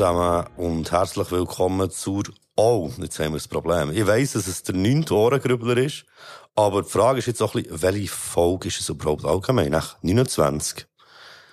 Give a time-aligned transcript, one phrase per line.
[0.00, 2.22] Zusammen und herzlich willkommen zur
[2.56, 3.90] Oh, jetzt haben wir das Problem.
[3.92, 6.06] Ich weiss, dass es der neunte Ohrengrübler ist,
[6.54, 9.72] aber die Frage ist jetzt auch ein bisschen, welche Folge ist es überhaupt allgemein?
[9.72, 10.86] Nach 29?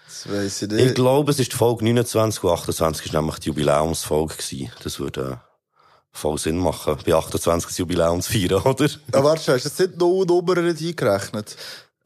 [0.05, 0.86] Das weiss ich nicht.
[0.86, 4.36] Ich glaube, es ist die Folge 29 und 28 war nämlich die Jubiläumsfolge.
[4.36, 4.72] Gewesen.
[4.81, 5.77] Das würde äh,
[6.14, 8.89] voll Sinn machen, bei 28 das Jubiläum zu feiern, oder?
[9.11, 11.58] Ah, warte, hast du jetzt nicht null Nummern nicht eingerechnet?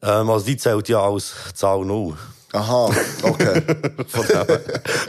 [0.02, 2.16] Ähm, also die zählt ja als Zahl 0.
[2.54, 2.90] Aha,
[3.22, 3.62] okay.
[4.08, 4.46] Von dem,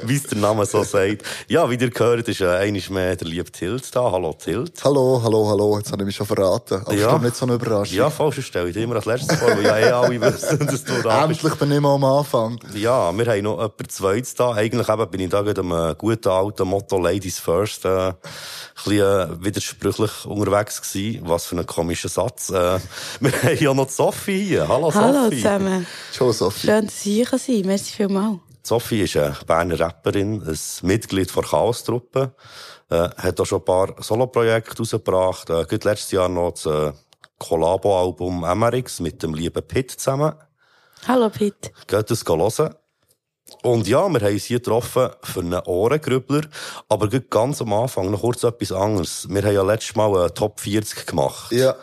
[0.03, 1.23] wie es der Name so sagt.
[1.49, 4.09] Ja, wie ihr gehört, ist äh, einmal mehr der liebe Tilt da.
[4.11, 4.81] Hallo Tilt.
[4.83, 5.77] hallo, hallo, hallo.
[5.77, 6.81] Jetzt habe ich mich schon verraten.
[6.85, 7.17] Aber Ja.
[7.17, 7.97] nicht so eine Überraschung.
[7.97, 10.83] Ja, falsch stelle ich dir immer als letztes vor, weil ja eh alle wissen, dass
[10.85, 11.41] du da bist.
[11.44, 12.59] Endlich bin ich mal am Anfang.
[12.75, 14.53] Ja, wir haben noch jemand Zweites da.
[14.53, 18.13] Eigentlich eben bin ich da gerade am äh, guten alten Motto Ladies First, äh, ein
[18.85, 21.22] bisschen äh, widersprüchlich unterwegs gewesen.
[21.25, 22.50] Was für ein komischer Satz.
[22.52, 22.80] Äh,
[23.19, 24.66] wir haben ja noch die Sophie hier.
[24.69, 25.38] Hallo, Hallo Sophie.
[25.41, 25.85] zusammen.
[26.13, 26.67] Schon, Sophie.
[26.67, 27.67] Schön, dass ich hier sein kann.
[27.67, 28.39] Merci vielmals.
[28.66, 32.34] Sophie ist eine Berner Rapperin, ein Mitglied der Chaos-Truppe,
[32.90, 36.94] äh, hat auch schon ein paar Soloprojekte rausgebracht, äh, gerade letztes Jahr noch das äh,
[37.40, 40.34] Collabo-Album Emerix mit dem lieben Pitt zusammen.
[41.06, 41.72] Hallo Pete.
[41.88, 42.75] Geht das hören.
[43.62, 46.44] Und ja, wir haben uns hier getroffen für einen Ohrengrübler,
[46.88, 49.28] aber ganz am Anfang noch kurz etwas anderes.
[49.30, 51.75] Wir haben ja letztes Mal eine Top 40 gemacht Ja.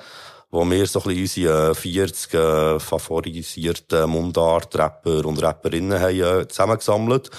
[0.51, 6.49] Wo wir so ein bisschen unsere äh, 40 äh, favorisierten Mundart-Rapper und Rapperinnen haben äh,
[6.49, 7.31] zusammengesammelt.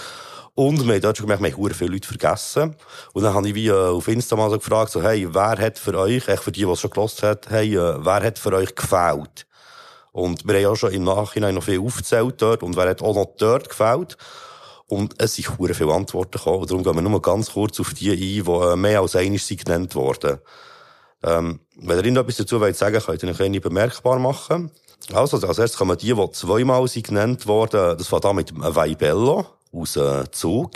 [0.53, 2.75] Und wir haben dort schon gemerkt, wir haben viele Leute vergessen.
[3.13, 5.79] Und dann habe ich wie äh, auf Insta mal so gefragt, so, hey, wer hat
[5.79, 8.53] für euch, echt für die, die es schon gelost hat, hey, äh, wer hat für
[8.53, 9.45] euch gefällt?
[10.11, 13.15] Und wir haben auch schon im Nachhinein noch viel aufgezählt dort und wer hat auch
[13.15, 14.17] noch dort gefällt.
[14.87, 16.67] Und es sind verdammt viele Antworten gekommen.
[16.67, 19.95] Darum gehen wir nur ganz kurz auf die ein, die äh, mehr als einmal genannt
[19.95, 20.39] worden.
[21.23, 24.71] Ähm, wenn ihr Ihnen etwas dazu wollt sagen könnt ihr euch eine bemerkbar machen.
[25.13, 27.97] Also, als erstes kommen die, die zweimal sind genannt worden.
[27.97, 29.99] Das war da mit Weibello aus
[30.31, 30.71] Zug.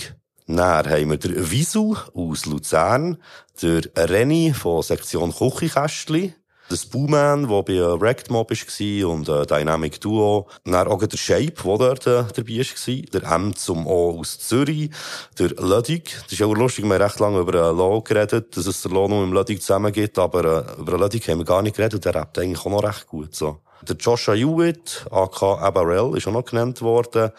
[0.47, 3.17] Dann haben wir den Visu aus Luzern,
[3.61, 6.35] der Renny von Sektion Küchenkästli,
[6.69, 10.47] der Spooman, der bei äh, Wrecked Mob war und äh, Dynamic Duo.
[10.63, 13.21] Dann auch der Shape, der dort äh, dabei war.
[13.21, 14.89] Der M zum O aus Zürich.
[15.37, 16.15] Der Lödig.
[16.23, 18.91] Das ist auch lustig, wir haben recht lange über äh, Lo geredet, dass es der
[18.91, 21.75] Lo nur mit dem Lödig zusammen gibt, aber äh, über Lödig haben wir gar nicht
[21.75, 23.35] geredet der rappt eigentlich auch noch recht gut.
[23.35, 23.59] So.
[23.81, 27.31] Der Joshua Hewitt, aka Abarel, ist auch noch genannt worden.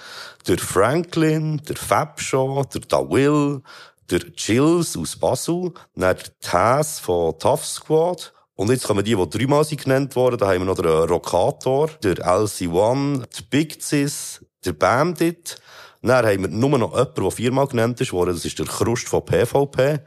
[0.46, 3.62] Der Franklin, der Fab Show, der Da Will,
[4.10, 8.32] der Chills aus Basel, dann der Taz von Tough Squad.
[8.56, 10.38] Und jetzt kommen die, die dreimal genannt worden.
[10.38, 15.56] Da haben wir noch den Rockator, der LC1, der Big Cis, der Bandit.
[16.02, 18.34] Dann haben wir nur noch jemanden, der viermal genannt worden.
[18.34, 20.00] Das ist der Krust von PvP.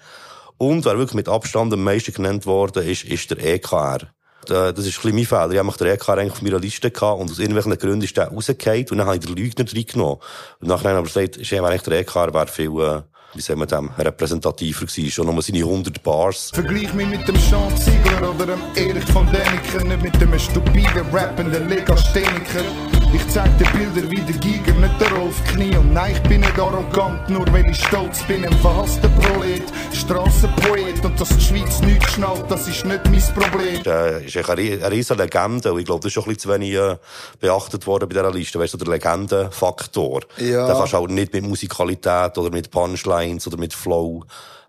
[0.58, 4.10] Und wer wirklich mit Abstand am meisten genannt worden ist, ist der EKR.
[4.46, 5.52] Das ist ein bisschen mein Fehler.
[5.52, 8.30] Ich habe den EKR eigentlich auf meiner Liste gehabt und aus irgendwelchen Gründen ist der
[8.30, 10.18] rausgefallen und dann habe ich den Lügner reingenommen.
[10.60, 13.02] Und nachher habe ich gesagt, ist eigentlich der EKR wäre viel, äh,
[13.34, 15.12] wie sagen wir dem, repräsentativer gewesen.
[15.12, 16.52] Schon nur seine 100 Bars.
[16.54, 21.06] Vergleich mich mit dem Sean Ziegler oder dem Erich von Däniken, nicht mit dem stupiden
[21.12, 22.64] rappenden Legastheniker.
[23.12, 25.76] Ich zeig dir Bilder wie der Giger, nicht der Rolf Knie.
[25.76, 28.46] Und nein, ich bin nicht arrogant, nur weil ich stolz bin.
[28.46, 31.04] Ein verhasster Prolet, Strassenpoet.
[31.04, 33.82] Und dass die Schweiz nichts schnallt, das ist nicht mein Problem.
[33.86, 35.74] äh, ist echt eine, rie- eine riesen Legende.
[35.74, 36.98] Und ich glaube, das ist schon ein bisschen zu wenig äh,
[37.40, 38.60] beachtet worden bei dieser Liste.
[38.60, 40.22] Weißt du, der Legendenfaktor.
[40.38, 40.68] Ja.
[40.68, 44.24] Da kannst du halt nicht mit Musikalität oder mit Punchlines oder mit Flow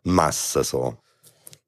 [0.05, 0.95] messen, so.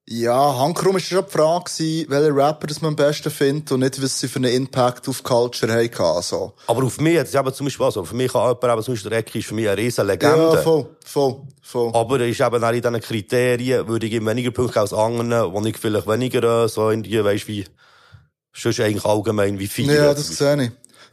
[0.05, 3.79] Ja, Handkrumm war schon die Frage, gewesen, welche Rapper das man am besten findet und
[3.79, 6.01] nicht, was sie für einen Impact auf Culture hatten.
[6.01, 6.53] Also.
[6.67, 9.09] Aber auf mich, jetzt eben zum Beispiel, also, für mich kann jemand eben, zum Beispiel
[9.09, 10.55] der Ecki ist für mich eine riesen Legende.
[10.55, 11.91] Ja, voll, voll, voll.
[11.93, 15.53] Aber er ist eben auch in diesen Kriterien, würde ich ihm weniger Punkte als anderen,
[15.53, 17.65] wo ich vielleicht weniger, äh, so in die, weisst wie,
[18.53, 19.95] sonst eigentlich allgemein wie viele.
[19.95, 20.71] Ja, das sehe ich.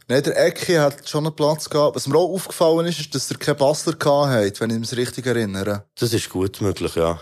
[0.09, 1.95] Nein, der Ecki hat schon einen Platz gehabt.
[1.95, 4.97] Was mir auch aufgefallen ist, ist, dass er keinen Basler gehabt hat, wenn ich mich
[4.97, 5.85] richtig erinnere.
[5.97, 7.21] Das ist gut möglich, ja.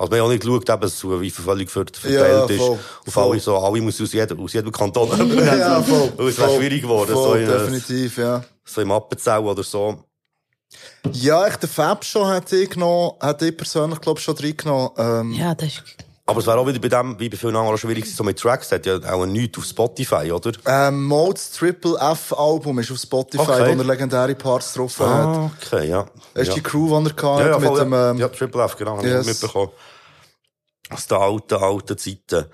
[0.00, 2.56] Also, wir haben auch nicht geschaut, eben, so, wie völlig ver- Ja, verteilt ist.
[2.58, 3.30] voll, Auf voll.
[3.32, 5.08] alle, so, alle muss aus jedem, aus jedem Kanton.
[5.44, 6.10] Ja, voll.
[6.16, 8.42] Weil es wäre voll, schwierig geworden, voll, so, in, definitiv, ja.
[8.64, 10.02] so im Appenzell oder so.
[11.12, 14.90] Ja, ich, den Fab schon hätte ich genommen, hätte ich persönlich, glaube ich, schon reingenommen.
[14.96, 15.82] Ähm, Ja, das ist...
[16.30, 18.70] Aber es wäre auch wieder bei dem, wie bei vielen anderen schwierig so mit Tracks,
[18.70, 20.52] hat ja auch nichts auf Spotify, oder?
[20.66, 23.76] ähm, Modes Triple F Album ist auf Spotify, Okay.
[23.76, 25.08] wo er legendäre Parts drauf hat.
[25.08, 26.06] Ah, okay, ja.
[26.34, 26.54] Das ist ja.
[26.54, 28.10] die Crew, die er gehabt ja, ja, hat, mit voll, dem, ja.
[28.10, 29.20] ähm, ja, Triple F, genau, habe yes.
[29.22, 29.72] ich mitbekommen.
[30.90, 32.46] Aus den alten, alten Zeiten.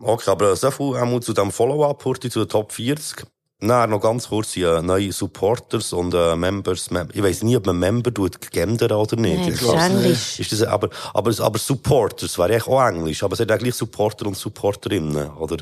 [0.00, 3.24] Okay, aber so viel einmal zu dem Follow-up, Hurti, zu den Top 40.
[3.64, 6.90] Nein, noch ganz kurz, die äh, neue Supporters und äh, Members.
[6.90, 9.38] Mem ich weiss nie, ob man Member tut gendern oder nicht.
[9.38, 10.40] Nein, Ich das glaub, ist Englisch.
[10.40, 14.26] Ist das, aber, aber, aber Supporters wäre eigentlich auch Englisch, aber es sind eigentlich Supporter
[14.26, 15.58] und Supporterinnen, oder?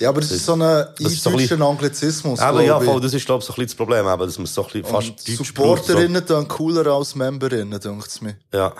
[0.00, 3.14] Ja, aber das ist so ein ist so ein eindeutscher Anglizismus, Aber ja, voll, das
[3.14, 5.08] ist, glaube ich, so ein bisschen das Problem, eben, dass man so ein bisschen fast
[5.08, 5.26] braucht.
[5.26, 5.44] So.
[5.44, 8.36] Supporterinnen dann cooler als Memberinnen, denkt es mir.
[8.52, 8.72] Ja.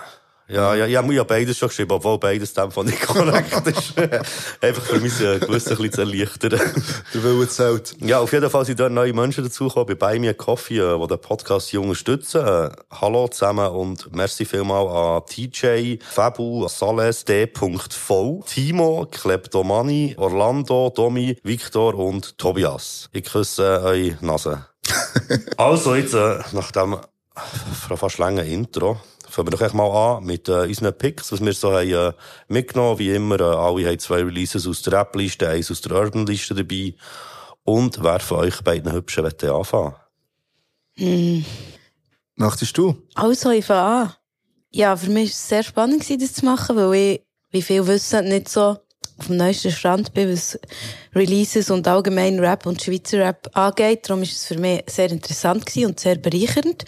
[0.49, 3.93] Ja, ja, ja, ich habe beides schon geschrieben, obwohl beides dem von nicht korrekt ist.
[4.61, 6.59] Einfach für mich äh, gewiss ein bisschen zu erleichtern.
[7.13, 7.95] Der Wille zählt.
[7.99, 11.21] Ja, auf jeden Fall sind dort neue Menschen dazugekommen, bei a Coffee, äh, die den
[11.21, 12.43] Podcast hier unterstützen.
[12.43, 21.37] Äh, hallo zusammen und merci vielmal an TJ, Fabu, Sales, D.V, Timo, Kleptomani, Orlando, Domi,
[21.43, 23.07] Victor und Tobias.
[23.11, 24.65] Ich küsse eure Nase.
[25.57, 26.97] also jetzt, äh, nach dem
[27.95, 28.99] fast langen Intro,
[29.29, 32.13] fangen wir doch echt mal an mit äh, unseren Picks, was wir so haben äh,
[32.47, 32.99] mitgenommen.
[32.99, 36.95] Wie immer, äh, alle haben zwei Releases aus der Rap-Liste, eins aus der Urban-Liste dabei.
[37.63, 39.95] Und wer von euch beiden Hübschen möchte anfangen?
[42.35, 42.95] Möchtest du?
[43.15, 44.13] Also, ich fange an.
[44.71, 47.21] Ja, für mich war es sehr spannend, gewesen, das zu machen, weil ich,
[47.51, 48.77] wie viel wissen, nicht so
[49.19, 50.59] auf dem neuesten Stand bin, was
[51.13, 54.07] Releases und allgemein Rap und Schweizer Rap angeht.
[54.07, 56.85] Darum ist es für mich sehr interessant gewesen und sehr bereichernd.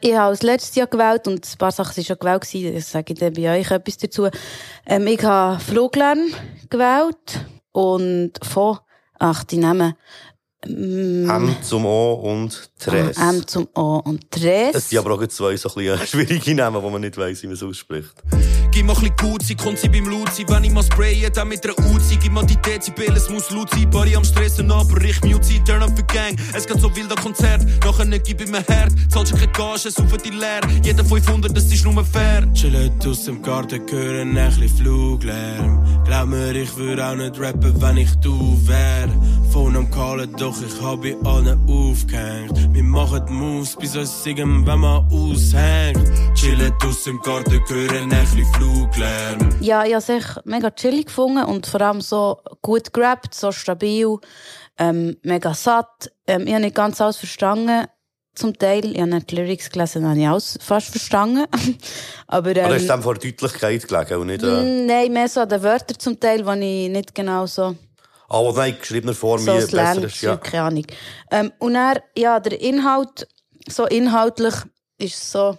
[0.00, 3.12] Ich habe als letztes Jahr gewählt und ein paar Sachen waren schon gewählt das sage
[3.12, 4.28] ich dann bei euch etwas dazu.
[4.86, 6.32] Ähm, ich habe Fluglern
[6.70, 8.78] gewählt und von,
[9.18, 9.94] ach, die Namen,
[10.64, 13.16] M zum O und Tres.
[13.16, 14.74] M zum O und Tres.
[14.74, 17.46] Es sind aber auch zwei so ein bisschen schwierige Namen, die man nicht weiss, wie
[17.48, 18.14] man es ausspricht.
[18.70, 20.44] Gib mir ein bisschen Gucci, kommt sie beim Luzi.
[20.46, 22.16] Wenn ich mal spraye, dann mit einer Uzi.
[22.16, 23.90] Gib mir die Dezibel, es muss laut sein.
[23.90, 25.62] Body am Stressen, aber ich mute sie.
[25.64, 27.64] Turn up für Gang, es geht so wild an Konzert.
[27.84, 30.60] Nachher gib ich mir Herd, zahlst du keine Gage, saufen die leer.
[30.84, 32.46] Jeder 500, das ist nur fair.
[32.54, 36.04] Chillen aus dem Garten, hören ein bisschen Fluglärm.
[36.04, 39.08] Glaub mir, ich würde auch nicht rappen, wenn ich du wär.
[39.52, 42.67] Phone am Callen, doch ich hab bei allen aufgehängt.
[42.72, 46.10] Wir machen Moves, bis uns singen, wenn man aushängt.
[46.34, 49.56] Chillen aus dem Garten, hören ein bisschen Fluglärm.
[49.60, 54.18] Ja, ich habe es mega chillig gefunden und vor allem so gut gerappt, so stabil,
[54.78, 56.12] ähm, mega satt.
[56.26, 57.86] Ähm, ich habe nicht ganz alles verstanden,
[58.34, 58.92] zum Teil.
[58.92, 61.46] Ich habe nicht die Lyrics gelesen, habe ich alles fast verstanden.
[62.26, 65.40] Aber, Oder ist ähm, dem vor Deutlichkeit gelegen und nicht, äh, mm, nein, mehr so
[65.40, 67.74] an den Wörtern zum Teil, die ich nicht genau so
[68.28, 70.36] was nein, geschriebener Form so wie besser ist, ja.
[70.36, 70.86] keine Ahnung.
[71.30, 73.26] Ähm, und dann, ja, der Inhalt,
[73.68, 74.54] so inhaltlich,
[74.98, 75.56] ist so,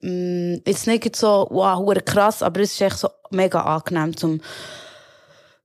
[0.00, 4.40] mh, jetzt nicht so, wow, krass, aber es ist echt so mega angenehm zum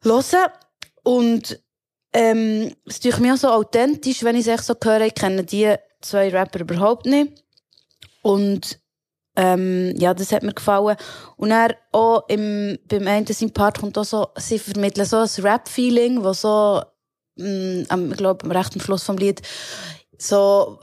[0.01, 0.49] Hören.
[1.03, 1.59] Und,
[2.13, 5.43] ähm, es tut mir auch so authentisch, wenn ich es echt so höre, ich kenne
[5.43, 7.43] die zwei Rapper überhaupt nicht.
[8.23, 8.79] Und,
[9.39, 10.97] ähm, ja, das hat mir gefallen.
[11.37, 15.29] Und dann auch im, beim einen sein Part kommt auch so, sie vermitteln so ein
[15.45, 16.81] Rap-Feeling, wo so,
[17.37, 19.41] mh, am, ich glaube, am rechten Schluss vom Lied,
[20.17, 20.79] so,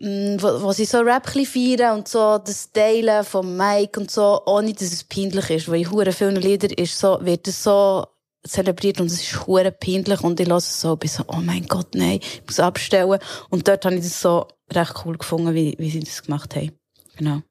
[0.00, 4.42] mh, wo, wo sie so Rap feiern und so das Teilen vom Mike und so,
[4.46, 5.68] ohne dass es peinlich ist.
[5.68, 8.06] Weil in hure vielen Liedern ist so, wird es so
[8.44, 11.66] zelebriert und es ist hure peinlich und ich höre es so, bin so, oh mein
[11.68, 13.20] Gott, nein, ich muss abstellen.
[13.50, 16.72] Und dort habe ich das so recht cool gefunden, wie, wie sie das gemacht haben.
[17.16, 17.42] Genau.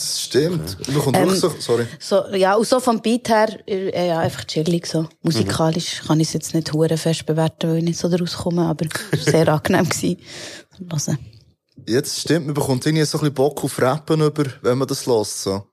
[0.00, 0.78] Das stimmt.
[0.80, 1.86] Ich bekomme Ähm, wirklich so, sorry.
[1.98, 5.06] So, ja, und so vom Beat her, äh, ja, einfach chillig so.
[5.20, 8.62] Musikalisch kann ich es jetzt nicht hure fest bewerten, weil ich nicht so daraus komme,
[8.62, 10.16] aber es war sehr angenehm gewesen.
[10.78, 11.18] Hören.
[11.86, 15.06] Jetzt stimmt, man bekommt irgendwie so ein bisschen Bock auf Rappen über, wenn man das
[15.06, 15.64] hört, so.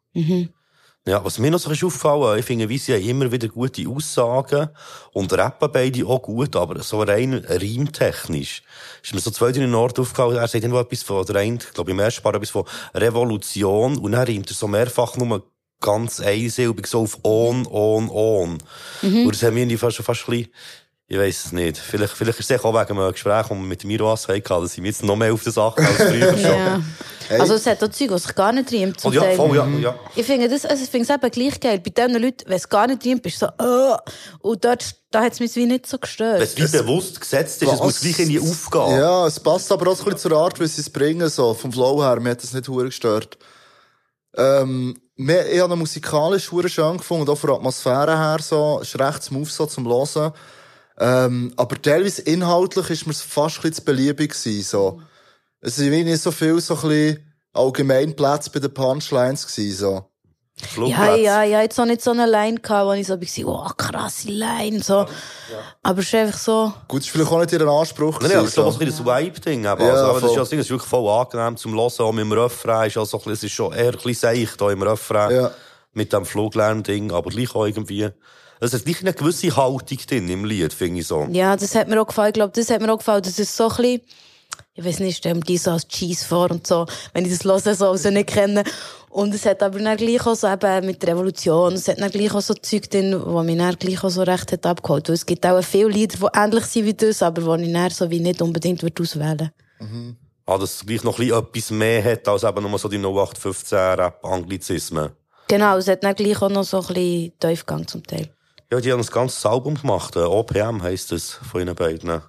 [1.07, 3.87] Ja, was mir noch so ist aufgefallen, ich finde, wie sie haben immer wieder gute
[3.87, 4.67] Aussagen
[5.13, 8.61] und rappen beide auch gut, aber so rein reimtechnisch
[9.01, 11.73] ist mir so zwei, drei Orte aufgefallen, er sagt irgendwo etwas von, der eine, ich
[11.73, 15.49] glaube im ersten Part etwas von Revolution und dann reimt er so mehrfach nur
[15.79, 18.57] ganz einsilbig so auf on, on, on.
[19.01, 20.51] Und das haben wir fast, fast ein bisschen,
[21.09, 21.77] ich weiss es nicht.
[21.77, 24.81] Vielleicht, vielleicht ist es auch wegen einem Gespräch, das wir mit mir hatten, dass ich
[24.81, 26.41] mich jetzt noch mehr auf das achte als früher schon.
[26.41, 26.81] Ja.
[27.29, 27.39] Hey.
[27.39, 29.35] Also es hat auch Zeug, was sich gar nicht reimt zum Und ja, Teil.
[29.35, 29.95] voll, ja, ja.
[30.15, 31.79] Ich finde das, also ich finde es eben gleich geil.
[31.79, 33.97] Bei diesen Leuten, wenn es gar nicht reimt, bist du so, äh,
[34.39, 36.39] und dort, da hat es mich wie nicht so gestört.
[36.39, 38.99] Wenn es wie bewusst gesetzt ist, es muss gleich irgendwie aufgehen.
[38.99, 41.53] Ja, es passt aber auch so ein bisschen zur Art, wie sie es bringen, so.
[41.53, 43.37] Vom Flow her, mir hat das nicht hure gestört.
[44.35, 48.79] Ähm, ich habe ihn musikalisch hure schön gefunden, und auch von der Atmosphäre her, so.
[48.81, 50.33] Ist recht smooth, so, zum Hören.
[50.99, 55.01] Ähm, aber teilweise inhaltlich ist mir es fast ein bisschen zu beliebig gewesen, so.
[55.61, 60.05] Es wie nicht so viel, so ein bisschen Allgemeinplätze bei den Punchlines gewesen, so.
[60.75, 63.73] Ja, ja, ja, jetzt auch nicht so eine Line gehabt, wo ich so war, oh,
[63.77, 65.05] krasse Line, so.
[65.83, 68.47] Aber es ist einfach so, Gut, ist vielleicht auch nicht ihr Anspruch Nein, nein, aber
[68.47, 69.59] es ist so ein bisschen das Vibe-Ding.
[69.59, 69.65] eben.
[69.65, 71.91] Ja, Also, aber das ist ja das Ding, es ist wirklich voll angenehm zum Hören.
[71.99, 74.71] Auch mit dem Refrain ist, also, ein es ist schon eher ein bisschen seicht da
[74.71, 75.35] im Refrain.
[75.35, 75.51] Ja.
[75.93, 77.11] Mit dem Fluglärm-Ding.
[77.11, 78.09] Aber gleich auch irgendwie,
[78.59, 81.27] es ist gleich eine gewisse Haltung drin im Lied, finde ich so.
[81.31, 82.29] ja, das hat mir auch gefallen.
[82.29, 84.01] Ich glaube, das hat mir auch gefallen, dass es so ein bisschen,
[84.73, 87.43] ich weiß nicht, stell mir die so als Cheese vor und so, wenn ich das
[87.43, 88.63] höre, so, also nicht kenne.
[89.09, 92.11] Und es hat aber dann gleich auch so eben mit der Revolution, es hat dann
[92.11, 95.07] gleich auch so Zeug drin, wo mich dann gleich auch so recht hat abgeholt.
[95.07, 97.89] Weil es gibt auch viele Lieder, die ähnlich sind wie das, aber die ich dann
[97.89, 99.51] so wie nicht unbedingt würde auswählen
[100.45, 102.99] Ah, dass es gleich noch ein bisschen etwas mehr hat, als eben nur so die
[102.99, 105.09] 0815-Rap-Anglizismen.
[105.47, 108.29] Genau, es hat dann gleich auch noch so ein bisschen Tiefgang zum Teil.
[108.71, 110.15] Ja, die haben ein ganzes Album gemacht.
[110.15, 112.21] äh, OPM heisst es von ihnen beiden,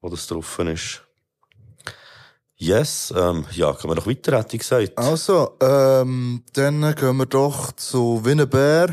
[0.00, 1.02] wo das drauf ist.
[2.56, 4.96] Yes, ähm, ja, können wir noch weiter, hätte ich gesagt.
[4.96, 8.88] Also, ähm, dann gehen wir doch zu Winnebear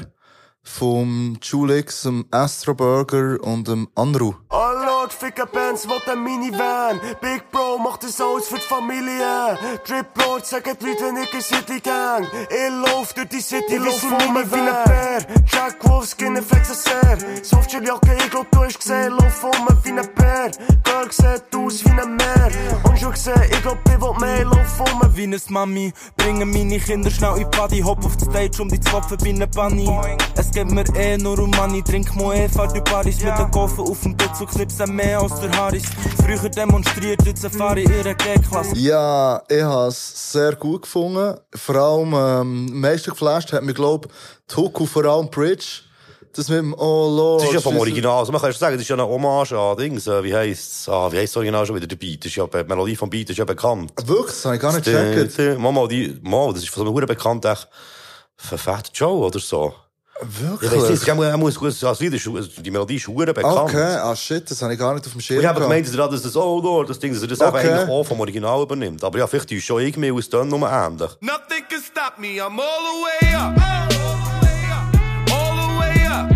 [0.63, 4.36] vom Julix, dem Astro Burger und dem Anru.
[5.12, 7.00] Allot, ficken Bands, will ein Minivan.
[7.22, 9.58] Big Bro macht es alles für die Familie.
[9.86, 12.27] Drip Lord, sagen die Leute, ich in City Gang.
[12.50, 15.25] Ich lauf durch die City, lauf um wie ein Bär.
[15.51, 17.18] Jack Wolfskin, flex es sehr.
[17.44, 20.51] Softshell-Jacke, ich glaub, du hast gesehen, lauf um wie ein Bär.
[20.84, 22.51] Girl sieht aus wie ein Meer.
[22.84, 25.94] Und schon gesehen, ich glaub, ich will mehr, lauf um wie eine Mami.
[26.18, 29.18] Bringen meine Kinder schnell in die Party, hopp auf die Stage um die zu klopfen
[29.25, 29.89] eine Bunny.
[30.36, 33.84] Es geht mir eh nur um Money, trink Moe, fahr durch Paris mit den Koffer
[33.84, 35.84] auf dem Putz und knipsen mehr als der Harris.
[36.24, 38.75] Früher demonstriert, jetzt erfahre ich ihre G-Klasse.
[38.77, 41.38] Ja, ich habe es sehr gut gefunden.
[41.53, 44.08] Vor allem, ähm, meisten geflasht hat mich, glaub,
[44.50, 45.81] die Hook und vor allem Bridge.
[46.34, 47.41] Das mit dem Oh Lord.
[47.41, 47.77] Das ist ja vom.
[47.77, 48.20] Original.
[48.20, 50.08] Also man kann schon sagen, das ist ja eine Hommage an Dings.
[50.08, 50.88] äh, Wie heisst's?
[50.88, 51.88] Ah, wie heisst das Original schon wieder?
[51.88, 52.24] Der Beat.
[52.24, 53.91] Das ist ja, die Melodie vom Beat ist ja bekannt.
[54.05, 54.27] Wirklich?
[54.27, 55.60] Das habe ich gar nicht gecheckt.
[55.60, 57.67] Mama, die, Mama, das ist von so einem Huren bekannt, echt,
[58.38, 59.74] für Fat Joe oder so.
[60.22, 60.28] Ich
[60.72, 61.08] weiss nicht, Wirklich?
[61.08, 62.30] er muss gut, das Lied ist,
[62.63, 63.58] die Melodie ist Huren bekannt.
[63.58, 65.96] Okay, ah shit, das habe ich gar nicht auf dem Schirm ich habe gemeint, dass
[65.96, 67.58] er das, das Oh Lord, das Ding, dass er das Okay.
[67.72, 69.04] eigentlich auch vom Original übernimmt.
[69.04, 71.10] Aber ja, vielleicht ist schon irgendwie aus dem nur ähnlich.
[71.22, 72.40] Nothing can stop me.
[72.40, 73.58] I'm all the way up.
[75.32, 76.30] All the way up.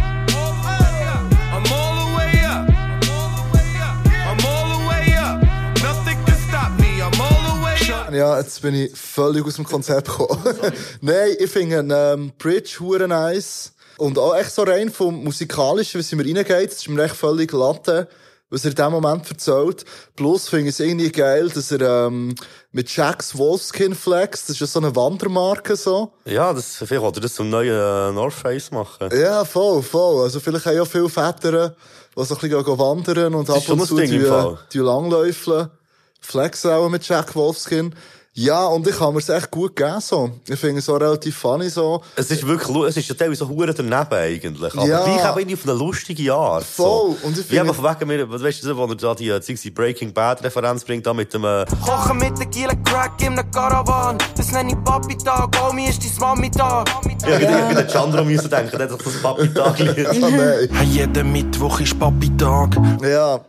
[1.54, 2.70] I'm all the way up.
[4.28, 5.42] I'm all the way up.
[5.84, 7.02] Nothing can stop me.
[7.04, 8.12] I'm all the way up.
[8.14, 10.42] Ja, jetzt bin ich völlig aus dem Konzept gekommen.
[11.02, 13.74] Nein, ich finde ähm, Bridge hure nice.
[13.98, 17.16] Und auch echt so rein vom Musikalischen, wie es mir reingeht, das ist mir echt
[17.16, 18.08] völlig latte,
[18.50, 19.86] was er in dem Moment erzählt.
[20.16, 22.36] Plus finde ich es irgendwie geil, dass er ähm,
[22.72, 26.14] mit Jacks Wolfskin flex, das ist ja so eine Wandermarke so.
[26.26, 29.10] Ja, das, vielleicht wollte er das zum neuen äh, North Face machen.
[29.18, 30.24] Ja, voll, voll.
[30.24, 31.70] Also vielleicht haben ja viele Väter,
[32.18, 34.20] die so ein bisschen wandern und ab ist schon und zu die,
[34.74, 35.70] die langläufeln.
[36.26, 37.94] Flexen auch mit Jack Wolfskin.
[38.38, 40.30] Ja, und ich habe mir es echt gut gegeben, so.
[40.46, 42.02] Ich finde es auch relativ funny, so.
[42.18, 44.74] Es ist wirklich, es ist ja teilweise so hure daneben eigentlich.
[44.76, 45.06] Aber Ja.
[45.06, 46.66] gleich eben irgendwie auf eine lustige Art.
[46.66, 47.16] Voll.
[47.22, 47.28] So.
[47.28, 50.12] Und ich finde- von wegen mir, weißt du, wo er da die, äh, die Breaking
[50.12, 54.18] Bad Referenz bringt, da mit dem, äh, Kochen mit der Giele Crack in einem Caravan.
[54.36, 56.90] Das nenne ich Papi-Tag, Omi ist dein Mami-Tag.
[57.26, 57.68] ja, ja.
[57.70, 60.70] bei den Chandro müssen denken, der hat das Papi-Tag Ah, nein.
[60.74, 62.76] Hey, jeden Mittwoch ist Papi-Tag.
[63.02, 63.40] Ja.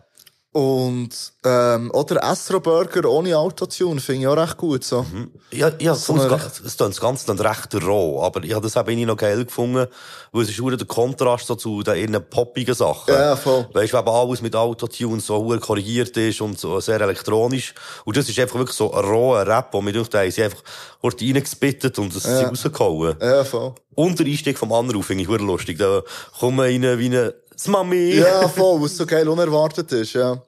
[0.57, 1.11] Und,
[1.45, 5.05] ähm, oder Astro Burger ohne Autotune finde ich auch recht gut, so.
[5.51, 9.19] Ja, ja, So es klingt ganz dann recht roh, aber ich habe das eben noch
[9.19, 9.87] geil gefunden,
[10.33, 13.13] weil es ist der Kontrast so zu den ihren poppigen Sachen.
[13.13, 13.69] Ja, voll.
[13.75, 17.75] Weißt du, wenn alles mit Autotune so korrigiert ist und so sehr elektronisch.
[18.07, 20.63] Und das ist einfach wirklich so ein roher Rap, wo mir durch sie einfach
[21.03, 22.49] wurde reingespittet und es Ja.
[22.49, 23.17] rausgehauen.
[23.21, 23.75] Ja, voll.
[23.95, 25.79] Und der Einstieg vom anderen finde ich lustig.
[25.79, 26.01] Da
[26.41, 27.35] kommen rein wie eine
[27.67, 28.15] Mami.
[28.17, 30.41] Ja, voll, was so geil unerwartet ist, ja.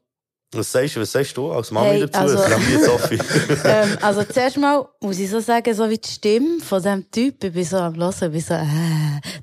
[0.54, 2.18] Was sagst du, was sagst du als Mami Hey, dazu?
[2.20, 3.18] also- Das Sophie.
[3.64, 7.44] ähm, also zuerst mal muss ich so sagen, so wie die Stimme von diesem Typ,
[7.44, 8.64] ich bin so am Hören, ich bin so, äh,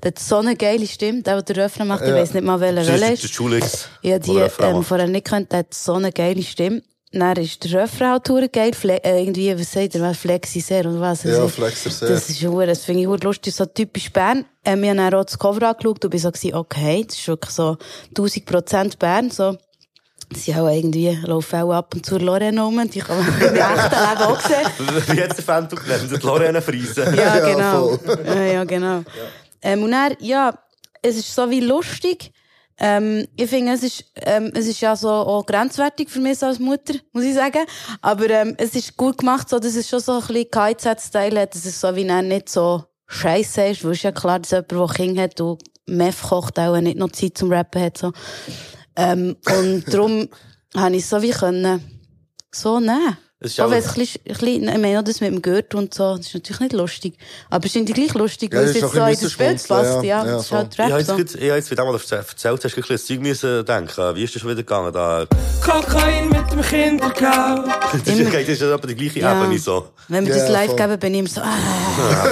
[0.02, 2.16] der hat so eine geile Stimme, der, der den Refrain macht, ich Ja.
[2.16, 3.22] weiss nicht mal, welcher Das welcher ist ist.
[3.22, 3.88] der Schulix.
[4.02, 6.82] Ja, die, ähm, vorher nicht kennt, der hat so eine geile Stimme.
[7.12, 10.80] Dann ist der Refrain halt verdammt geil, Fle äh, irgendwie, was sagt er, Flexi sehr,
[10.86, 11.22] oder was?
[11.22, 12.08] Ja, Also, Flexer sehr.
[12.08, 14.44] Das ist hure, das finde ich hure lustig, so typisch Bern.
[14.64, 17.28] Ähm, wir haben dann auch das Cover angeschaut und bin so gewesen, okay, das ist
[17.28, 17.76] wirklich so
[18.16, 19.56] 1000% Bern, so.
[20.34, 23.54] Sie haben auch irgendwie, laufen auch ab und zu Lorraine rum, die kann man im
[23.54, 24.66] echten Leben auch sehen.
[25.16, 26.10] Wie hat der Fan genannt?
[26.20, 27.04] Die Lorena Friese.
[27.14, 27.98] Ja, Ja, genau.
[28.26, 29.04] Ja, ja, genau.
[29.62, 30.58] Ähm, und dann, ja,
[31.00, 32.32] es ist so wie lustig.
[32.78, 36.58] Ähm, ich finde, es ist, ähm, es ist ja so auch grenzwertig für mich als
[36.58, 37.64] Mutter, muss ich sagen.
[38.02, 41.54] Aber, ähm, es ist gut gemacht, so, dass es schon so ein bisschen KZ-Style hat,
[41.54, 44.72] dass es so wie nicht so scheiße ist, weil es ist ja klar, dass jemand,
[44.72, 48.12] der Kinder hat und Meth kocht, auch nicht noch Zeit zum Rappen hat, so.
[48.96, 50.28] Ähm, und darum
[50.76, 51.80] habe ich es so wie können,
[52.52, 53.16] so nehmen.
[53.46, 55.40] Es ist Auch wenn es ein bisschen, ein bisschen, ich meine, auch das mit dem
[55.42, 57.14] Gürtel und so, das ist natürlich nicht lustig.
[57.50, 59.68] Aber es ist gleich lustig, Ja, weil das es ist jetzt so in das Bild
[59.68, 60.04] passt.
[60.04, 60.24] Ja, ja.
[60.24, 61.38] das ist Ja, halt Ich habe Rap jetzt, so.
[61.38, 64.14] ich habe jetzt, wie du mal erzählt hast, ein bisschen das Zeug müssen denken.
[64.16, 64.92] Wie ist das schon wieder gegangen?
[64.92, 65.26] Da,
[65.62, 67.66] Kokain mit dem Kindergeld.
[67.92, 69.42] das ist, das ist ja die gleiche Ja.
[69.44, 69.88] Ebene so.
[70.08, 70.76] Wenn wir Ja, das live voll.
[70.76, 72.28] geben, bin ich immer so, ah.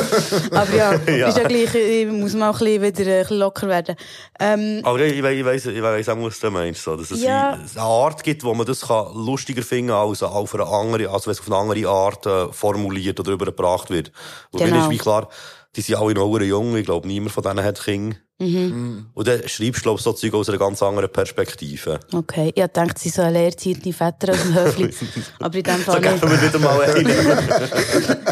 [0.50, 1.28] Aber ja, Ja.
[1.28, 3.97] ist ja gleich, ich muss mal auch ein bisschen wieder ein bisschen locker werden.
[4.38, 6.83] Ähm, Aber ich, ich, weiss- ich weiss, auch, was du meinst.
[6.83, 7.52] So, dass es Ja.
[7.52, 11.26] eine Art gibt, wo man das kann lustiger finden kann als auf eine andere also
[11.26, 14.11] wenn es auf eine andere Art äh, formuliert oder übergebracht wird.
[14.50, 14.75] Und Genau.
[14.76, 15.28] dann ist wie klar,
[15.76, 18.16] die sind alle noch jung, ich glaube, niemand von denen hat Kinder.
[18.38, 19.07] Mhm.
[19.14, 22.00] Und dann schreibst du, glaube ich, so Zeug aus einer ganz anderen Perspektive.
[22.12, 24.95] Okay, ich dachte, sie so eine leerzeitende Väter aus dem Höfli.
[25.38, 26.21] Aber in dem So Fall nicht.
[26.21, 27.09] geben wir wieder mal einen.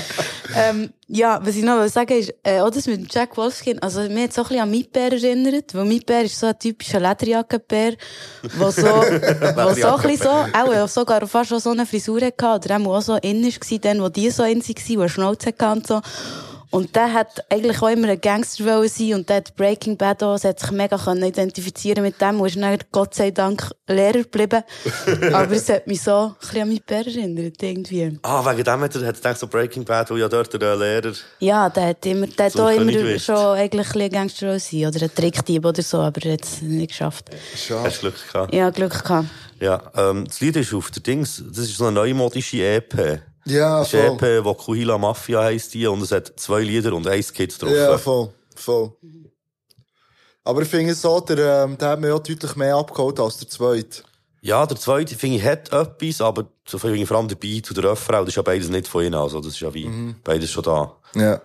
[0.54, 3.78] Ähm, ja, was ich noch will sagen ist, äh, auch das mit dem Jack Wolfskin,
[3.80, 7.00] also mir hat so ein bisschen an Mitbär erinnert, weil Mitbär ist so ein typischer
[7.00, 7.94] Lederjackenbär,
[8.58, 12.44] wo so, wo so ein bisschen so, auch sogar fast schon so eine Frisur hatte,
[12.46, 15.66] oder auch so innen war, dann, wo die so in sie war, wo Schnauze hatte
[15.68, 16.00] und so.
[16.72, 20.22] Und der hat eigentlich auch immer ein Gangster wollen sein und der hat Breaking Bad
[20.22, 23.70] auch, sie hat sich mega können identifizieren mit dem und ist dann Gott sei Dank
[23.86, 24.62] Lehrer geblieben.
[25.34, 28.18] Aber es hat mich so ein bisschen an Mitbär erinnert, irgendwie.
[28.22, 30.74] ah, wegen dem hat er, hat er gedacht, so Breaking Bad, wo ja dort der
[30.74, 31.12] Lehrer...
[31.40, 35.14] Ja, der hat immer, der hat auch immer schon eigentlich ein Gangster sein oder ein
[35.14, 37.26] Trickdieb oder so, aber er hat es nicht geschafft.
[37.54, 37.82] Schade.
[37.82, 38.54] Hast du Glück gehabt?
[38.54, 39.28] Ja, Glück gehabt.
[39.60, 43.20] Ja, ähm, das Lied ist auf der Dings, das ist so eine neumodische EP.
[43.44, 44.16] Ja, Das ist voll.
[44.20, 47.70] EP, die Kuhila Mafia heisst die, und es hat zwei Lieder und ein Skit drauf.
[47.70, 48.30] Ja, voll.
[48.54, 48.92] Voll.
[50.44, 53.38] Aber ich finde es so, der, ähm, der hat mir auch deutlich mehr abgeholt als
[53.38, 54.02] der zweite.
[54.40, 57.76] Ja, der zweite, finde ich, hat etwas, aber so ich vor allem der Beat und
[57.76, 59.88] der Refrain, das ist ja beides nicht von ihnen, also das ist ja wie
[60.24, 60.96] beides schon da.
[61.14, 61.40] Ja.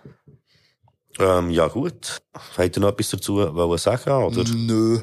[1.20, 2.18] Ähm, ja gut.
[2.58, 4.44] Habt ihr noch etwas dazu wollen sagen, oder?
[4.51, 5.00] Nö.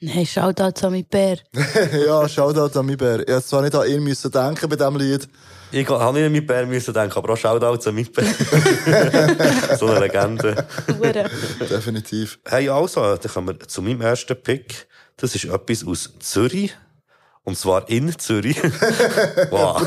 [0.00, 1.38] Nein, schaut halt an mit Bär.
[2.06, 3.20] ja, Shoutout an mich Bär.
[3.20, 5.28] Ich hätte zwar nicht an ihn müssen denken bei diesem Lied.
[5.72, 8.24] Ich habe nicht an mit Bär müssen denken, aber auch Shoutouts an mit Bär.
[9.78, 10.66] so eine Legende.
[11.68, 12.38] Definitiv.
[12.44, 14.86] Hey, also, dann kommen wir zu meinem ersten Pick.
[15.16, 16.76] Das ist etwas aus Zürich.
[17.44, 18.56] Und zwar in Zürich.
[19.50, 19.82] wow.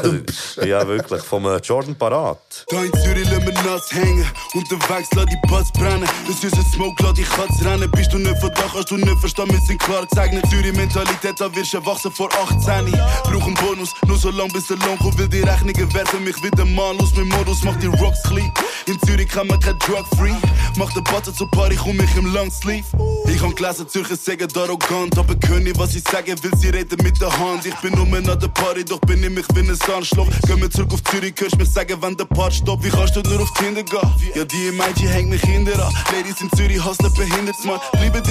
[0.65, 1.21] ja, wirklich.
[1.21, 2.65] Vom äh, Jordan Parat.
[2.67, 4.25] Da in Zürich lassen wir nass hängen.
[4.53, 6.09] Unterwegs lass die Pass brennen.
[6.27, 7.89] Das ist ein Smoke, lass die Katz rennen.
[7.91, 10.43] Bist du nicht verdammt, hast du nicht verstanden, wir sind klar gezeichnet.
[10.49, 12.91] Zürich-Mentalität, da wirst du erwachsen vor 18.
[12.91, 15.17] Brauch einen Bonus, nur so lang bis der Lohn kommt.
[15.17, 17.15] Will die Rechnungen werten mich wieder mal aus.
[17.15, 18.51] Mein Modus macht die Rocks clean.
[18.88, 20.36] In Zürich kann man kein Drug-Free.
[20.75, 22.86] Mach den Button zur Party, komm mich im Longsleeve.
[23.30, 25.17] Ich han gelesen, Zürcher sagen arrogant.
[25.17, 27.44] Aber können was ich sage, will sie reden mit der Hand.
[27.63, 30.27] Ich bin nur an der Party, doch bin ich mich wie ein Sandschloch.
[30.47, 32.84] Gehen wir zurück auf Zürich, hörst mich sagen, wenn der Part stoppt.
[32.84, 34.13] Wie kannst du nur auf Tinder gehen?
[34.34, 35.93] Ja, die im IG hängt mich hinter an.
[36.12, 37.79] Ladies in Zürich hustlen behindert, man.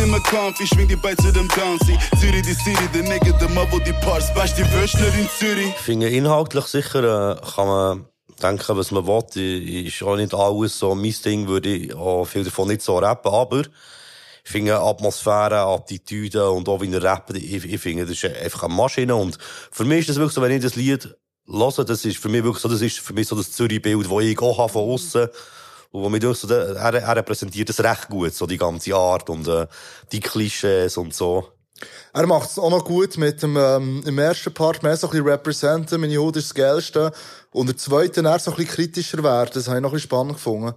[0.04, 1.96] Immer Kampf, ich schwing die Beine zu dem Downsy.
[2.20, 5.68] Zürich, die City, der Nigga, der Mann, wo die Parts, weißt die Würstler in Zürich.
[5.68, 8.04] Ich finde, inhaltlich sicher äh, kann man
[8.42, 9.86] denken, was man will.
[9.86, 13.32] Ist auch nicht alles so mein Ding, würde ich auch viel davon nicht so rappen.
[13.32, 13.62] Aber
[14.44, 18.64] ich finde Atmosphäre, Attitüde und auch wie er rappt, ich, ich finde, das ist einfach
[18.64, 19.16] eine Maschine.
[19.16, 19.38] Und
[19.70, 22.44] für mich ist das wirklich so, wenn ich das Lied höre, das ist für mich
[22.44, 25.28] wirklich so, das ist für mich so das Zürich-Bild, das ich auch habe von außen.
[25.92, 29.30] Und wo mir durch so, er, er repräsentiert das recht gut, so die ganze Art
[29.30, 29.66] und äh,
[30.12, 31.48] die Klischees und so.
[32.12, 35.12] Er macht es auch noch gut mit dem, ähm, im ersten Part mehr so ein
[35.12, 37.12] bisschen representen, meine Haut ist das Geilste.
[37.50, 39.50] Und der zweite eher so ein bisschen kritischer werden.
[39.54, 40.74] Das habe ich noch ein bisschen spannend gefunden.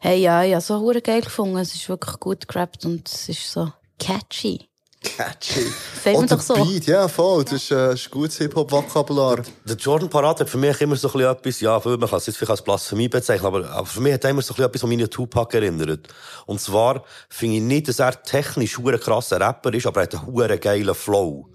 [0.00, 1.56] Hey, ja, ja, so hure geil gefunden.
[1.58, 4.68] Es ist wirklich gut gerappt und es ist so catchy.
[5.02, 5.66] Catchy.
[6.04, 6.54] Sagt man doch so.
[6.54, 7.44] Beat, ja, voll.
[7.44, 9.42] Das ist, äh, ist gutes Hip-Hop-Vokabular.
[9.64, 12.18] Der Jordan Parat hat für mich immer so ein bisschen etwas, ja, für man kann
[12.18, 14.56] es jetzt vielleicht als Blasphemie bezeichnen, aber, aber für mich hat er immer so ein
[14.56, 16.08] bisschen etwas, was mich an Tupac erinnert.
[16.46, 20.14] Und zwar finde ich nicht, dass er technisch hure krasser Rapper ist, aber er hat
[20.14, 21.48] einen hure geilen Flow.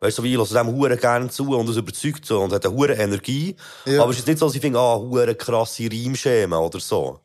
[0.00, 2.64] Weißt du, wie ich höre dem hure gerne zu und es überzeugt so und hat
[2.64, 3.54] eine hure Energie.
[3.84, 4.02] Ja.
[4.02, 7.20] Aber es ist nicht so, dass ich finde, ah, hure krasse Reimschemen oder so.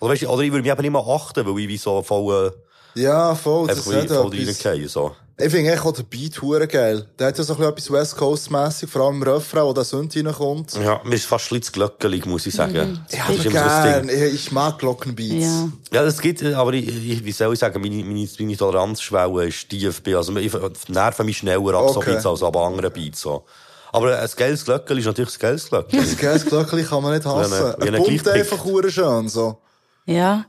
[0.00, 2.52] Oder weißt oder ich würde mich eben nicht mehr achten, weil ich wie so voll,
[2.94, 3.64] Ja, voll.
[3.64, 5.14] äh, Das hat voll reingehe, so.
[5.38, 7.06] Ich finde eigentlich auch den Beat hure geil.
[7.18, 9.82] Der hat ja so ein bisschen etwas West Coast-mässig, vor allem im Refrain, wo der
[9.84, 10.74] Sünd reinkommt.
[10.74, 12.74] Ja, mir ist fast ein bisschen zu glöckelig, muss ich sagen.
[13.10, 14.06] Ja, Das ist aber immer so das Ding.
[14.08, 14.08] gern.
[14.28, 15.44] Ich, ich mag Glockenbeats.
[15.44, 15.68] Ja.
[15.92, 19.68] Ja, das gibt, aber ich, ich, wie soll ich sagen, meine, meine, meine Toleranzschwelle ist
[19.68, 20.02] tief.
[20.02, 20.52] bei- Also, ich
[20.88, 22.12] nerven mich schneller ab, so Okay.
[22.12, 23.44] Beats als ab anderen Beats, so.
[23.92, 26.00] Aber ein geiles Glöckchen ist natürlich ein geiles Glöckchen.
[26.00, 27.52] Das geiles Glöckchen kann man nicht hassen.
[27.52, 28.42] Ja, ne, wie er ein pumpt Gleichpick.
[28.42, 29.58] einfach hure schön, so.
[30.06, 30.46] Ja,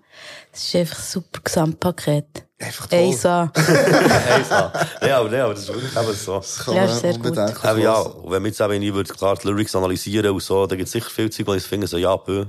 [0.51, 2.45] es ist einfach ein super Gesamtpaket.
[2.63, 2.99] Einfach toll.
[2.99, 3.51] Eisa.
[5.05, 6.35] ja, aber, nee, aber das ist wirklich eben so.
[6.37, 7.37] Das kann Ja, man ist sehr gut.
[7.37, 10.65] Aber ja, und wenn wir jetzt eben, ich würde klar die Lyrics analysieren und so,
[10.65, 12.45] da gibt es sicher viel Zeug, wo ich finde, so, ja, bö.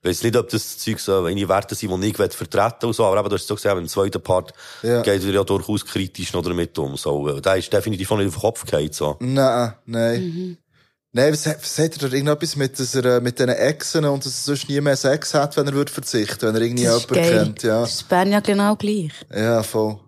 [0.00, 2.92] Ich weiss nicht, ob das Zeug so, wenn Werte sind, die ich will vertreten und
[2.92, 4.52] so, aber eben, du hast es so gesehen, im zweiten Part
[4.82, 5.02] Ja.
[5.02, 7.40] geht er ja durchaus kritisch noch damit um, so.
[7.40, 9.16] Der ist definitiv noch nicht auf den Kopf gefallen, so.
[9.20, 10.20] Nein, nein.
[10.22, 10.56] Mhm.
[11.12, 14.24] Nein, was, was hat er da irgendetwas mit, dass er, äh, mit diesen Echsen und
[14.26, 16.96] dass er sonst nie mehr Sex hat, wenn er würde verzichten, wenn er irgendwie Das
[16.98, 17.44] ist jemanden geil.
[17.44, 17.80] kennt, ja.
[17.80, 19.12] Das ist Bern ja genau gleich.
[19.34, 19.98] Ja, voll.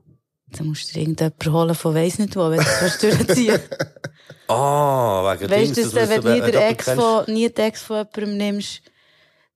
[0.53, 3.61] Dann musst du dir irgendjemanden holen von weiss nicht wo, wenn du das durchziehen
[4.49, 7.65] Ah, wegen Weißt du, Dings, dass du, wenn du nie, den Ex von, nie den
[7.67, 8.83] Ex von jemandem nimmst,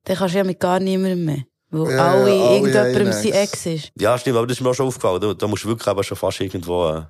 [0.05, 1.43] dann kannst du ja mit gar niemandem mehr.
[1.71, 3.67] Wo Ja, alle, ja, irgendjemandem sein Ex.
[3.67, 3.91] Ist.
[3.99, 5.21] Ja, stimmt, aber das ist mir auch schon aufgefallen.
[5.21, 7.03] Da, da musst du wirklich eben schon fast irgendwo äh,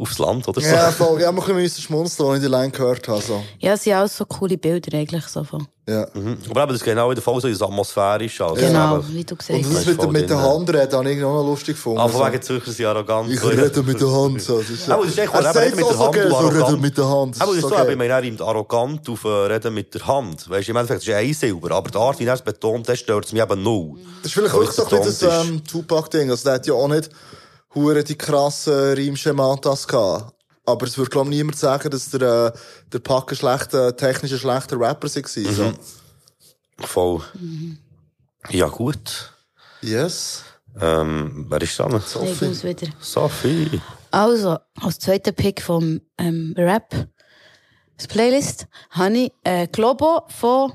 [0.00, 0.66] aufs Land oder so.
[0.66, 1.20] Ja, voll.
[1.20, 3.20] Ich hab mir ein bisschen schmunzeln, als ich die Line gehört habe.
[3.20, 3.42] So.
[3.58, 5.66] Ja, es sind auch so coole Bilder eigentlich so von.
[5.88, 6.06] Ja.
[6.14, 6.38] Mhm.
[6.50, 8.44] Aber eben, das geht auch wieder voll so ins Atmosphärische.
[8.44, 9.86] Also Genau, eben- wie du Und gesagt das hast.
[9.86, 10.40] mit, der- voll mit der.
[10.42, 12.12] Hand reden, habe ich irgendwie auch noch lustig gefunden.
[12.12, 12.24] So.
[12.26, 13.30] wegen Zürcher sind arrogant.
[13.30, 13.62] Ich so, ja.
[13.62, 14.40] rede mit der Hand.
[14.42, 14.58] So.
[14.60, 16.76] Das ist Ja, aber das ist echt, Er redet mit auch der so Hand, so
[16.76, 17.36] mit der Hand.
[17.40, 17.90] Aber das ist so, okay.
[17.92, 20.48] ich meine, er reimt arrogant auf Reden mit der Hand.
[20.48, 21.72] Weißt du, im Endeffekt, das ist ein Silber.
[21.74, 23.98] Aber die Art, wie er es betont, das stört es mich eben null.
[24.22, 26.30] Das ist vielleicht wirklich so es ein bisschen das ähm, Tupac-Ding.
[26.30, 27.10] Also, der hat ja auch nicht
[27.74, 30.34] hure die krassen Reimschematas gehabt.
[30.66, 32.58] Aber es würde, glaube ich, niemand sagen, dass der, äh,
[32.92, 35.42] der Pack ein schlechter, technisch ein schlechter Rapper war.
[35.42, 35.54] Mhm.
[35.54, 35.72] So.
[36.78, 37.22] Voll.
[38.50, 39.32] Ja, gut.
[39.82, 40.44] Yes.
[40.80, 41.80] Ähm, wer ist?
[41.80, 42.88] Ich muss wieder.
[43.00, 43.80] Sophie.
[44.10, 47.08] Also, als zweiter Pick vom ähm, Rap,
[47.96, 50.72] das Playlist, habe ich äh, Globo von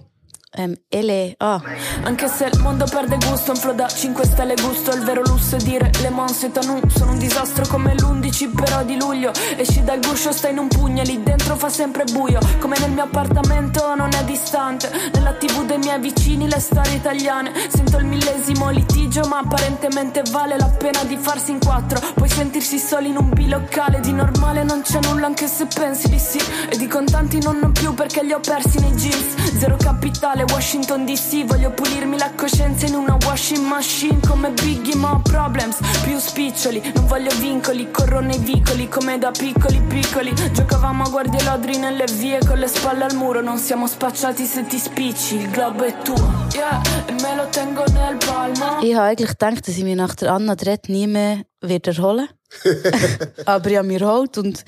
[0.54, 1.36] ähm, Ele.
[1.40, 1.62] Ah,
[2.04, 4.92] Anche se il mondo perde gusto, un flow da 5 stelle gusto.
[4.92, 8.84] Il vero lusso è dire Le Mans et Tanu Sono un disastro come l'11 però
[8.84, 9.32] di luglio.
[9.58, 12.40] Esci dal guscio, stai in un pugno Lì dentro fa sempre buio.
[12.60, 14.90] Come nel mio appartamento non è distante.
[15.14, 17.52] Nella tv dei miei vicini le storie italiane.
[17.70, 22.00] Sento il millesimo litigio Ma apparentemente vale la pena di farsi in quattro.
[22.14, 26.20] Puoi sentirsi soli in un bilocale Di normale non c'è nulla anche se pensi di
[26.20, 26.40] sì.
[26.70, 29.58] E di contanti non ho più perché li ho persi nei jeans.
[29.58, 35.12] Zero capitale, Washington DC Voglio pulirmi la coscienza in una washing machine Come Biggie ma
[35.12, 40.34] ho problems più spiccioli Non voglio vincoli, corro nei vicoli Come da piccoli piccoli.
[40.52, 44.66] Giocavamo a guardie lodri nelle vie Con le spalle al muro Non siamo spacciati se
[44.66, 46.48] ti spicci Il globo è tuo.
[46.54, 48.80] Yeah, e me lo tengo nel palmo.
[48.82, 52.28] Ich habe eigentlich gedacht, dass ich mich nach der Anna Dredd nie mehr wird erholen
[53.46, 54.64] Aber ich habe mich erholt und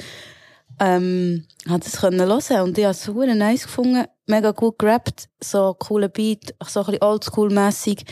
[0.80, 4.06] ähm, habe das können hören und ich habe es super nice gefunden.
[4.28, 8.06] Mega gut gerappt, so cooler Beat, so ein bisschen oldschool-mässig.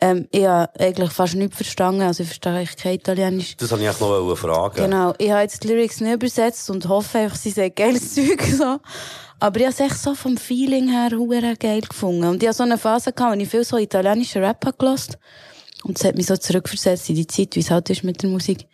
[0.00, 3.56] Ähm, ich habe eigentlich fast nichts verstanden, also ich verstehe eigentlich kein Italienisch.
[3.56, 4.76] Das wollte ich noch fragen.
[4.76, 8.42] Genau, ich habe jetzt die Lyrics nicht übersetzt und hoffe einfach, sie sagen geiles Zeug.
[8.42, 8.78] So.
[9.38, 12.24] Aber ich habe es echt so vom Feeling her hure geil gefunden.
[12.24, 15.18] Und ich hatte so eine Phase, gehabt, wo ich viel so italienischen Rap habe gehört.
[15.84, 18.30] Und es hat mich so zurückversetzt in die Zeit, wie es halt ist mit der
[18.30, 18.66] Musik.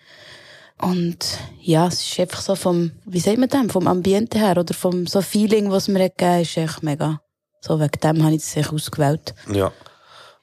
[0.81, 4.75] Und ja, es ist einfach so vom, wie sagt man dem, vom Ambiente her oder
[4.75, 7.21] vom so Feeling, was mir hat gegeben ist echt mega.
[7.61, 9.35] So wegen dem habe ich das echt ausgewählt.
[9.53, 9.73] Ja.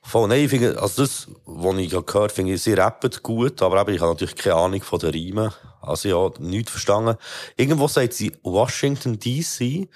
[0.01, 3.81] Voll, nein, ich finde, also das, was ich gehört finde ich, sie rappen gut, aber
[3.81, 5.51] eben, ich habe natürlich keine Ahnung von den Reimen.
[5.81, 7.17] Also ja, nichts verstanden.
[7.57, 9.87] Irgendwo sagt sie Washington DC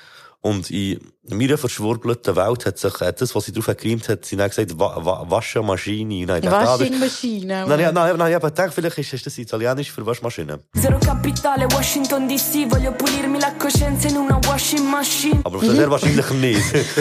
[0.41, 0.99] und in
[1.31, 4.79] meiner verschwurbelten Welt hat sich äh, das, was sie drauf gereimt hat, sie dann gesagt,
[4.79, 6.25] wa wa Waschmaschine.
[6.31, 7.65] Ah, das- Waschmaschine.
[7.67, 10.59] Nein, nein, nein, nein, ich habe gedacht, vielleicht ist ist das Italienisch für Waschmaschine.
[10.81, 16.29] Zero capitale, Washington DC Voglio pulirmi la coscienza in una washing machine Aber sehr wahrscheinlich
[16.31, 16.73] nicht.
[16.73, 16.97] Ich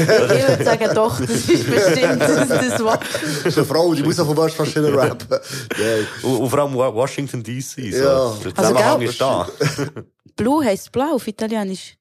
[0.49, 2.99] würde sagen, doch, das ist bestimmt das, das was.
[3.01, 5.29] Das ist eine Frau, die muss auch von Waschmaschine rappen.
[5.69, 6.07] Geil.
[6.23, 7.63] und, und vor allem Wa- Washington DC.
[7.63, 7.81] So.
[7.83, 8.35] Ja.
[8.45, 9.49] Der Zusammenhang Also, ist da.
[10.37, 11.95] Blue heisst blau auf Italienisch.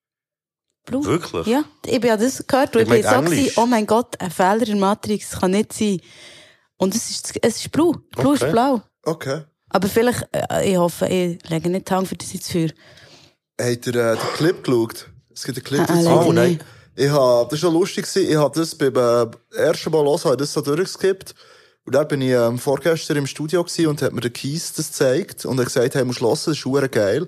[0.88, 1.06] Blue?
[1.06, 1.46] Wirklich?
[1.46, 4.20] Ja, ich habe das gehört und ich, Ich bin meine so gewesen, oh mein Gott,
[4.20, 6.00] ein Fehler in der Matrix kann nicht sein.
[6.78, 7.94] Und es ist, es ist blau.
[8.16, 8.46] Blue Okay.
[8.46, 8.82] ist blau.
[9.04, 9.42] Okay.
[9.70, 12.70] Aber vielleicht, äh, ich hoffe, ich lege nicht Hand für das jetzt für.
[13.60, 15.10] Habt ihr äh, den Clip geschaut?
[15.34, 16.30] Es gibt einen Clip Ah, dazu.
[16.30, 16.60] Oh, nein.
[16.96, 20.32] Ich hab, das war schon lustig, ich hab das beim äh, ersten Mal hören, hab
[20.34, 21.36] ich das so durchgeskippt.
[21.86, 25.46] Und dann bin ich ähm, vorgestern im Studio und hat mir der Keys das gezeigt
[25.46, 27.26] und hat gesagt, hey, musst hören, das ist geil.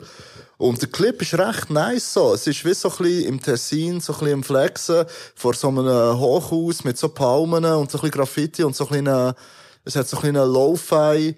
[0.59, 2.33] Und der Clip ist recht nice so.
[2.33, 5.69] Es ist wie so ein bisschen im Tessin, so ein bisschen im Flexen, vor so
[5.69, 9.33] einem Hochhaus mit so Palmen und so ein bisschen Graffiti und so ein bisschen,
[9.85, 11.37] es hat so ein bisschen Lo-Fi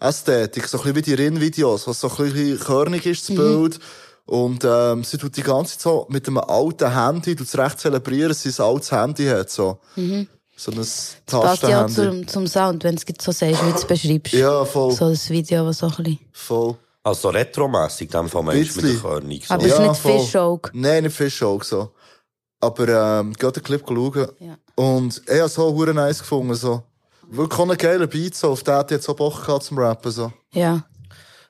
[0.00, 3.78] Ästhetik, so ein bisschen wie die Rin-Videos, was so ein bisschen körnig ist, das Bild.
[4.24, 8.30] Und, ähm, sie tut die ganze Zeit so mit einem alten Handy, du recht zelebrieren,
[8.30, 9.80] dass sie ein altes Handy hat, so.
[10.56, 10.78] So ein
[11.26, 14.32] Passt ja auch zum, zum Sound, wenn es so sagst, wie du es beschreibst.
[14.32, 16.18] Ja, voll, So das Video, was so ein bisschen...
[16.32, 16.76] voll.
[17.04, 19.00] Also retromässig, dem Fall meinst du mit der.
[19.00, 19.40] Körnung.
[19.44, 19.54] So.
[19.54, 20.20] Aber es ist nicht voll.
[20.20, 20.70] Fischauge.
[20.72, 21.90] Nein, nicht Fischauge, so.
[22.60, 24.28] Aber, ähm, geht den Clip schauen.
[24.38, 24.56] Ja.
[24.76, 26.84] Und ich habe so hure nice gefunden, so.
[27.28, 28.50] Wirklich auch einen geilen Beat, so.
[28.52, 30.32] Auf den hat jetzt so Bock gehabt zum Rappen, so.
[30.52, 30.84] Ja.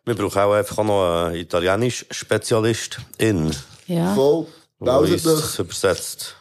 [0.04, 3.54] Wir brauchen auch einfach auch noch einen Italienisch-Spezialistin,
[3.86, 4.14] Ja.
[4.14, 4.46] Voll.
[4.78, 5.58] Meldet euch.
[5.58, 6.34] übersetzt.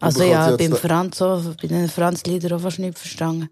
[0.00, 3.50] Also ja, beim Franz so, bei den Franz-Liedern auch fast nicht verstanden.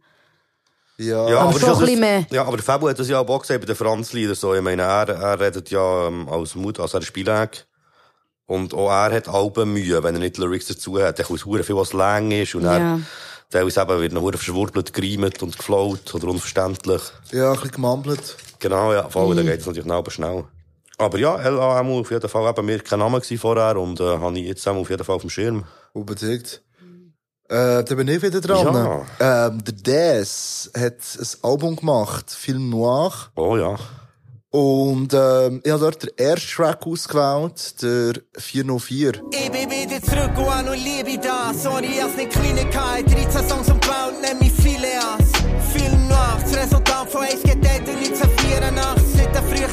[1.06, 1.38] Ja.
[1.40, 2.26] Aber das schon ist ein bisschen mehr.
[2.30, 4.54] Ja, aber der Fabio hat das ja auch gesagt bei den Franz-Liedern so.
[4.54, 7.50] Ich meine, er, er redet ja ähm, als Mut, als er Spielag.
[8.46, 11.18] Und auch er hat Alben Mühe, wenn er nicht Lyrics dazu hat.
[11.18, 12.54] Er muss viel, was lang ist.
[12.54, 12.76] Und Ja.
[12.76, 13.00] er,
[13.48, 17.02] teilweise eben wird noch verschwurbelt, gereimt und geflaut oder unverständlich.
[17.32, 18.36] Ja, ein bisschen gemammelt.
[18.58, 19.36] Genau, ja, voll, Mhm.
[19.38, 20.44] dann geht es natürlich noch schnell.
[20.98, 24.46] Aber ja, LAM auf jeden Fall eben mir kein Name vorher und äh, habe ich
[24.46, 25.64] jetzt auch auf jeden Fall auf dem Schirm.
[25.94, 26.60] Unbedingt.
[27.50, 29.04] Äh, da bin ich wieder dran.
[29.18, 29.48] Ja.
[29.48, 33.12] Ähm, der Des hat ein Album gemacht, Film Noir.
[33.34, 33.74] Oh ja.
[34.50, 39.22] Und ähm, ich habe dort den ersten Track ausgewählt, der 404.
[39.32, 41.52] Ich bin wieder zurück und auch noch Liebe da.
[41.52, 43.06] Sorry, als nicht Kleinigkeit.
[43.06, 45.32] 13 Songs und Cloud, nenn mich viele Ass.
[45.72, 49.06] Viel Nacht, das Resultat von Eis geteilt und 1984.
[49.16, 49.70] Seit den frühen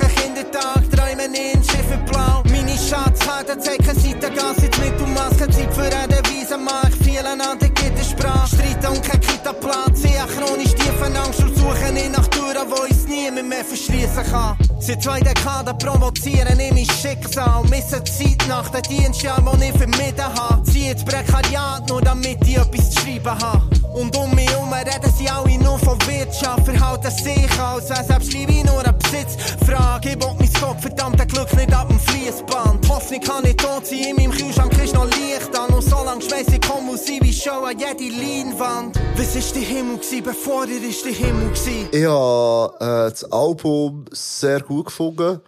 [1.36, 2.44] in Schiffe blau.
[2.46, 7.26] Meine Schatzkarte zeigt keine Seitengas, jetzt mit und Maske, Zeit für eine Wiese, mach viel
[7.26, 8.56] an der Gittersprache.
[8.56, 12.86] Streiten und kein Kita-Platz, ich habe chronisch tiefen Angst und suche nicht nach Türen, wo
[12.86, 14.58] ich niemand mehr verschließen kann.
[14.80, 17.63] Seit zwei Dekaden provozieren ich mein Schicksal.
[17.69, 20.63] Missen die Zeit nach den Dienstjahren, die ich vermieden habe.
[20.63, 23.63] Ziehe ins Prekariat, nur damit ich etwas zu schreiben habe.
[23.93, 26.65] Und um mich herum reden sie alle nur von Wirtschaft.
[26.65, 30.10] Verhalten sich als wäre selbst Liebe nur ein Besitzfrage.
[30.10, 32.88] Ich will mein gottverdammte Glück nicht ab dem Fließband.
[32.88, 35.73] Hoffnung kann nicht tot sein, in meinem Kühlschrank ist noch Licht an.
[35.73, 38.99] Und so lang schmeiß ich Musik wie Show an jede Leinwand.
[39.17, 41.89] Was ist der Himmel gewesen, bevor er ist der Himmel gewesen?
[41.91, 45.41] Ich habe äh, das Album sehr gut gefunden.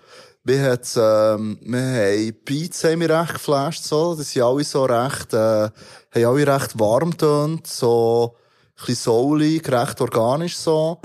[0.43, 4.15] Wir, hat, ähm, wir haben Beats haben mich recht geflasht, so.
[4.15, 9.69] Das sind alle so recht, äh, haben alle recht warm tönt, so, ein bisschen soulig,
[9.69, 10.99] recht organisch, so.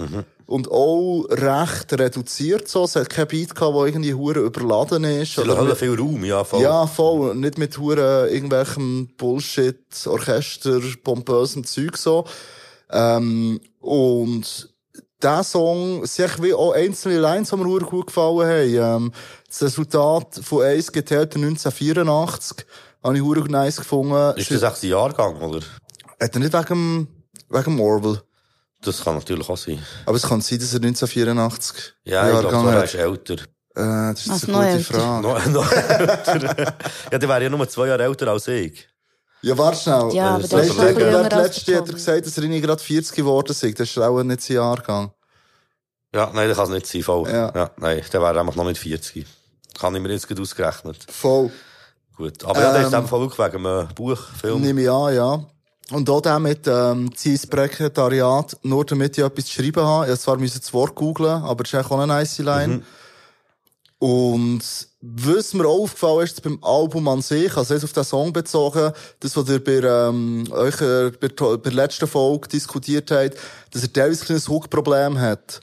[0.46, 2.84] Und auch recht reduziert, so.
[2.84, 5.34] Es hat kein Beat gehabt, der irgendwie hure überladen ist.
[5.34, 6.62] Sie lassen viel Raum, ja, voll.
[6.62, 7.34] Ja, voll.
[7.34, 12.24] Nicht mit hure irgendwelchem Bullshit, Orchester, pompösem Zeug so.
[12.90, 14.73] Ähm, und
[15.24, 19.04] der Song, sich wie auch einzelne Lines, die mir gut gefallen haben.
[19.04, 19.12] Ähm,
[19.48, 22.66] das Resultat von Eis geteilt 1984
[23.02, 24.36] habe ich hure nice gefunden.
[24.38, 25.60] Ist das echt ein Jahrgang, oder?
[26.20, 27.08] Hat er nicht wegen,
[27.50, 28.20] wegen dem Orwell.
[28.82, 29.82] Das kann natürlich auch sein.
[30.06, 33.34] Aber es kann sein, dass er 1984 Ja, ich glaube, Jahrgang er ist älter.
[33.34, 34.94] Äh, das ist eine gute älter.
[34.94, 35.22] Frage.
[35.22, 36.76] Noch, noch älter.
[37.10, 38.88] ja, der wäre ja nur zwei Jahre älter als ich.
[39.44, 40.14] Ja, warte schnell.
[40.14, 41.94] Ja, aber Äh, der ist noch du, ein bisschen der jünger als letzte hat er
[41.94, 43.62] gesagt, dass er irgendwie gerade 40 geworden ist.
[43.80, 45.10] Das ist auch nicht sein Jahrgang.
[46.14, 47.28] Ja, nein, das kann es nicht sein, voll.
[47.28, 47.52] Ja.
[47.54, 47.70] Ja.
[47.76, 49.26] nein, der wäre einfach noch nicht 40.
[49.78, 50.98] Kann ich mir jetzt gut ausgerechnet.
[51.10, 51.50] Voll.
[52.16, 52.44] Gut.
[52.44, 54.60] Aber ja, der ist Ähm, in dem Fall wirklich wegen einem Buch, Film.
[54.62, 55.44] Nehme ich an, ja.
[55.90, 60.04] Und auch der mit ähm, sein Sekretariat, nur damit ich etwas zu schreiben habe.
[60.04, 62.82] Ich musste zwar müssen das Wort googlen, aber das ist eigentlich auch eine nice Line.
[63.98, 64.62] Und
[65.00, 68.92] was mir auch aufgefallen ist beim Album an sich, also jetzt auf den Song bezogen,
[69.20, 73.36] das, was ihr bei, ähm, euch äh, bei, bei der letzten Folge diskutiert habt,
[73.70, 75.60] dass er teilweise ein kleines Hook-Problem hat.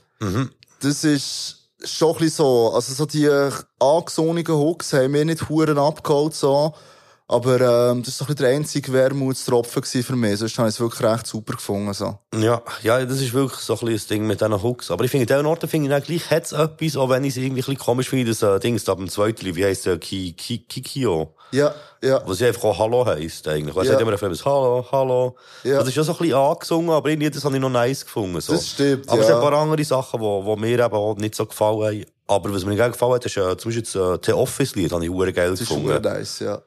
[0.80, 2.72] Das ist schon ein bisschen so.
[2.74, 3.28] Also so die
[3.78, 6.74] angesungenen Hooks haben mir nicht Huren abgeholt, so.
[7.32, 10.38] Aber ähm, das war so ein der einzige Wermutstropfen für mich.
[10.38, 11.94] Sonst habe ich es wirklich recht super gefunden.
[11.94, 12.18] So.
[12.34, 14.90] Ja, ja, das ist wirklich so ein bisschen das Ding mit diesen Hooks.
[14.90, 17.30] Aber ich finde, in diesen Orten finde ich dann gleich hat's etwas, auch wenn ich
[17.30, 19.64] es irgendwie ein bisschen komisch finde, das äh, Ding ist ab dem zweiten, Lied, wie
[19.64, 21.34] heisst der, Ki, Ki, Kikio?
[21.52, 22.20] Ja, ja.
[22.26, 23.74] Was ja einfach auch Hallo heisst, eigentlich.
[23.74, 23.94] Weil es Ja.
[23.94, 25.36] hat immer ein Hallo, Hallo.
[25.64, 25.78] Ja.
[25.78, 28.42] Das ist ja so ein bisschen angesungen, aber irgendwie, das habe ich noch nice gefunden,
[28.42, 28.52] so.
[28.52, 29.36] Das stimmt, Aber es ja.
[29.36, 32.04] hat ein paar andere Sachen, die, die mir eben auch nicht so gefallen haben.
[32.26, 35.34] Aber was mir gefallen hat, ist, äh, zum Beispiel das äh, The Office-Lied, habe ich
[35.34, 36.02] geil Das ist gefunden.
[36.02, 36.60] nice, ja.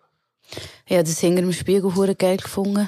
[0.87, 2.87] Ich habe das hinter dem Spiegel hure geil gefunden.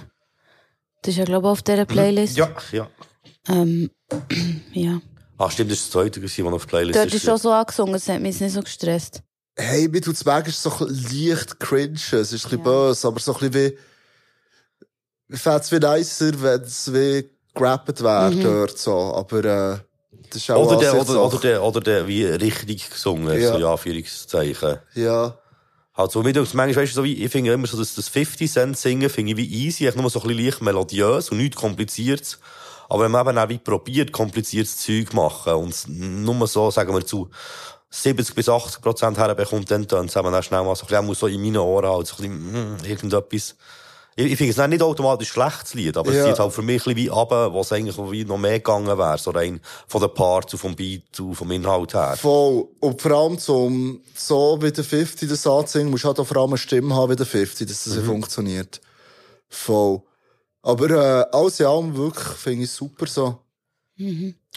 [1.02, 2.38] Das ist ja, glaube ich, auf dieser Playlist.
[2.38, 2.90] Ja, ja.
[3.50, 3.90] Ähm,
[4.74, 5.02] ja.
[5.38, 7.96] Ah, stimmt, das ist das zweite, was auf der Playlist Dort ist schon so angesungen,
[7.96, 9.22] es hat mich nicht so gestresst.
[9.56, 11.94] Hey, mir tut's weg, ist so leicht cringe.
[11.96, 13.78] Es ist ein bisschen böse, aber so ein bisschen wie,
[15.34, 19.16] ich fänd's wie nicer, wenn es wie gerappt wäre dort, so.
[19.16, 19.78] Aber, äh,
[20.30, 23.54] das ist auch Oder der, oder, oder der, oder der, wie richtig gesungen, Ja.
[23.54, 24.80] so, ja, Anführungszeichen.
[24.94, 25.38] Ja.
[25.98, 28.52] Halt so, wie du manchmal, weißt so wie, ich finde immer so, dass das 50
[28.52, 31.56] Cent singen, finde ich wie easy, einfach nur so ein bisschen leicht melodiös und nichts
[31.56, 32.40] kompliziertes.
[32.88, 37.04] Aber wenn man eben auch wie probiert, kompliziertes Zeug machen und nur so, sagen wir
[37.04, 37.30] zu,
[37.90, 41.10] 70 bis 80 Prozent herbekommt, dann tönt es eben auch schnell mal so ein bisschen,
[41.10, 43.56] auch so in meinen Ohren halt, so ein bisschen, mm, irgendetwas.
[44.20, 46.24] Ich, ich finde es nicht automatisch ein schlechtes Lied, aber Ja.
[46.24, 48.88] es zieht halt für mich ein bisschen wie runter, was eigentlich wie noch mehr gegangen
[48.98, 52.18] wäre, so rein von den Parts und vom Beat und vom Inhalt her.
[52.18, 52.68] Voll.
[52.80, 56.38] Und vor allem zum, so wie der 50 das anzusingen, musst du halt auch vor
[56.38, 58.06] allem eine Stimme haben wie der 50, dass das Mhm.
[58.06, 58.82] funktioniert.
[59.50, 60.02] Voll.
[60.64, 63.38] Aber, äh, alles in allem wirklich, finde ich super so.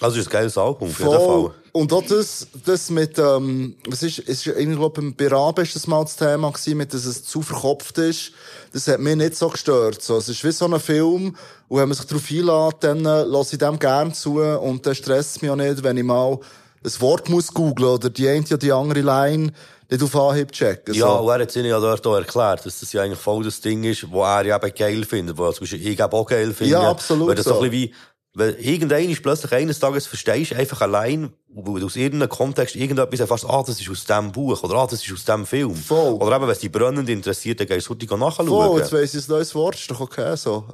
[0.01, 1.19] Also, ist ein geiles Album, Voll.
[1.19, 1.55] Fall.
[1.73, 5.87] Und auch das, das mit, ähm, was ist, ist irgendwie, glaub, beim Beraben ist das
[5.87, 8.33] mal das Thema gewesen, mit, dass es zu verkopft ist.
[8.73, 10.03] Das hat mich nicht so gestört.
[10.03, 11.37] So, es ist wie so ein Film,
[11.69, 14.95] und wenn man sich darauf einlädt, dann äh, lasse ich dem gern zu, und dann
[14.95, 16.39] stresst es mich auch nicht, wenn ich mal
[16.83, 19.53] ein Wort muss googlen oder die eine oder die andere Line
[19.91, 20.95] nicht auf Anhieb checken.
[20.95, 21.19] Ja, so.
[21.21, 23.61] und er hat es ihnen ja dort auch erklärt, dass das ja eigentlich voll das
[23.61, 26.53] Ding ist, wo er ja eben geil findet, wo zum Beispiel ich eben auch geil
[26.55, 26.73] finde.
[26.73, 27.55] Ja, absolut Weil das so.
[27.55, 27.95] ein bisschen wie,
[28.33, 32.77] weil irgendein ist plötzlich eines Tages verstehst du einfach allein, wo du aus irgendeinem Kontext
[32.77, 35.75] irgendetwas erfährst, ah, das ist aus dem Buch, oder ah, das ist aus dem Film.
[35.75, 36.14] Voll.
[36.14, 38.49] Oder eben, wenn es dich brennend interessiert, dann gehst du heute nachschauen.
[38.49, 40.64] Voll, jetzt weiss ich ein neues Wort, ist doch okay, so.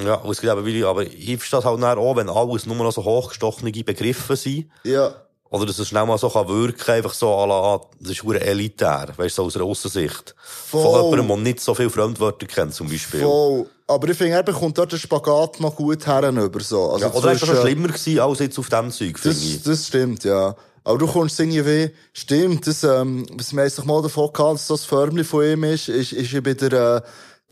[0.00, 2.92] Ja, und es gibt eben aber ich verstehe halt dann auch, wenn alles nur noch
[2.92, 4.70] so hochgestochene Begriffe sind.
[4.84, 5.14] Ja.
[5.50, 8.40] Oder dass es schnell mal so kann wirken, einfach so à la, das ist hure
[8.40, 10.34] elitär, weißt du, so aus einer Aussensicht.
[10.42, 11.10] Von Voll.
[11.10, 13.20] jemandem, der nicht so viele Fremdwörter kennt, zum Beispiel.
[13.20, 13.66] Voll.
[13.94, 16.90] Aber ich finde, er bekommt dort den Spagat noch gut herüber, so.
[16.92, 19.44] Also Ja, oder ist das schon schlimmer gewesen, als jetzt auf dem Zeug, finde Das,
[19.44, 19.62] ich.
[19.62, 20.54] das stimmt, ja.
[20.84, 24.66] Aber du kommst irgendwie wie, stimmt, das, ähm, was wir sich mal davon gehabt, dass
[24.66, 27.00] das Förmchen von ihm ist, ist, ist eben der, äh,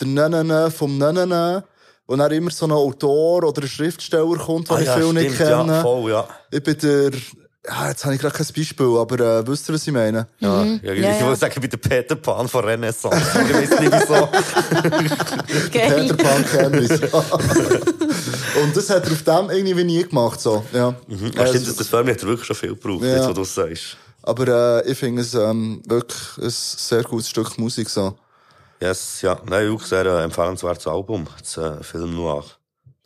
[0.00, 1.64] der Nenene vom Nenene.
[2.06, 5.12] Und dann immer so ein Autor oder ein Schriftsteller kommt, den Ah, ich ja, viel
[5.12, 5.72] nicht stimmt, kenne.
[5.74, 6.26] ja, voll, ja.
[6.50, 7.10] Ich bin der,
[7.68, 10.26] ja, jetzt habe ich gerade kein Beispiel, aber äh, wisst ihr, was ich meine?
[10.38, 10.80] Ja, Mhm.
[10.82, 11.26] ja, Ja, ich ja.
[11.26, 13.16] würde sagen, bei der Peter Pan von Renaissance.
[13.18, 14.26] ich weiß nicht wieso.
[15.70, 16.90] Peter Pan kennt mich.
[18.62, 20.94] Und das hat er auf dem irgendwie nie gemacht, so, ja.
[21.06, 21.26] Mhm.
[21.36, 23.16] Äh, stimmt, das, das Film hat wirklich schon viel gebraucht, Ja.
[23.16, 23.96] jetzt, wo du es sagst.
[24.22, 28.16] Aber äh, ich finde es ähm, wirklich ein sehr gutes Stück Musik, so.
[28.80, 29.38] Yes, ja.
[29.46, 32.44] Nein, auch sehr äh, empfehlenswertes Album, das äh, Film Noir.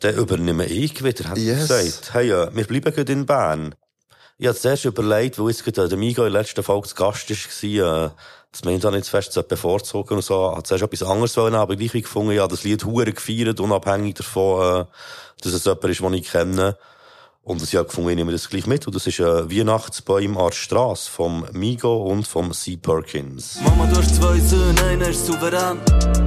[0.03, 1.69] Den übernehme ich wieder, hat Yes.
[1.69, 2.13] er gesagt.
[2.13, 3.75] Hey, äh, wir bleiben gerade in Bern.
[4.37, 6.95] Ich habe zuerst überlegt, wo jetzt gerade äh, der Migo in der letzten Folge zu
[6.95, 8.09] Gast war, äh,
[8.51, 10.51] das nicht zu fest zu bevorzugen und so.
[10.51, 14.81] Habe zuerst etwas anderes wollen, aber gleich gefunden, ja, das Lied hure gefeiert, unabhängig davon,
[14.81, 14.85] äh,
[15.41, 16.77] dass es jemand ist, den ich kenne.
[17.45, 18.87] Und ich habe gefunden, ich nehme das gleich mit.
[18.87, 22.75] Und das ist äh, Weihnachtsbäume an der Strasse vom Migo und vom C.
[22.75, 23.59] Perkins.
[23.63, 25.77] Mama, du hast zwei Söhne, einer ist souverän.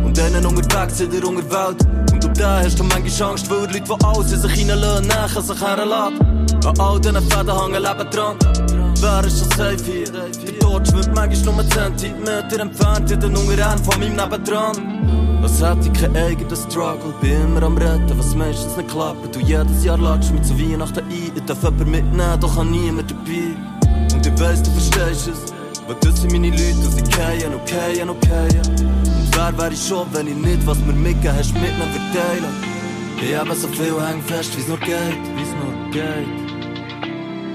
[0.04, 1.85] Und einen unterwegs in der Unterwelt.
[2.12, 5.09] Und auf den hast du manchmal Angst, weil die Leute, die alles in sich hineinlassen,
[5.09, 6.46] nachher sich herlassen.
[6.64, 8.88] An all diesen Fäden hängen Leben dran.
[9.00, 10.11] Wer ist schon safe hier?
[10.11, 15.38] Der Tod schwimmt manchmal nur Zentimeter entfernt in den Unterhand von meinem Nebendran.
[15.40, 19.37] Was hätte ich kein eigener Struggle, bin immer am Retten, was meistens nicht klappt.
[19.37, 23.08] Du jedes Jahr latsch mit zu Weihnachten ein, ich darf jemanden mitnehmen, doch an niemand
[23.08, 23.54] dabei.
[24.14, 25.54] Und ich weiss, du verstehst es.
[25.87, 28.24] Weil das sind meine Leute und sie kehren und kehren und.
[28.24, 32.78] Und wer wär ich schon, wenn ich nicht, was mir mitgegeben hast, mit ihnen verteilen?
[33.22, 36.47] Ich habe so viel hängen fest, wie's nur geht, wie's nur geht.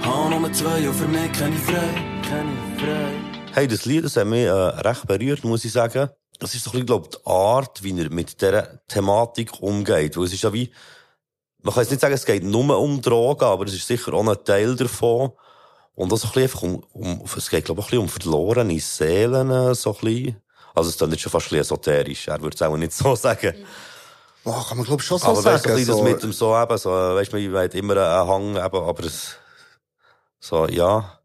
[0.05, 3.13] Hau Nummer zwei und für mich keine frei, keine frei.
[3.53, 6.09] Hey, das Lied, das hat mich äh, recht berührt, muss ich sagen.
[6.39, 10.17] Das ist so ein bisschen, glaub, die Art, wie er mit dieser Thematik umgeht.
[10.17, 10.71] Weil es ist ja wie,
[11.61, 14.27] man kann jetzt nicht sagen, es geht nur um Drogen, aber es ist sicher auch
[14.27, 15.31] ein Teil davon.
[15.95, 18.09] Und auch so ein bisschen einfach um, um es geht, glaube ich, ein bisschen um
[18.09, 20.35] verlorene Seelen, äh, so ein bisschen.
[20.75, 22.27] Also es ist dann nicht schon fast ein bisschen esoterisch.
[22.27, 23.53] Er würde es auch nicht so sagen.
[24.43, 25.69] Boah, kann man glaub ich schon so aber weißt du, sagen.
[25.69, 26.03] ein bisschen so.
[26.03, 28.83] das mit dem so eben, so, äh, weißt du, man hat immer einen Hang, eben,
[28.83, 29.37] aber es,
[30.43, 31.19] so, ja.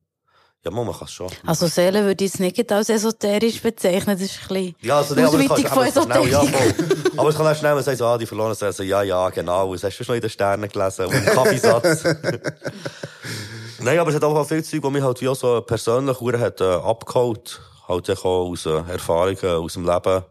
[0.65, 1.29] Ja, man kann es schon.
[1.45, 5.15] Also Seele würde ich jetzt nicht als esoterisch bezeichnen, das ist ein bisschen Ja, also,
[5.17, 6.77] nee, aber es kann, Ausweitung von aber es kann schnell, ja, Esoterik.
[6.77, 7.13] voll.
[7.17, 9.31] Aber es kann auch schnell mal sagen, so, ah, die verloren Seele, so, ja, ja,
[9.31, 12.05] genau, das hast du schon in den Sternen gelesen, und im Kaffeesatz.
[13.81, 16.61] Nein, aber es hat auch viel Zeug, das mich halt wie auch so persönlich hat,
[16.61, 17.61] äh, abgeholt.
[17.89, 20.23] Halt auch aus äh, Erfahrungen, aus dem Leben.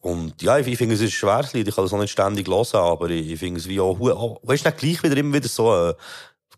[0.00, 2.10] Und ja, ich, ich finde, es ist ein schweres Lied, ich kann das auch nicht
[2.10, 5.34] ständig hören, aber ich, ich finde es wie auch weißt du, nicht gleich wieder immer
[5.34, 5.94] wieder so, äh,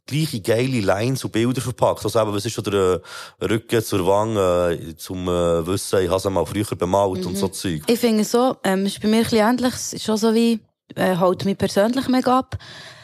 [0.06, 2.04] gleiche geile Lines und Bilder verpackt.
[2.04, 3.00] Also eben, was ist schon der
[3.40, 7.36] äh, Rücken zur Wange, äh, zum äh, Wissen, ich habe es mal früher bemalt und
[7.36, 7.82] so Zeug.
[7.86, 9.74] Ich finde so, ähm, es ist bei mir ein bisschen ähnlich.
[9.74, 10.60] Es ist schon so wie,
[10.94, 12.58] äh, holt mich persönlich mega ab.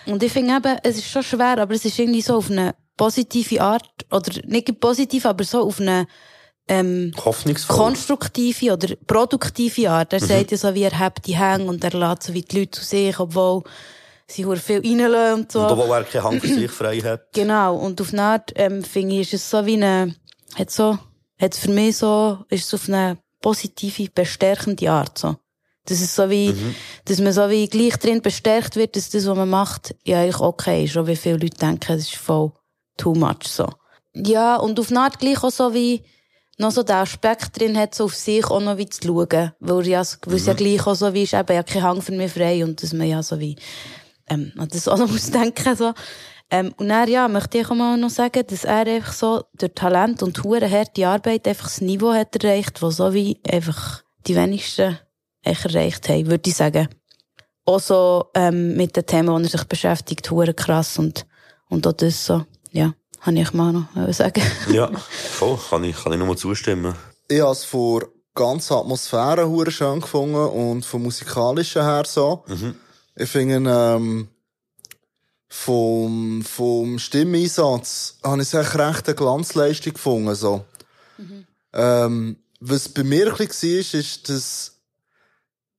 [0.06, 2.74] Und ich finde eben, es ist schon schwer, aber es ist irgendwie so auf eine
[2.96, 6.06] positive Art, oder nicht positiv, aber so auf eine,
[6.68, 7.12] ähm,
[7.66, 10.12] konstruktive oder produktive Art.
[10.12, 12.60] Er sagt ja so, wie er hebt die Hänge und er lässt so wie die
[12.60, 13.62] Leute zu sich, obwohl
[14.30, 15.60] sie hure viel reinlassen und so.
[15.60, 17.28] Und obwohl er keine Hand für sich frei hat.
[17.32, 20.14] Genau, und auf eine Art, ähm, finde ich, ist es so wie eine,
[20.54, 20.98] hat so,
[21.40, 25.36] hat für mich so, ist es auf eine positive, bestärkende Art, so.
[25.86, 26.54] Das ist so wie,
[27.06, 30.40] dass man so wie gleich drin bestärkt wird, dass das, was man macht, ja eigentlich
[30.40, 32.52] okay ist, auch wie viele Leute denken, das ist voll
[32.98, 33.66] too much, so.
[34.14, 36.04] Ja, und auf eine Art gleich auch so wie,
[36.58, 39.52] noch so den Aspekt drin hat, so auf sich auch noch wie zu schauen.
[39.60, 42.12] Weil, ja, weil es ja gleich auch so wie ist, eben, ja, kein Hang für
[42.12, 43.56] mich frei und dass man ja so wie,
[44.30, 45.92] ähm, an das auch noch muss denken, so.
[46.50, 49.72] Ähm, und dann, ja, möchte ich auch mal noch sagen, dass er einfach so durch
[49.74, 54.34] Talent und hure harte Arbeit einfach das Niveau hat erreicht, wo so wie einfach die
[54.34, 54.98] wenigsten
[55.42, 56.88] echt erreicht haben, würde ich sagen.
[57.66, 61.26] Auch so, ähm, mit den Themen, die er sich beschäftigt, hure krass und,
[61.68, 64.42] und auch das so, ja, habe ich mal noch sagen.
[64.72, 66.94] Ja, voll, kann ich, kann ich nur zustimmen.
[67.28, 68.04] Ich habe es von
[68.34, 72.44] ganzer Atmosphäre hure schön gefunden und vom musikalischen her so.
[73.20, 74.28] Ich finde, ähm,
[75.48, 80.64] vom, vom Stimmeinsatz habe ich es echt recht eine Glanzleistung gefunden, so.
[81.72, 84.78] Ähm, was bei mir ein bisschen war, ist, dass,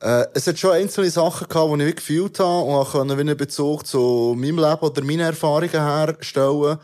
[0.02, 3.38] äh, es hat schon einzelne Sachen gehabt, die ich gefühlt habe und auch können einen
[3.38, 6.78] Bezug zu meinem Leben oder meinen Erfahrungen herstellen.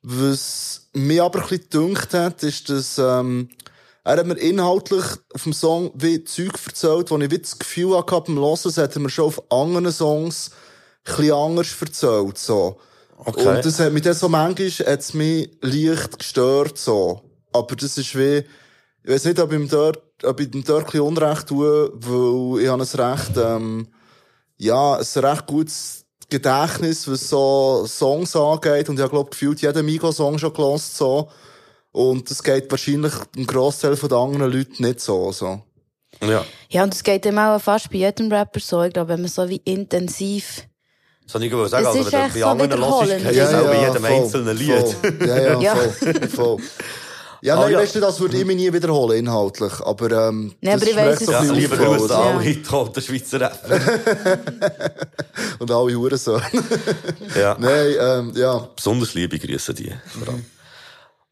[0.00, 3.50] Was mich aber ein bisschen gedünkt hat, ist, dass, ähm,
[4.04, 7.96] Er hat mir inhaltlich auf dem Song wie Zeug erzählt, wo ich wie das Gefühl
[7.96, 10.50] hatte, beim Hören, das hat er mir schon auf anderen Songs
[11.04, 12.78] ein bisschen anders erzählt, so.
[13.16, 13.46] Okay.
[13.46, 17.22] Und das hat mich dann so manchmal, hat's mich leicht gestört, so.
[17.52, 18.44] Aber das ist wie,
[19.04, 21.92] ich weiß nicht, ob ich ihm dort, ob ich ihm dort ein bisschen Unrecht tue,
[21.94, 23.88] weil ich habe ein recht, ähm,
[24.58, 28.88] ja, ein recht gutes Gedächtnis, was so Songs angeht.
[28.88, 31.28] Und ich habe, glaube gefühlt jeden Migo-Song schon gelost, so.
[31.92, 35.60] Und das geht wahrscheinlich einem Großteil von den anderen Leuten nicht so, so.
[36.22, 36.44] Ja.
[36.68, 38.82] Ja, und es geht eben auch fast bei jedem Rapper so.
[38.82, 40.66] Ich glaube, wenn man so wie intensiv.
[41.24, 41.84] Das wollte ich gerade sagen.
[41.84, 44.02] Es Also, ist wenn du bei so anderen hörst, kennst du es auch bei jedem
[44.04, 44.88] voll, einzelnen Lied.
[44.88, 45.28] Voll.
[45.28, 45.76] Ja, ja, Ja.
[45.76, 46.56] voll, voll.
[47.44, 47.78] Ja, Ah, nein, ja.
[47.80, 49.72] weißt du, das würde ich mich nie wiederholen, inhaltlich.
[49.80, 52.36] Aber, ähm, Nein, das aber ich mir weiss Ja, lieber aufgefallen, USA Ja.
[52.36, 52.66] und Hit
[52.96, 53.80] der Schweizer Rapper.
[55.58, 56.40] Und alle Hurensohn.
[57.36, 57.56] Ja.
[57.60, 58.68] nein, ähm, ja.
[58.76, 59.92] Besonders liebe Grüße die.
[60.06, 60.44] vor allem.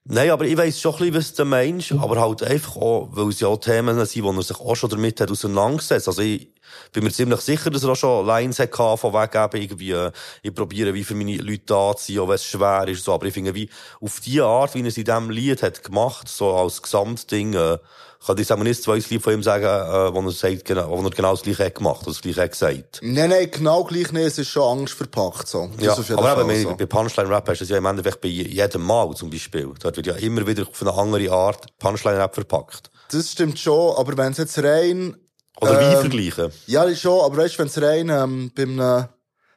[0.04, 3.28] Nein, aber ich weiss schon ein bisschen, was der Mensch, aber halt einfach auch, weil
[3.28, 6.08] es ja auch Themen sind, wo er sich auch schon damit hat auseinandergesetzt.
[6.08, 6.48] Also ich
[6.92, 10.10] bin mir ziemlich sicher, dass er auch schon Lines hatte von wegen irgendwie, äh,
[10.42, 13.12] ich probiere wie für meine Leute da zu sein, auch wenn es schwer ist, so.
[13.12, 13.68] Aber ich finde, wie,
[14.00, 17.78] auf die Art, wie er es in diesem Lied hat gemacht, so als Gesamtding, äh,
[18.26, 21.02] kann ich sagen, nicht zwei Lied von ihm sagen, äh, wo er sagt, genau, wo
[21.02, 23.00] er genau das Gleiche hat gemacht, oder das Gleiche hat gesagt.
[23.02, 24.24] Nein, nein, genau gleich nicht.
[24.26, 25.70] Es ist schon Angst verpackt, so.
[25.78, 26.76] Das Ja, aber Fall eben, so.
[26.76, 29.70] bei Punchline-Rap hast du das ja im Endeffekt bei jedem Mal zum Beispiel.
[29.80, 32.90] Dort wird ja immer wieder auf eine andere Art Punchline-Rap verpackt.
[33.10, 35.16] Das stimmt schon, aber wenn es jetzt rein,
[35.60, 36.52] Oder wie Ähm, vergleichen.
[36.66, 39.04] ja, schon, aber weißt du, wenn es rein, ähm, beim, äh,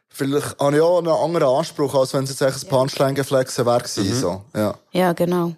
[0.09, 3.83] vielleicht habe ich auch einen anderen Anspruch, als wenn es jetzt echt ein Punchline-Geflexe wäre
[3.97, 4.13] Mhm.
[4.13, 4.41] so.
[4.55, 4.75] Ja.
[4.91, 5.53] Ja, genau.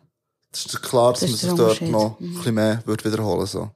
[0.63, 3.45] Das ist klar, dass Das man ist sich dort noch ein bisschen mehr würde wiederholen,
[3.45, 3.69] so.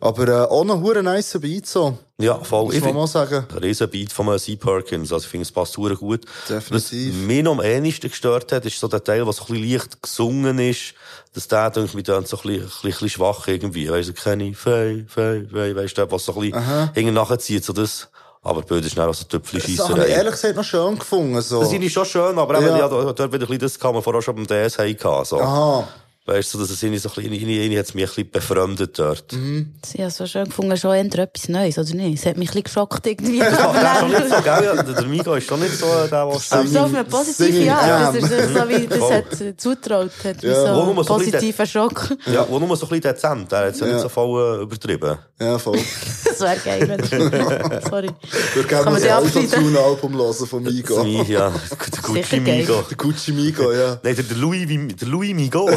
[0.00, 1.96] Aber, äh, auch noch hure nice Beat, so.
[2.20, 2.66] Ja, voll.
[2.66, 3.46] Muss Ich man mal sagen.
[3.50, 4.54] ein Riesenbeat von C.
[4.56, 5.12] Perkins.
[5.12, 6.24] Also ich finde, es passt super gut.
[6.48, 7.14] Definitiv.
[7.14, 9.72] Was mich noch am ähnlichsten gestört hat, ist so der Teil, was so ein bisschen
[9.72, 10.94] leicht gesungen ist,
[11.32, 13.90] dass der, denke ich, dann so ein bisschen, ein bisschen, ein bisschen schwach irgendwie.
[13.90, 17.64] Weißt du, kenne ich, fei, fei, fei, weißt du, was so ein bisschen hinten nachzieht,
[17.64, 18.08] so das.
[18.42, 21.60] Aber blöd ist dann auch so Das habe ich ehrlich gesagt noch schön gefunden, so.
[21.60, 22.78] Das finde ich schon schön, aber eben, Ja.
[22.78, 22.88] ja.
[22.88, 25.24] dort wieder ein bisschen das kann man vorher schon beim DS haben.
[25.24, 25.40] So.
[25.40, 25.88] Aha.
[26.26, 29.30] Weißt du, dass es irgendwie so ein bisschen, irgendwie, hat's mich ein bisschen befremdet dort.
[29.34, 29.74] Mhm.
[29.92, 32.18] Ich habe so schön gefunden, schon eher etwas Neues, oder nicht?
[32.20, 33.40] Es hat mich ein bisschen geschockt irgendwie.
[33.40, 34.64] Das macht er schon nicht so, gell?
[34.64, 38.16] Ja, Der Migo ist schon nicht so der, der Aber so auf eine positive Art.
[38.16, 38.38] Das M.
[38.38, 40.54] ist so wie, das hat äh, zutraut, hat Ja.
[40.74, 42.16] So nur so ein bisschen positiver Schock.
[42.32, 43.52] Ja, wo nur so ein bisschen dezent.
[43.52, 44.00] Er hat es ja nicht Ja.
[44.00, 45.18] so voll äh, übertrieben.
[45.38, 45.78] Ja, voll.
[46.24, 47.80] Das wäre geil.
[47.88, 48.08] Sorry.
[48.08, 48.74] Das die
[49.08, 49.12] abschneiden?
[49.12, 51.04] Autotune-Album hören von Migo.
[51.28, 51.50] Ja.
[51.50, 52.40] Der Gucci.
[52.40, 52.82] Migo.
[52.90, 54.00] Der Gucci Migo, ja.
[54.02, 55.70] Nein, der, der Louis, der Louis Migo.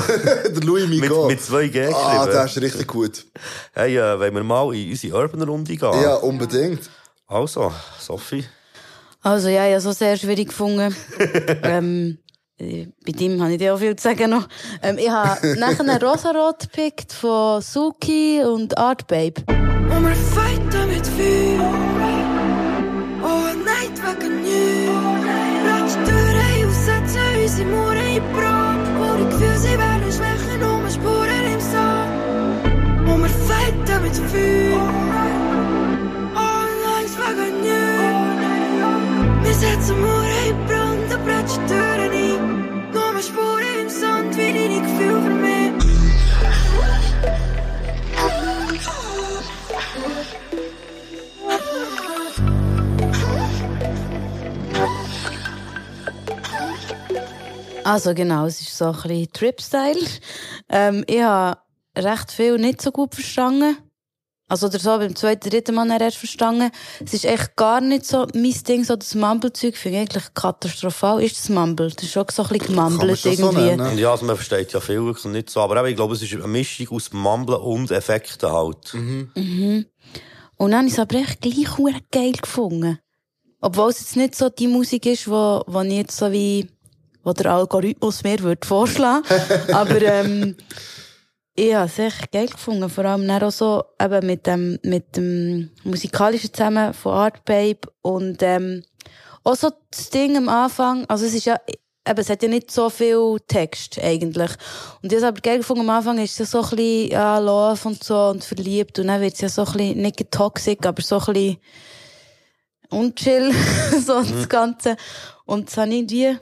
[0.55, 1.27] Der Louis mit, Migo.
[1.27, 3.25] mit zwei G ah, der ist richtig gut.
[3.73, 6.01] Hey, äh, wollen wir mal in unsere Urban-Runde gehen?
[6.01, 6.89] Ja, unbedingt.
[7.27, 8.45] Also, Sophie.
[9.21, 10.95] Also ja, ich habe so sehr schwierig gefunden.
[11.63, 12.17] ähm,
[12.57, 14.47] äh, bei dem habe ich dir auch viel zu sagen noch.
[14.81, 19.41] Ähm, ich habe nachher einen Rosarot gepickt von Suki und Art Babe.
[19.47, 21.73] Und wir fighten mit Feuer.
[23.23, 23.87] Oh, nein,
[34.07, 34.89] fighten mit Feuer.
[36.35, 38.07] Oh, nein, wegen nichts.
[39.43, 42.91] Wir setzen Mauern in Brand und bretschen Türen ein.
[42.91, 45.47] Nur Spuren im Sand, wie deine Gefühle für mich.
[57.83, 59.99] Also genau, es ist so ein bisschen Trip-Style.
[60.67, 61.57] Ähm, ich habe
[61.97, 63.77] recht viel nicht so gut verstanden.
[64.49, 66.71] Also oder so beim zweiten, dritten Mal erst verstanden.
[67.03, 71.21] Es ist echt gar nicht so mein Ding, so das Mumble-Zeug finde ich eigentlich katastrophal.
[71.21, 71.89] Ist das Mumble?
[71.89, 73.61] Das ist schon so ein bisschen gemumbelt so irgendwie.
[73.61, 73.97] nennen.
[73.97, 75.59] Ja, also man versteht ja viel wirklich nicht so.
[75.59, 78.93] Aber eben, ich glaube, es ist eine Mischung aus Mumblen und Effekten halt.
[80.57, 82.99] Und dann habe ich es aber echt gleich geil gefunden.
[83.59, 86.69] Obwohl es jetzt nicht so die Musik ist, wo, wo ich jetzt so wie,
[87.23, 89.25] wo der Algorithmus mir würde vorschlagen.
[89.73, 90.55] aber, ähm,
[91.59, 92.89] ich habe es echt geil gefunden.
[92.89, 97.81] Vor allem dann auch so, eben mit dem, mit dem musikalischen zusammen von Art Babe
[98.01, 98.83] und, ähm,
[99.43, 101.57] auch so das Ding am Anfang, also es ist ja,
[102.07, 104.51] eben, es hat ja nicht so viel Text, eigentlich.
[105.01, 107.87] Und es aber geil gefunden, am Anfang ist es ja so ein bisschen, ja, Love
[107.87, 111.01] und so und verliebt und dann wird es ja so ein bisschen, nicht toxic, aber
[111.01, 111.57] so ein bisschen
[112.89, 113.51] unchill,
[114.05, 114.95] so das Ganze.
[115.45, 116.37] Und das habe ich irgendwie,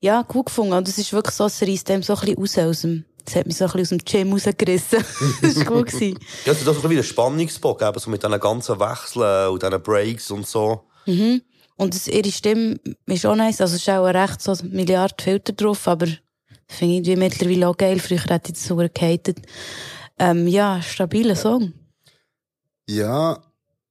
[0.00, 0.74] ja, gut gefunden.
[0.74, 3.36] Und es ist wirklich so, es reißt einem so ein bisschen raus aus dem, das
[3.36, 5.04] hat mich so ein bisschen aus dem Gym rausgerissen.
[5.42, 5.86] das war gut.
[5.86, 6.18] Gewesen.
[6.44, 9.62] Ja, es ist auch so wie ein Spannungsbock, eben so mit diesen ganzen Wechseln und
[9.62, 10.82] diesen Breaks und so.
[11.76, 13.60] Und es, ihre Stimme ist auch nice.
[13.60, 16.06] Also es ist auch recht so eine Milliarde Filter drauf, aber
[16.72, 17.98] Finde ich irgendwie mittlerweile auch geil.
[18.00, 19.38] Früher hätte ich das so gehatet.
[20.18, 21.72] Ähm, ja, stabiler Song.
[22.88, 23.38] Ja,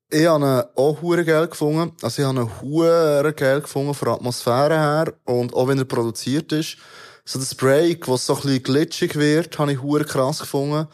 [0.09, 1.95] ich habe ihn auch hure geil gefunden.
[2.01, 5.85] Also ich habe ihn hure geil gefunden von der Atmosphäre her und auch wenn er
[5.85, 6.77] produziert ist.
[7.25, 10.87] So das Break, was so ein bisschen glitschig wird, habe ich hure krass gefunden.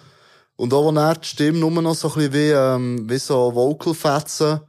[0.55, 3.53] Und auch, wo er die Stimme nur noch so ein bisschen wie, ähm, wie so
[3.53, 4.59] Vocalfetzen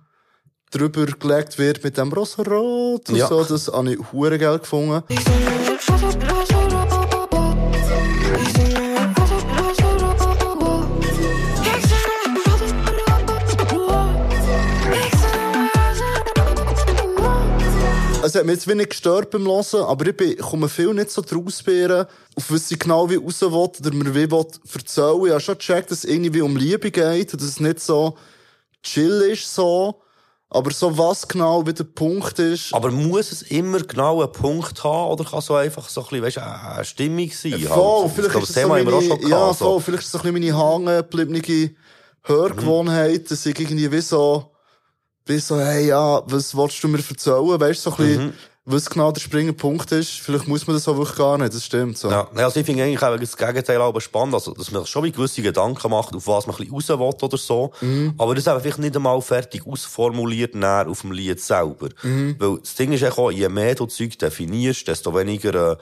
[0.70, 3.26] drüber gelegt wird mit dem rosa Rot und Ja.
[3.26, 5.02] so, das habe ich hure geil gefunden.
[18.28, 21.22] Es hat mich jetzt wenig gestört beim Hören, aber ich bin, komme viel nicht so
[21.22, 21.64] draus
[22.36, 25.24] auf was sie genau wie raus will, oder mir wie will erzählen.
[25.24, 28.18] Ich habe schon gecheckt, dass es irgendwie um Liebe geht, und dass es nicht so
[28.82, 30.02] chill ist, so.
[30.50, 32.74] Aber so was genau wie der Punkt ist.
[32.74, 36.24] Aber muss es immer genau einen Punkt haben oder kann so einfach so ein bisschen,
[36.24, 37.58] weißt, eine Stimmung sein?
[37.60, 38.12] Voll, halt?
[38.14, 39.24] vielleicht ist das so meine, ja, gehabt.
[39.24, 39.80] voll, so.
[39.80, 41.70] vielleicht ist es so ein bisschen meine hängengebliebene
[42.24, 44.50] Hörgewohnheit, dass ich irgendwie wie so,
[45.28, 47.60] wie so, hey, ja, was willst du mir erzählen?
[47.60, 48.32] Weißt du, so ein bisschen, Mhm.
[48.64, 50.10] was genau der springende Punkt ist.
[50.20, 52.10] Vielleicht muss man das auch wirklich gar nicht, das stimmt so.
[52.10, 55.04] Ja, also ich finde eigentlich auch das Gegenteil aber spannend, also, dass man sich schon
[55.04, 57.70] wie gewisse Gedanken macht, auf was man ein bisschen raus will oder so.
[57.80, 58.14] Mhm.
[58.18, 61.88] Aber das eben vielleicht nicht einmal fertig ausformuliert näher auf dem Lied selber.
[62.02, 62.36] Mhm.
[62.38, 65.76] Weil das Ding ist auch, je mehr du Zeug definierst, desto weniger, äh,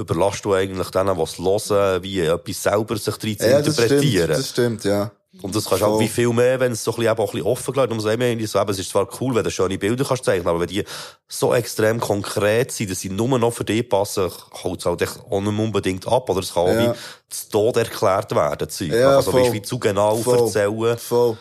[0.00, 3.90] überlasst du eigentlich denen, was hören, wie etwas selber sich drin zu Ja, das stimmt,
[3.90, 4.28] interpretieren.
[4.28, 5.10] das stimmt, ja.
[5.42, 6.00] Und das kannst du auch Voll.
[6.00, 7.80] wie viel mehr, wenn es so ein bisschen, eben auch ein bisschen offen ist.
[7.80, 10.60] Und man so, eben, es ist zwar cool, wenn du schöne Bilder kannst zeichnen, aber
[10.60, 10.84] wenn die
[11.28, 14.30] so extrem konkret sind, dass sie nur noch für dich passen,
[14.62, 16.28] haut es halt echt auch nicht unbedingt ab.
[16.28, 16.92] Oder es kann auch Ja.
[16.92, 16.98] wie
[17.30, 18.68] zu Tod erklärt werden.
[18.68, 18.92] Zeug.
[18.92, 19.52] Ja, also, voll.
[19.52, 20.40] wie zu genau Voll.
[20.40, 20.98] erzählen.
[20.98, 21.36] Voll.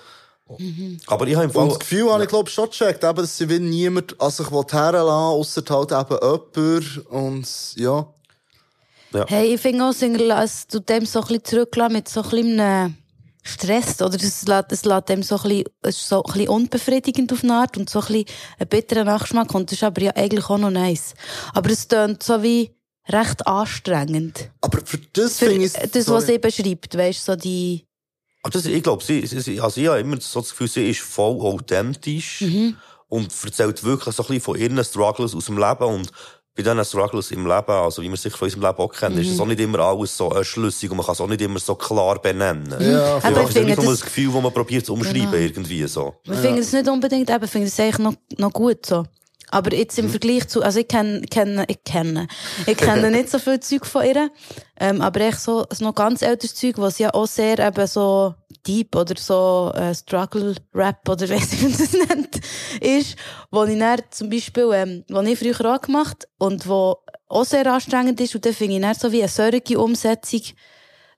[1.06, 1.64] Aber ich habe im Fall...
[1.64, 4.50] Und das Gefühl habe ich, glaube schon gecheckt, eben, dass sie wie niemand an sich
[4.50, 7.06] herlassen ausser halt eben jemand.
[7.12, 8.08] Und, ja.
[9.28, 12.30] Hey, ich finde auch, Singer, es tut dem so ein bisschen zurücklassen mit so ein
[12.30, 12.96] bisschen einem
[13.42, 14.16] Stress, oder?
[14.16, 17.44] Es lässt, es lässt dem so ein bisschen, es ist so ein bisschen unbefriedigend auf
[17.44, 18.26] eine Art und so ein bisschen
[18.60, 21.14] ein bitterer Nachgeschmack und das ist aber ja eigentlich auch noch nice.
[21.54, 22.72] Aber es tönt so wie
[23.08, 24.52] recht anstrengend.
[24.62, 27.86] Aber für das finde ich das, was sie beschreibt, weißt du, so die,
[28.44, 31.00] Aber das, ich glaube, sie, sie, also ich habe immer so das Gefühl, sie ist
[31.00, 32.44] voll authentisch
[33.08, 36.12] und erzählt wirklich so ein bisschen von ihren Struggles aus dem Leben und
[36.64, 39.30] bei diesen Struggles im Leben, also wie man sich von unserem Leben auch kennt, ist
[39.32, 41.60] es auch nicht immer alles so äh, schlüssig und man kann es auch nicht immer
[41.60, 42.70] so klar benennen.
[42.80, 44.94] Ja, Aber Ja, ich es ist finde, nicht nur das- Gefühl, das man probiert zu
[44.94, 45.34] umschreiben, Genau.
[45.44, 46.16] irgendwie so.
[46.24, 49.06] Ich finde es nicht unbedingt, eben, ich finde es eigentlich noch, noch gut so.
[49.52, 50.06] Aber jetzt Mhm.
[50.06, 52.28] im Vergleich zu, also ich kenne, kenne, ich kenne,
[52.66, 54.30] ich kenne nicht so viel Zeug von ihr,
[54.80, 58.36] ähm, aber echt so, so noch ganz älteres Zeug, was ja auch sehr eben so
[58.68, 62.40] deep oder so äh, Struggle Rap oder weiss ich, wie man das nennt,
[62.82, 63.16] ist,
[63.52, 66.98] wo ich dann zum Beispiel, ähm, wo ich früher auch gemacht und wo
[67.28, 70.42] auch sehr anstrengend ist und dann finde ich dann so wie eine solche Umsetzung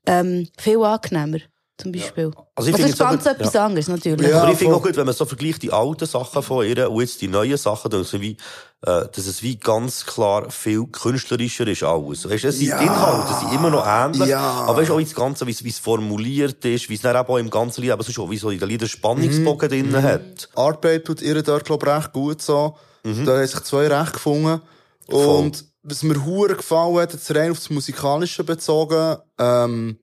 [0.05, 1.39] ähm, viel angenehmer,
[1.81, 2.31] zum Beispiel.
[2.55, 3.65] Also ich das finde ist ganz gut- etwas ja.
[3.65, 4.29] anderes natürlich.
[4.29, 4.41] Ja.
[4.43, 4.81] Aber ich finde voll.
[4.81, 7.57] auch gut, wenn man so vergleicht die alten Sachen von ihr und jetzt die neuen
[7.57, 12.29] Sachen, dass, es wie, äh, dass es wie ganz klar viel künstlerischer ist alles.
[12.29, 12.77] Weißt du, es sind Ja.
[12.79, 14.29] die Inhalte sind immer noch ähnlich.
[14.29, 14.39] Ja.
[14.39, 17.27] Aber weißt du, auch das Ganze, wie es, es formuliert ist, wie es dann eben
[17.27, 19.91] auch im ganzen Lied, aber sonst auch, wie so in den Liedern Spannungsbogen Mhm.
[19.91, 20.49] drin hat.
[20.55, 22.75] Artbabe tut ihr dort, glaube ich, recht gut so.
[23.03, 24.61] Da haben sich zwei recht gefunden.
[25.07, 29.97] Und was mir hure gefallen hat, jetzt rein auf das Musikalische bezogen, ähm,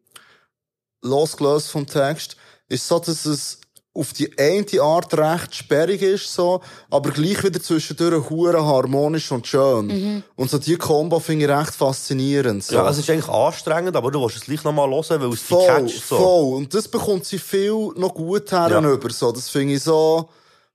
[1.03, 2.36] losgelöst vom Text,
[2.68, 3.61] ist so, dass es
[3.94, 9.46] auf die eine Art recht sperrig ist, so, aber gleich wieder zwischendurch hure harmonisch und
[9.46, 10.22] schön.
[10.36, 12.76] Und so die Kombo finde ich recht faszinierend, so.
[12.76, 15.49] Ja, es ist eigentlich anstrengend, aber du willst es gleich nochmal hören, weil es dich
[15.49, 16.16] Voll, catcht, so.
[16.16, 16.57] voll.
[16.59, 19.11] Und das bekommt sie viel noch gut herüber.
[19.11, 19.32] So.
[19.32, 20.28] Das finde ich so,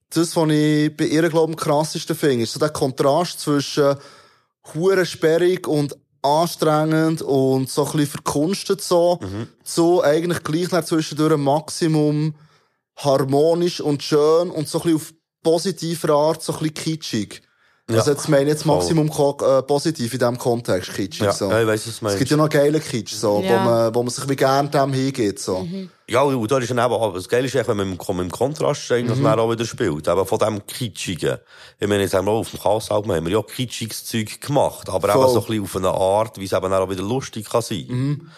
[0.09, 3.95] das, was ich bei ihr, glaube ich, am krassesten finde, ist so der Kontrast zwischen
[4.74, 9.19] hure sperrig und anstrengend und so ein bisschen verkunstet so,
[9.63, 12.34] so eigentlich gleich nach zwischendurch Maximum
[12.95, 15.13] harmonisch und schön und so ein bisschen auf
[15.43, 17.42] positiver Art so ein bisschen kitschig.
[17.91, 18.65] Also jetzt meine ich jetzt.
[18.65, 21.23] Maximum äh, positiv in diesem Kontext kitschig.
[21.25, 21.49] Ja, so.
[21.51, 22.17] ja, ich weiss, was du Es meinst.
[22.19, 23.61] gibt ja noch geile Kitsch, so, wo, Ja.
[23.63, 25.39] man, wo man sich wie gerne dem hingeht.
[25.39, 25.67] So.
[26.07, 28.31] Ja, und da ist dann eben, aber das Geile ist echt, wenn man im, im
[28.31, 29.23] Kontrast eigentlich Mhm.
[29.23, 30.07] dann auch wieder spielt.
[30.07, 31.38] Eben von dem Kitschigen.
[31.77, 34.88] Ich meine, jetzt haben wir auch auf dem Chaos-Album haben wir ja kitschiges Zeug gemacht.
[34.89, 35.17] Aber Voll.
[35.21, 35.23] Mhm.
[35.25, 38.31] eben so ein bisschen auf eine Art, wie es eben auch wieder lustig kann sein.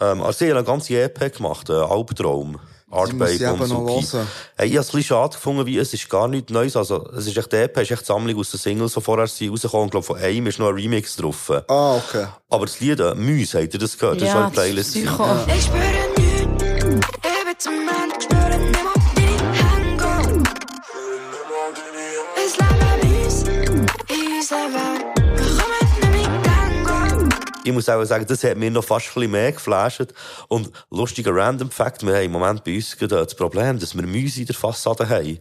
[0.00, 2.60] Ähm, also sie haben eine ganze EP gemacht, äh, Albtraum.
[2.94, 4.06] Eben und Suki.
[4.56, 6.76] Hey, ich habe es ein bisschen schade gefunden, wie es ist gar nichts Neues.
[6.76, 9.50] Also, es ist echt, EP ist echt die Sammlung aus den Singles, die vorher sind
[9.50, 9.86] rausgekommen.
[9.86, 11.50] Ich glaube, von einem ist noch ein Remix drauf.
[11.68, 12.26] Ah, okay.
[12.50, 14.20] Aber das Lied, Müs, habt ihr das gehört?
[14.20, 14.96] Das ist Ja, schon eine Playlist.
[14.96, 16.13] Ich spüre
[27.64, 30.06] ich muss auch sagen, das hat mir noch fast ein bisschen mehr geflasht.
[30.48, 34.06] Und lustiger Random Fact, wir haben im Moment bei uns gerade das Problem, dass wir
[34.06, 35.38] Mäuse in der Fassade haben.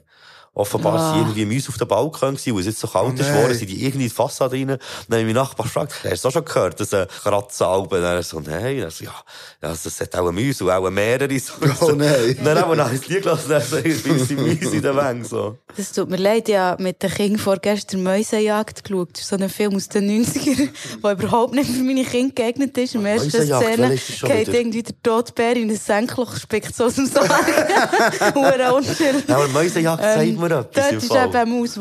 [0.56, 1.10] Offenbar Ah.
[1.14, 3.34] sind irgendwie Mäuse auf dem Balkon gewesen, weil es jetzt so kalt ist nein.
[3.36, 4.68] geworden, sind die irgendwie in die Fassade rein.
[4.68, 4.78] Dann
[5.10, 8.02] habe ich meinen Nachbar gefragt, hast du auch schon gehört, dass ein Kratzalben?
[8.02, 8.80] Dann er so, nein.
[8.82, 9.16] Dann so, ja,
[9.64, 11.40] ja, das hat auch eine Mäuse und auch mehrere.
[11.40, 11.54] So.
[11.82, 12.38] Oh nein.
[12.44, 15.58] Dann haben wir nachher Lied gelassen, dann so, sind Mäuse in der Wänge, so.
[15.76, 19.18] Das tut mir leid, habe mit den Kindern vorgestern Mäusejagd geschaut.
[19.18, 20.70] Ist so ein Film aus den 90ern,
[21.04, 22.94] der überhaupt nicht für meine Kinder geeignet ist.
[22.94, 26.94] In der ersten Szene ist geht irgendwie der Todbär in ein Senkloch, spickt so aus
[26.96, 27.28] dem Sarg.
[28.36, 29.24] Hure unschön.
[29.28, 31.80] Ja, aber Mäusejagd sagt mir etwas im ist eben eine Maus, die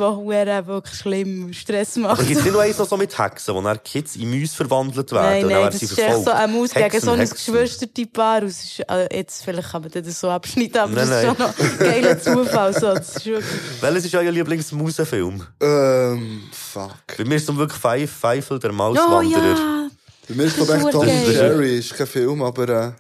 [0.67, 2.27] wirklich schlimm Stress Aber macht.
[2.27, 5.13] gibt es nicht noch eins noch so mit Hexen, wo dann Kids in Mäuse verwandelt
[5.13, 5.25] werden?
[5.31, 6.25] Nein, und dann nein, das sie ist echt verfolgt?
[6.27, 7.37] so eine Maus gegen so ein Hexen.
[7.37, 8.43] Geschwistertyp-Paar.
[8.45, 11.39] Es ist, äh, Jetzt, vielleicht kann man das so abschneiden, aber Nein, das ist schon
[11.39, 12.73] noch ein geiler Zufall.
[12.75, 12.95] So.
[12.95, 13.51] Das ist wirklich...
[13.81, 15.47] Welches ist euer Lieblingsmausenfilm?
[15.61, 16.95] Ähm, fuck.
[17.19, 19.43] Bei mir ist es wirklich Pfeif, Pfeifel, der Oh Mauswanderer.
[19.57, 19.89] ja,
[20.29, 22.93] Bei mir ist Das ich ist Tom und Jerry, ist kein Film, aber äh,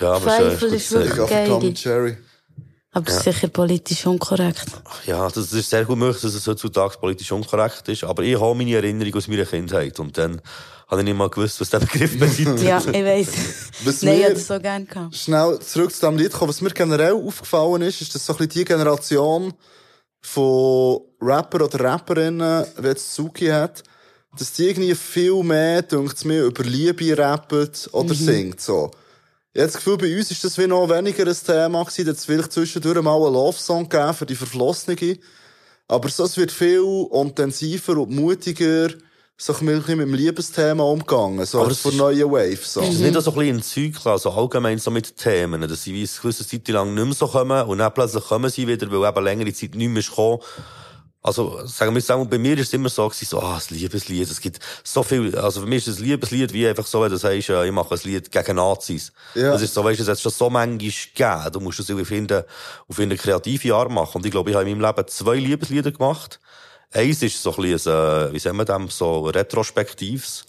[0.00, 1.50] Ja, aber Pfeifel es ist wirklich Tom geil.
[1.52, 2.16] und Jerry.
[2.96, 4.64] Aber ist sicher politisch unkorrekt.
[5.04, 8.04] Ja, das ist sehr gut möglich, dass es heutzutage politisch unkorrekt ist.
[8.04, 10.00] Aber ich habe meine Erinnerung aus meiner Kindheit.
[10.00, 10.40] Und dann
[10.88, 12.62] habe ich nicht mal gewusst, was der Begriff bedeutet.
[12.62, 13.28] Ja, ich weiss.
[13.84, 15.14] Was Nein, ich hätte es so gerne gehabt.
[15.14, 18.38] schnell zurück zu diesem Lied kommen, was mir generell aufgefallen ist, ist, dass so ein
[18.38, 19.52] bisschen die Generation
[20.22, 23.82] von Rapper oder Rapperinnen, wie jetzt Suki hat,
[24.38, 28.90] dass die irgendwie viel mehr, denkt mir, über Liebe rappen oder singt, so.
[29.56, 32.16] Ich habe das Gefühl, bei uns ist das wie noch weniger ein Thema gewesen, hat
[32.16, 35.16] es vielleicht zwischendurch mal einen Love-Song gegeben für die Verflossene.
[35.88, 38.90] Aber so, es wird viel intensiver und mutiger,
[39.38, 42.82] so ein bisschen mit dem Liebesthema umgegangen, so Aber als es von neuen Wave, so.
[42.82, 45.84] Ist das nicht auch so ein bisschen ein Zyklus, also allgemein so mit Themen, dass
[45.84, 48.68] sie wie eine gewisse Zeit lang nicht mehr so kommen und dann plötzlich kommen sie
[48.68, 50.40] wieder, weil eben längere Zeit nicht mehr ist gekommen.
[51.26, 54.30] Also, sagen wir sagen, bei mir ist es immer so gewesen, so, ah, ein Liebeslied,
[54.30, 57.16] es gibt so viel, also für mich ist ein Liebeslied wie einfach so, wenn du
[57.16, 59.12] sagst, ich mache ein Lied gegen Nazis.
[59.34, 59.50] Ja.
[59.50, 62.06] Das ist so, weißt du, es hat schon so manchmal gegeben, du musst es irgendwie
[62.06, 62.44] finden,
[62.86, 64.18] auf eine kreative Art machen.
[64.18, 66.38] Und ich glaube, ich habe in meinem Leben zwei Liebeslieder gemacht.
[66.92, 70.44] Eins ist so ein bisschen, ein, äh, wie sagen wir dem, so retrospektives,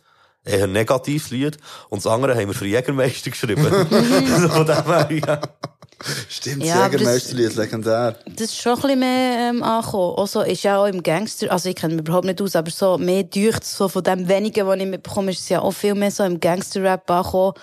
[0.46, 1.58] eher ein negatives Lied.
[1.90, 3.64] Und das andere haben wir für Jägermeister geschrieben.
[4.42, 5.42] so von dem her, ja.
[6.30, 8.16] Stimmt, Ja, aber das- Jägermeisterlied, legendär.
[8.36, 10.16] Das ist schon ein bisschen mehr ähm, angekommen.
[10.18, 12.98] Also ist ja auch im Gangster, also ich kenne mich überhaupt nicht aus, aber so
[12.98, 16.12] mehr durch so von dem wenigen, was ich mitbekomme, ist es ja auch viel mehr
[16.12, 17.54] so im Gangster-Rap angekommen.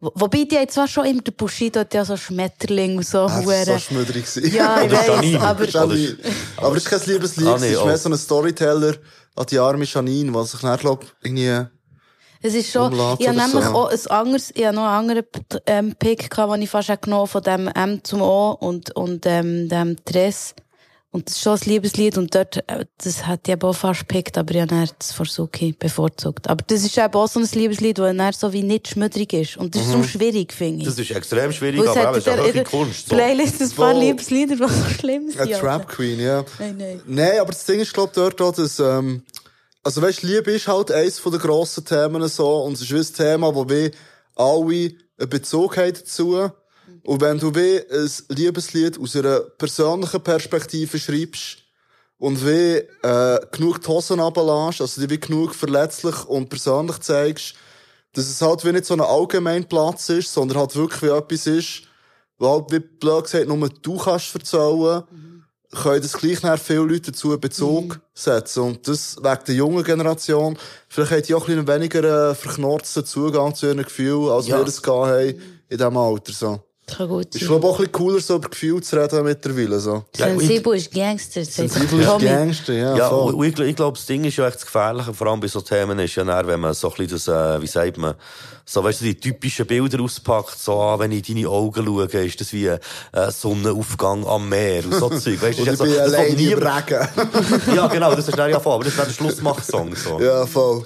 [0.00, 3.20] Wo- Wobei die haben zwar schon immer, der Bushido hat ja so Schmetterling und so.
[3.22, 4.24] Ah, das war so schmüdrig.
[4.52, 5.40] ja, ich weiss, Janine.
[5.40, 5.68] aber...
[5.68, 6.16] Janine.
[6.56, 7.86] Aber es ist kein Liebeslied, Ah, es ist oh.
[7.86, 8.94] mehr so ein Storyteller
[9.34, 11.66] an die arme Janine, was sich dann, glaub, irgendwie...
[12.40, 13.74] Es ist schon, ich habe nämlich so.
[13.74, 15.24] auch ein anderes, ich habe noch einen anderen
[15.66, 19.26] ähm, Pick gehabt, den ich fast auch genommen von dem M zum O und, und,
[19.26, 20.54] ähm, dem Tres.
[21.10, 24.00] Und das ist schon ein Liebeslied und dort, äh, das hat ich eben auch fast
[24.00, 26.48] gepickt, aber ich habe das von Suki bevorzugt.
[26.50, 29.56] Aber das ist eben auch so ein Liebeslied, das dann so wie nicht schmüdrig ist.
[29.56, 30.84] Und das ist so schwierig, finde ich.
[30.84, 33.08] Das ist extrem schwierig, Weil aber es ist in der Kunst.
[33.08, 33.16] So.
[33.16, 33.94] Playlist ein paar.
[33.94, 34.68] Liebeslieder, die so
[34.98, 35.40] schlimm sind.
[35.40, 35.58] Eine.
[35.58, 36.44] Trap Queen, ja.
[36.58, 37.00] Nein, nein.
[37.06, 39.22] Nein, aber das Ding ist, glaub, dort auch, dass, ähm,
[39.82, 42.98] also weißt, Liebe ist halt eines von den grossen Themen so, und es ist wie
[42.98, 43.90] ein Thema, wo wir
[44.34, 46.50] alle einen Bezug haben dazu.
[47.04, 51.58] Und wenn du wie ein Liebeslied aus einer persönlichen Perspektive schreibst,
[52.18, 57.54] und wie äh, genug die Hosen runterlässt, also die wie genug verletzlich und persönlich zeigst,
[58.12, 61.82] dass es halt wie nicht so ein Allgemeinplatz ist, sondern halt wirklich wie etwas ist,
[62.38, 65.04] wo halt wie blöd gesagt nur du kannst erzählen,
[65.74, 68.62] können das gleich nachher viele Leute dazu Bezug setzen.
[68.62, 70.58] Und das wegen der jungen Generation,
[70.88, 74.82] vielleicht haben die auch ein weniger äh, verknorzten Zugang zu ihren Gefühlen, als wir es
[74.82, 76.32] gehabt haben in diesem Alter.
[76.32, 76.67] So.
[76.96, 79.78] Kann gut Ist, glaube auch ein bisschen cooler, so über Gefühle zu reden mittlerweile.
[79.78, 80.04] So.
[80.16, 82.18] Sensibel ist Gangster, Sensibel ist.
[82.18, 82.96] Gangster, ja.
[82.96, 83.34] Ja, voll.
[83.34, 85.60] und ich, ich glaube, das Ding ist ja echt das Gefährliche, vor allem bei so
[85.60, 88.14] Themen, ist ja dann, wenn man so ein bisschen das, äh, wie sagt man,
[88.64, 92.04] so, weißt du, die typischen Bilder auspackt, so, ah, wenn ich in deine Augen schaue,
[92.04, 92.78] ist das wie ein
[93.12, 96.38] äh, Sonnenaufgang am Meer und so Zeug, weißt du, das ich ist so, das allein
[96.38, 97.08] will im Regen.
[97.74, 100.20] Ja, genau, das ist dann ja voll, aber das ist dann der Schlussmachsong, so.
[100.20, 100.84] ja, voll.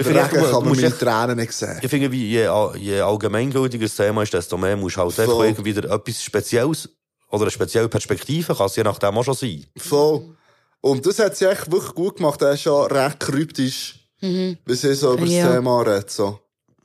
[0.00, 1.78] Ich Regen kann man meine Tränen nicht sehen.
[1.82, 5.34] Ich finde, wie je, je allgemeingültiger das Thema ist, desto mehr musst du halt einfach
[5.34, 5.46] Voll.
[5.46, 6.88] irgendwie wieder etwas Spezielles
[7.30, 9.64] oder eine spezielle Perspektive, kann es je nachdem auch schon sein.
[9.76, 10.36] Voll.
[10.80, 12.42] Und das hat sie echt wirklich gut gemacht.
[12.42, 15.52] Er ist ja recht kryptisch, wie sie so über das Ja.
[15.54, 16.10] Thema redet.
[16.10, 16.38] So.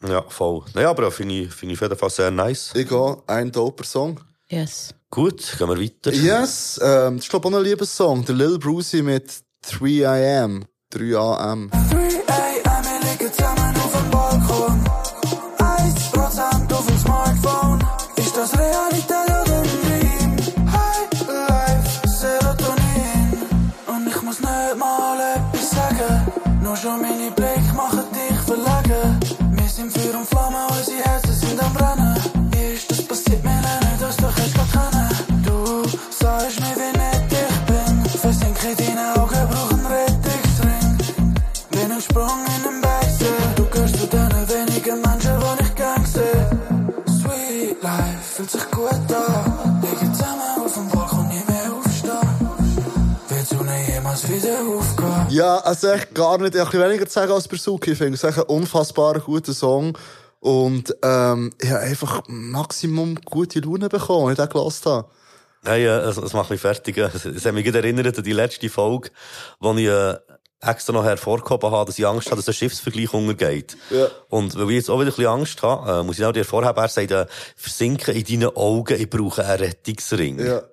[0.08, 0.64] Ja, voll.
[0.76, 2.72] Naja, aber finde ich, finde ich auf jeden Fall sehr nice.
[2.76, 4.20] Ich gehe, ein doper Song.
[4.49, 4.93] Yes.
[5.10, 6.12] Gut, gehen wir weiter.
[6.14, 8.26] Yes, ähm, das ist glaube ich auch ein Liebessong.
[8.26, 9.26] Der Lil Brucey mit
[9.66, 10.64] 3am.
[10.93, 11.70] 3am.
[11.72, 12.47] 3
[42.18, 43.53] Sprung in den Backstage.
[43.57, 46.49] Du gehörst zu den wenigen Menschen, die ich gern sehe.
[47.05, 49.82] Sweet Life fühlt sich gut an.
[49.84, 52.39] Liegen zusammen auf dem Balkon, nie mehr aufstehen.
[53.28, 55.28] Wird nicht jemals wieder aufgehen?
[55.30, 56.55] Ja, also echt gar nicht.
[56.55, 57.91] Ich habe weniger zu sagen als Bersuki.
[57.91, 59.95] Ich finde es echt ein unfassbar guter Song.
[60.39, 65.07] Und ähm, ich habe einfach Maximum gute Laune bekommen, als ich den gehört habe.
[65.63, 66.97] Hey, äh, es, es macht mich fertig.
[66.97, 69.11] Es, es hat mich gerade erinnert an die letzte Folge,
[69.59, 70.15] wo ich äh,
[70.62, 73.78] extra noch hervorgehoben habe, dass ich Angst habe, dass ein Schiffsvergleich untergeht.
[73.89, 74.08] Ja.
[74.30, 76.45] Und weil ich jetzt auch wieder ein bisschen Angst habe, äh, muss ich auch dir
[76.45, 80.39] vorhaben, er sagt, äh, versinken in deinen Augen, ich brauche einen Rettungsring.
[80.39, 80.64] Ja.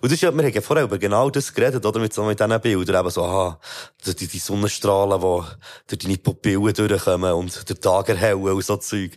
[0.00, 1.98] Und das ist ja, wir haben ja vorher über genau das geredet, oder?
[1.98, 3.00] Mit so, mit diesen Bildern.
[3.00, 3.58] Eben so, aha,
[4.04, 5.42] die, die Sonnenstrahlen, die
[5.86, 9.12] durch deine Pupillen durchkommen und der Tag erhellen und so Zeug.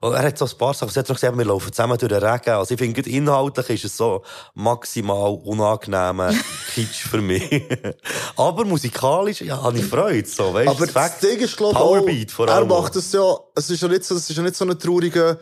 [0.00, 2.12] Und er hat so ein paar Sachen, er hat noch gesagt, wir laufen zusammen durch
[2.12, 2.50] den Regen.
[2.50, 4.22] Also ich finde, inhaltlich ist es so
[4.54, 6.32] maximal unangenehmer
[6.74, 7.64] Kitsch für mich.
[8.36, 12.30] Aber musikalisch, ja, habe ich Freude, so, weißt Aber das Ding ist, glaube ich, Powerbeat
[12.30, 12.70] vor allem.
[12.70, 14.76] er macht das ja, es ist ja nicht so, es ist ja nicht so eine
[14.76, 15.38] traurige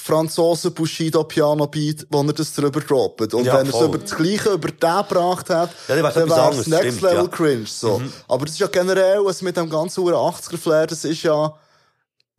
[0.00, 3.34] Franzosen Bushido Piano Beat, wo er das drüber droppt.
[3.34, 6.16] Und Ja, wenn er es über das Gleiche über den gebracht hat, Ja, dann wär's
[6.16, 7.22] anderes, Next Level ja.
[7.24, 7.30] Mhm.
[7.30, 8.00] Cringe, so.
[8.28, 11.52] Aber das ist ja generell, was mit dem ganzen Uhren 80er Flair, das ist ja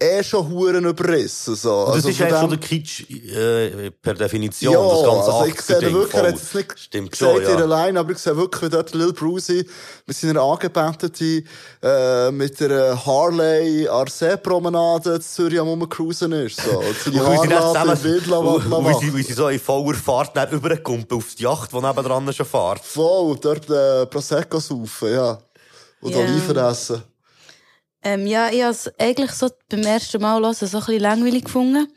[0.01, 1.79] eh schon Huren überrissen, so.
[1.81, 5.03] Und das Also ist von eigentlich so dem- der Kitsch äh, per Definition, Ja, das
[5.03, 7.67] ganze also ich sehe 80er-Ding, wirklich, er hat es nicht Stimmt gesagt schon, in der
[7.67, 7.85] ja.
[7.85, 9.67] Line, aber ich sehe wirklich, wie dort Lil Brucey
[10.05, 11.45] mit seiner Angebeteten
[11.83, 16.61] äh, mit der Harley Seepromenade in Zürich am Rumcruisen ist.
[16.61, 16.79] So.
[16.79, 18.99] Und seine Und wie sie dann Haarlatte im zusammen, Wind la- und la- wie machen.
[19.01, 22.45] sie, wie sie so in voller Fahrt dann rüberkumpeln auf die Yacht, die nebendran schon
[22.45, 22.79] fährt.
[22.85, 25.37] Voll, dort äh, Prosecco saufen, ja.
[26.01, 26.19] Und Ja.
[26.19, 27.03] Oliven essen.
[28.01, 31.43] Ähm, ja, ich habe es eigentlich so beim ersten Mal hören so ein bisschen langweilig
[31.43, 31.87] gefunden.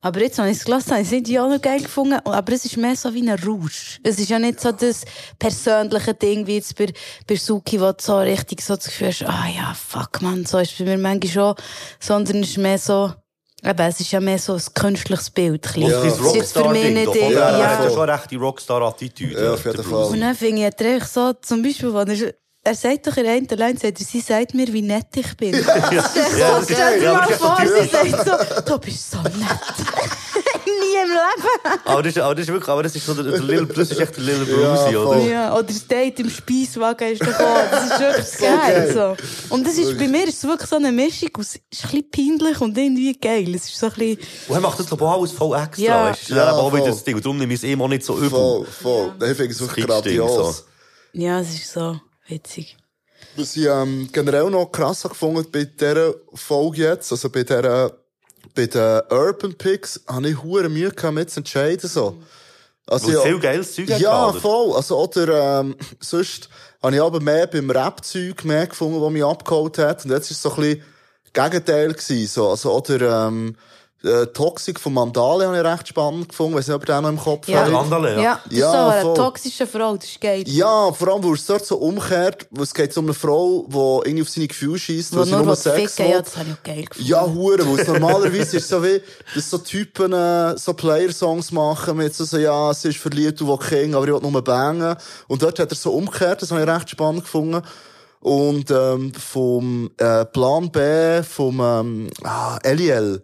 [0.00, 2.20] Aber jetzt, als ich es gelassen habe, ich es auch noch geil gefunden.
[2.24, 3.98] Aber es ist mehr so wie ein Rausch.
[4.04, 5.02] Es ist ja nicht so das
[5.38, 6.92] persönliche Ding, wie jetzt bei,
[7.26, 10.58] bei Suki, wo du so richtig so das Gefühl hast, ah ja, fuck man, so
[10.58, 11.54] ist es bei mir manchmal schon.
[11.98, 13.12] Sondern es ist mehr so,
[13.64, 15.66] eben, es ist ja mehr so ein künstliches Bild.
[15.66, 17.16] Es sein ist jetzt für mich nicht?
[17.16, 17.90] Er hat ja voll.
[17.90, 19.44] schon eine rechte Rockstar-Attitüde.
[19.44, 20.04] Ja, auf jeden Fall.
[20.10, 23.32] Und dann finde ich, er so, zum Beispiel, wenn er, er sagt doch in der
[23.34, 25.52] einen Line, sagt er, sie sagt mir, wie nett ich bin.
[25.64, 26.00] Ja,
[26.58, 28.26] das ist- Stell dir ja, mal aber das ist vor, sie sagt
[28.66, 29.30] so, du bist so nett.
[30.66, 31.80] Nie im Leben.
[31.84, 33.90] Aber das ist, aber das ist wirklich, aber das ist so der, der Lil, das
[33.90, 35.18] ist echt der Lil Brucey, Ja, oder?
[35.20, 38.92] Ja, oder das Date im Speiswagen ist doch auch, das ist wirklich geil.
[38.92, 39.54] So.
[39.54, 42.10] Und das ist, bei mir ist es wirklich so eine Mischung aus, ist ein bisschen
[42.38, 43.54] peinlich und irgendwie geil.
[43.54, 45.82] Es ist so ein bisschen, Und er macht das, glaube ich, auch alles voll extra,
[45.82, 46.04] Ja.
[46.10, 46.34] weißt du?
[46.34, 47.16] Ja, eben auch wieder das Ding.
[47.16, 48.30] Und darum nehme ich es ihm auch nicht so übel.
[48.30, 49.12] Voll, voll.
[49.30, 50.34] Ich finde es wirklich grandios.
[50.34, 50.54] so.
[51.14, 52.00] ja, es ist so
[52.30, 52.76] witzig.
[53.36, 57.92] Was ich ähm, generell noch krass habe gefunden bei dieser Folge jetzt, also bei dieser,
[58.54, 62.20] bei den Urban Picks, habe ich hure Mühe gehabt, mit zu entscheiden, so.
[62.86, 64.74] Also, Weil ja- viel geiles Zeug Ja, voll.
[64.74, 66.48] Also, oder, ähm, sonst
[66.82, 70.04] habe ich aber mehr beim Rap-Zeug mehr gefunden, was mich abgeholt hat.
[70.04, 70.82] Und jetzt ist es so ein bisschen
[71.32, 72.48] Gegenteil gewesen, so.
[72.48, 73.54] Also, oder, ähm,
[74.02, 76.56] äh, Toxic von Mandale habe ich recht spannend gefunden.
[76.56, 77.60] Weiss nicht, ob ihr den noch im Kopf Ja.
[77.60, 77.70] habt.
[77.72, 78.20] Mandale, ja.
[78.22, 79.14] Ja, das Ja, ist so eine voll.
[79.16, 80.42] toxische Frau, das ist geil.
[80.46, 84.08] Ja, vor allem, weil es dort so umkehrt, weil es geht um eine Frau, die
[84.08, 86.22] irgendwie auf seine Gefühle schießt, Wo weil sie nur Sex ficken, ja, will.
[86.22, 87.08] das habe ich auch geil gefunden.
[87.10, 89.02] Ja, hure, weil es normalerweise ist so wie,
[89.34, 93.48] dass so Typen äh, so Player-Songs machen mit so, so, ja, sie ist verliebt, du
[93.48, 94.96] willst King, aber ich will nur bangen.
[95.28, 97.60] Und dort hat er so umgekehrt, das habe ich recht spannend gefunden.
[98.20, 103.22] Und ähm, vom äh, Plan B, vom ähm, ah, Eliel.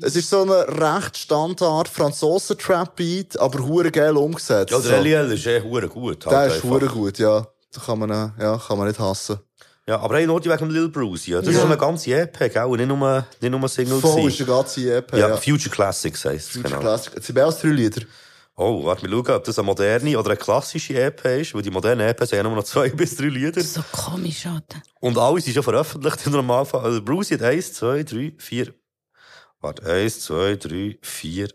[0.00, 4.70] Es ist so ein recht Standard Franzosen-Trap-Beat, aber hure geil umgesetzt.
[4.70, 4.96] Ja, der so.
[4.96, 6.24] Eliel ist eh hure gut.
[6.26, 7.46] halt Der ist hure gut, ja.
[7.74, 9.38] Da kann man, äh, ja, kann man nicht hassen.
[9.86, 11.32] Ja, aber hey, nur die wegen Lil Brucey.
[11.32, 11.40] Ja.
[11.40, 12.62] Das ist so eine ganze EP, gell?
[12.64, 14.00] Und nicht nur, nicht nur Single.
[14.00, 14.28] Voll gewesen.
[14.28, 15.36] ist der ganze EP, ja, ja.
[15.36, 16.80] Future Classics heisst es, Future genau.
[16.80, 17.12] Classic.
[17.14, 18.02] Jetzt sind auch drei Lieder.
[18.54, 21.70] Oh, warte, wir schauen, ob das eine moderne oder eine klassische EP ist, weil die
[21.70, 23.60] moderne EP sind ja nur noch zwei bis drei Lieder.
[23.62, 24.82] So komisch, Alter.
[25.00, 26.82] Und alle sind schon veröffentlicht im Normalfall.
[26.84, 28.72] Also Brucey hat eins, zwei, drei, vier.
[29.62, 31.48] Warte, eins, zwei, drei, vier.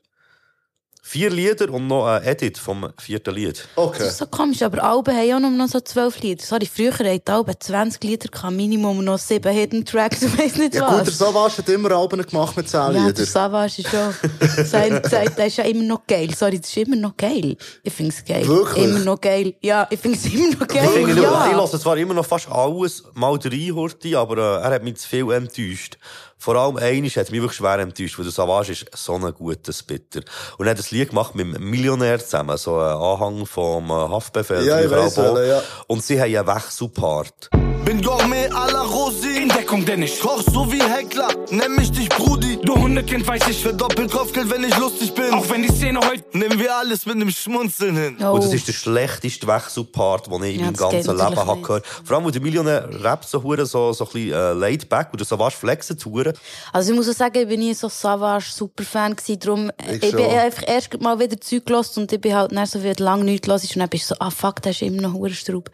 [1.10, 3.66] Vier Lieder und noch ein Edit vom vierten Lied.
[3.78, 4.00] Okay.
[4.00, 6.44] Das ist so komisch, aber Alben haben ja nur noch so zwölf Lieder.
[6.44, 10.58] Sorry, früher hatten die Alben 20 Lieder, gehabt, Minimum noch sieben Hidden Tracks, ich weiss
[10.58, 11.18] nicht Ja gut, der was.
[11.18, 13.26] Savage hat immer Alben gemacht mit 10 ja, der Liedern.
[13.26, 16.30] Savage ist schon, sein, sein, der ist ja immer noch geil.
[16.36, 17.56] Sorry, das ist immer noch geil.
[17.84, 18.46] Ich find's geil.
[18.46, 18.84] Wirklich?
[18.84, 19.56] Immer noch geil.
[19.62, 20.90] Ja, ich find's immer noch Ich, geil.
[20.90, 21.52] finde, ich ja.
[21.54, 25.08] höre zwar immer noch fast alles mal rein, Horti, aber äh, er hat mich zu
[25.08, 25.98] viel enttäuscht.
[26.38, 29.74] Vor allem eines hat mich wirklich schwer enttäuscht, weil der Savage ist so ein guter
[29.74, 30.22] Spitter.
[30.58, 33.94] Und er hat ein Lied gemacht mit einem Millionär zusammen, so ein Anhang vom äh,
[33.94, 34.66] Haftbefehl.
[34.66, 35.62] Ja, ich weiss ja.
[35.88, 37.50] Und sie haben einen Wechselpart.
[37.88, 39.44] Bin Gourmet à la Rosi.
[39.44, 42.60] In Deckung, denn ich Koch so wie Heckler, nenn mich dich Brudi.
[42.62, 45.34] Du Hundekind, weiß ich, Verdoppelt Kopfgeld, wenn ich lustig bin.
[45.34, 48.18] auch wenn die Szene heute Nehmen wir alles mit nem Schmunzeln hin.
[48.20, 48.32] Oh.
[48.32, 51.86] Und das ist der schlechteste Wechselpart, den ich in Ja, meinem ganzen Leben habe gehört.
[52.04, 55.14] Vor allem, weil der Millionär rappt so hure so, so ein bisschen äh, laid back
[55.14, 56.34] oder so was flexen zu hure.
[56.74, 60.12] Also ich muss auch sagen, ich bin nie so Savage Superfan gewesen, darum Ich ich,
[60.12, 60.26] bin schon.
[60.26, 63.48] einfach erst mal wieder Zeug gehört und ich bin halt nicht so wie lang nichts
[63.48, 65.72] los und dann bist du so, ah fuck, da ist immer noch Hurenstraub.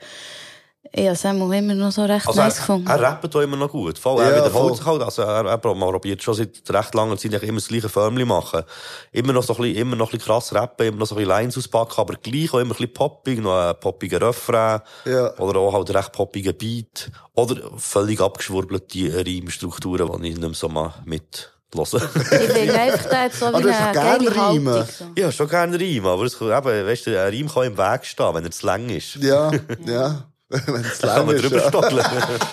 [0.92, 2.88] Ich habe Samuel immer noch so recht Also nice er, gefunden.
[2.88, 3.98] er rappt auch immer noch gut.
[3.98, 4.76] Voll, Ja, er wiederholt voll.
[4.78, 5.02] sich halt.
[5.02, 8.64] Also er, er probiert schon seit recht langer Zeit immer das gleiche Förmchen machen.
[9.12, 11.20] Immer noch so ein bisschen, immer noch ein bisschen krass rappen, immer noch so ein
[11.20, 14.82] bisschen Lines auspacken, aber gleich auch immer ein bisschen poppig, noch ein poppiger Refrain.
[15.06, 15.36] Ja.
[15.38, 17.10] Oder auch halt recht poppiger Beat.
[17.34, 21.84] Oder völlig abgeschwurbelte Reimstrukturen, die ich nicht mehr so mal mit höre.
[21.86, 24.86] Ich finde einfach, der hat so wie eine gerne geile Reimen.
[24.86, 25.06] So.
[25.18, 28.36] Ja, schon gerne Reim, aber es, eben, weißt du, ein Reim kann im Weg stehen,
[28.36, 29.16] wenn er zu lang ist.
[29.16, 29.50] Ja,
[29.88, 30.28] ja.
[30.68, 31.44] Wenn es kann lang man ist.
[31.44, 31.68] drüber Ja.
[31.70, 32.06] stockeln.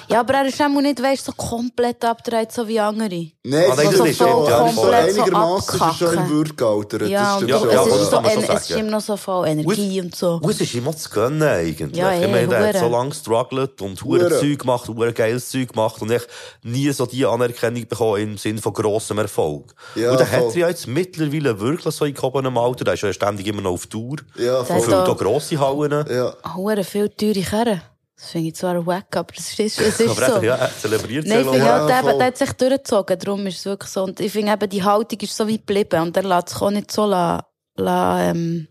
[0.09, 3.27] Ja, aber er ist auch nicht, weißt, so komplett abgedreht, so wie andere.
[3.45, 5.97] Nein, Ah, das das ist stimmt, so, ja, ist so komplett so einigermaßen ist es
[5.99, 6.29] schon im.
[6.31, 7.03] Würde gealtert.
[7.09, 9.01] Ja, das und stimmt Ja, es ja, ist so, kann en- es ist immer noch
[9.01, 10.39] so voll Energie und so.
[10.43, 11.97] Und es ist immer zu gönnen, eigentlich.
[11.97, 14.31] Ja, ich eh, meine, der hat so lange gestruggelt und hure.
[14.41, 16.29] Zeug gemacht, hure geiles Zeug gemacht und echt
[16.63, 19.75] nie so die Anerkennung bekommen im Sinne von grossem Erfolg.
[19.95, 20.27] Ja, und voll.
[20.27, 23.63] hat er ja jetzt mittlerweile wirklich so in gehobenem Alter, der ist ja ständig immer
[23.63, 24.17] noch auf Tour.
[24.37, 24.77] Ja, voll.
[24.77, 26.05] hat Füllt auch grosse Hallen.
[26.11, 26.35] Ja.
[26.55, 27.83] Hure viel teure Kerren.
[28.21, 30.23] Das finde ich zwar wack, aber es ist, es ist Aber so.
[30.35, 33.47] einfach, ja, er zelebriert Nein, ich ja finde Ja, halt, der, hat sich durchgezogen, darum
[33.47, 34.05] ist es wirklich so.
[34.05, 36.71] Und ich finde eben, die Haltung ist so wie geblieben und er lässt sich auch
[36.71, 37.47] nicht so la,
[37.77, 38.69] la, ähm,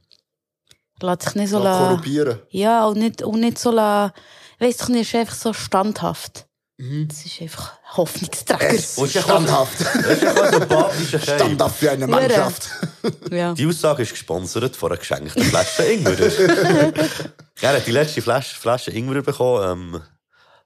[1.02, 2.40] lässt sich nicht so Mal la, korrupieren.
[2.50, 4.14] ja, und nicht, und nicht so la,
[4.60, 6.46] weiss doch nicht, ist einfach so standhaft.
[6.80, 7.10] Mhm.
[7.10, 8.70] Das ist einfach Hoffnungsträger.
[8.70, 9.82] Ist ja Standhaft.
[9.82, 11.40] Das ist ja ein sympathischer Kerl.
[11.40, 12.70] Standhaft für eine Mannschaft.
[13.32, 13.54] Ja.
[13.54, 16.18] Die Aussage ist gesponsert von einer geschenkten Flasche Ingwer.
[17.62, 20.02] er hat die letzte Flasche, Flasche Ingwer bekommen, ähm,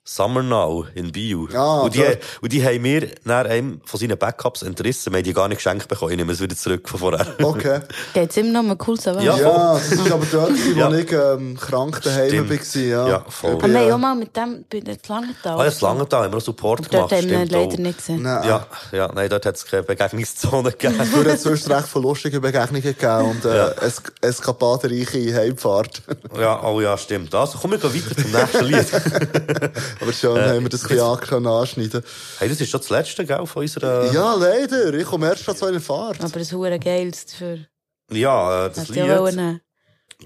[0.06, 1.48] Summer Now in Bio.
[1.56, 2.04] Ah, und, die,
[2.42, 5.14] und die haben mir nach einem von seinen Backups entrissen.
[5.14, 6.12] Wir haben die gar nicht geschenkt bekommen.
[6.12, 7.26] Ich nehme es wieder zurück von vorher.
[7.42, 7.80] Okay.
[8.14, 9.38] Geht's immer noch mal cool so Ja.
[9.38, 10.92] Ja, das ist aber dort, wo Ja.
[10.92, 12.50] ich ähm, krank daheim Stimmt.
[12.50, 12.82] war.
[12.82, 13.52] Ja, Ja, voll.
[13.54, 15.60] Aber wir haben auch mal mit dem, bei den Langenthal.
[15.62, 17.12] Ah, das lange da, haben wir noch Support Dort gemacht.
[17.14, 17.78] haben wir leider auch.
[17.78, 18.24] nicht gesehen.
[18.24, 20.96] Nein, Ja, ja, nein, dort hat es keine Begegnungszone gegeben.
[21.06, 23.68] Früher hat es sonst recht viele lustige Begegnungen gegeben und äh, Ja.
[23.82, 26.02] es eskapadenreiche Heimfahrt.
[26.38, 27.34] ja, oh ja, stimmt.
[27.34, 29.84] Also, komm, wir gehen weiter zum nächsten Lied.
[30.00, 32.04] Aber schön Äh, haben wir das ein bisschen können anschneiden
[32.40, 34.12] hey, das ist schon das letzte, gell, von unserer...
[34.12, 34.94] Ja, leider.
[34.94, 36.22] Ich komme erst schon so in Fahrt.
[36.22, 37.60] Aber es ist hure geil dafür.
[38.12, 39.62] Ja, äh, das Hätte ich auch Lied...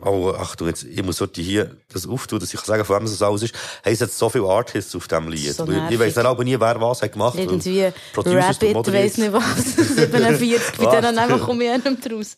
[0.04, 2.98] Oh, ach du, jetzt, ich muss heute hier das auftun, dass ich kann sagen, von
[2.98, 3.56] wem das alles ist.
[3.84, 5.56] Hey, es hat so viele Artists auf diesem Lied.
[5.56, 7.38] So ich weiss dann aber nie, wer was hat gemacht.
[7.38, 9.76] Irgendwie Rabbit, weiss nicht was.
[9.76, 12.38] 47, bei denen einfach komme ich einem draus.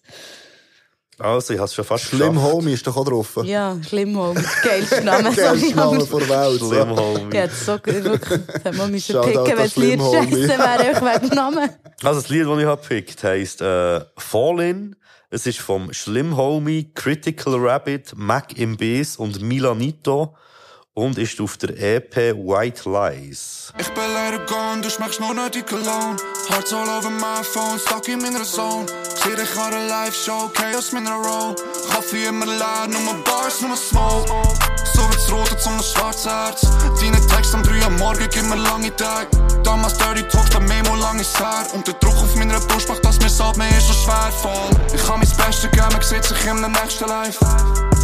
[1.20, 2.53] Also, ich hab's schon fast Schlimm geschafft.
[2.53, 3.39] Homie ist doch auch drauf.
[3.43, 4.41] Ja, schlimm, Home.
[4.63, 5.24] Geilster Name.
[5.36, 6.59] Geilster sorry, Name vor Welt.
[6.59, 7.36] Schlimm, Homie.
[7.36, 8.39] Ja, so gut, wirklich.
[8.47, 10.32] Das hätte man müssen picken, wenn das Lied Slim Homie.
[10.32, 11.70] scheiße wäre, wegen dem Namen.
[12.01, 14.95] Also, das Lied, das ich hab gepickt, heisst, äh, Fall In.
[15.30, 20.34] Es ist vom Schlimm Homie, Critical Rabbit, Mac im Bass und Milanito.
[21.00, 23.72] Und ist auf der EP White Lies.
[23.78, 26.18] Ich bin leider gone, du schmeckst nur noch die Cologne.
[26.50, 28.86] Hearts all over my phone, stuck in meiner Zone.
[29.24, 31.54] Zie dich aan een live show, chaos met een roll.
[32.32, 34.28] Mijn la, noem me bars, me smoke.
[34.93, 36.62] So wird's rot zonder schwarz Herz.
[37.00, 39.28] Deine Text am 3 am Morgen, gib mir lange Tag.
[39.64, 41.66] Damals dirty talks, bei Memo lang ist her.
[41.74, 44.70] Und der Druck auf meiner Brust macht, dass mir's ab, mir ist so schwer voll.
[44.93, 47.39] Ich kann mein Bestes geben, ich sitze ich in der nächsten Life.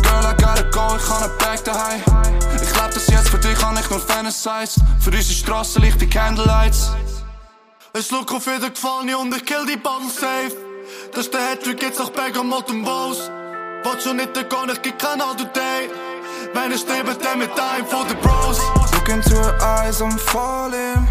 [0.06, 2.01] Girl, I gotta go, ich nicht back daheim.
[2.56, 4.80] Ich leb das jetzt für dich, kann ich nur Fantasize.
[4.99, 6.91] Für unsere Straße licht die Candlelights.
[7.97, 10.56] Ich look auf jeden gefallen und ich kill die Bottle safe.
[11.14, 13.32] Das ist der Hattrick, jetzt noch Bergamot und Bose.
[13.84, 15.89] Wat schon nicht der gar nicht gekannt, all day.
[16.53, 18.60] Wenn ich stehe, dann mit einem von den Bros.
[18.93, 21.08] Look into her eyes, I'm falling.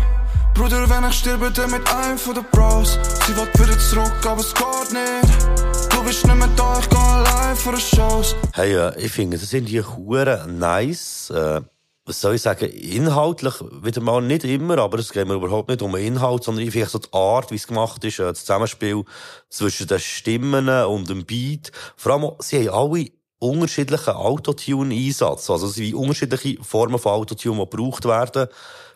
[0.54, 2.98] Bruder, wenn ich sterbe, dann mit einem von den Bros.
[3.26, 5.73] Sie will wieder zurück, aber es geht nicht.
[6.04, 8.36] Bist nicht mehr da, ich geh allein für Shows.
[8.52, 11.30] Hey, äh, ich finde, das sind die Huren nice.
[11.30, 11.62] Äh,
[12.04, 12.66] was soll ich sagen?
[12.66, 16.66] Inhaltlich wieder mal nicht immer, aber es geht mir überhaupt nicht um den Inhalt, sondern
[16.66, 19.04] ich finde so die Art, wie es gemacht ist, äh, das Zusammenspiel
[19.48, 21.72] zwischen den Stimmen und dem Beat.
[21.96, 23.06] Vor allem, sie haben alle
[23.38, 25.48] unterschiedlichen Autotune-Einsatz.
[25.48, 28.48] Also, es sind unterschiedliche Formen von Autotune, die gebraucht werden.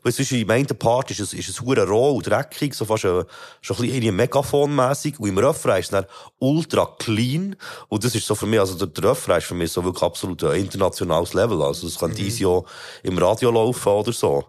[0.02, 3.04] Weil sonst im einen Part ist es, ist es hure roh und dreckig, so fast
[3.04, 3.24] äh,
[3.60, 5.18] schon ein bisschen irgendwie Megafon-mässig.
[5.18, 6.06] Und im Refrain ist es dann
[6.38, 7.56] ultra clean.
[7.88, 10.02] Und das ist so für mich, also der, der Refrain ist für mich so wirklich
[10.02, 11.62] absolut ein internationales Level.
[11.62, 12.62] Also, das könnte dieses Jahr
[13.02, 14.44] im Radio laufen oder so.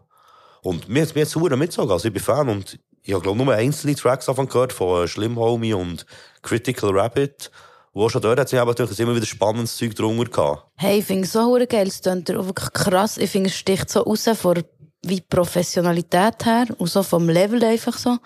[0.62, 1.92] Und mir hat mir jetzt hure mitgezogen.
[1.92, 5.08] Also, ich bin Fan und ich habe, glaube nur einzelne Tracks davon gehört, von äh,
[5.08, 6.06] Schlimm Homie und
[6.42, 7.50] Critical Rabbit.
[7.96, 10.68] Auch schon dort hat es aber natürlich immer wieder spannendes Zeug drunter gehabt.
[10.76, 11.88] Hey, ich finde es so hure geil.
[11.88, 13.18] Es klingt auch wirklich krass.
[13.18, 14.56] Ich finde, es sticht so raus vor
[15.04, 18.18] wie Professionalität her und so vom Level einfach so.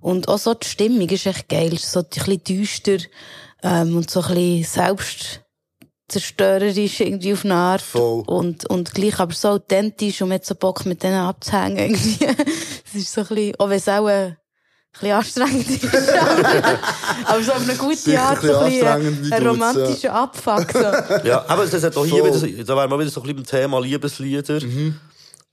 [0.00, 1.72] Und auch so die Stimmung ist echt geil.
[1.74, 2.98] Es ist so ein bisschen düster
[3.62, 4.64] ähm, und so ein bisschen
[6.08, 7.82] selbstzerstörerisch irgendwie auf eine Art.
[7.82, 8.22] Voll.
[8.26, 12.26] Und, und gleich aber so authentisch und hat so Bock mit denen abzuhängen irgendwie.
[12.88, 14.36] Es ist so ein bisschen, auch wenn es auch äh, ein
[14.92, 15.84] bisschen anstrengend ist.
[17.26, 20.72] aber so auf eine gute Sicher Art, ein so ein, bisschen ein du romantischer Abfuck.
[20.72, 21.26] So.
[21.28, 23.36] Ja, aber es hat auch hier wieder, so- da wären wir wieder so ein bisschen
[23.36, 24.60] beim Thema Liebeslieder.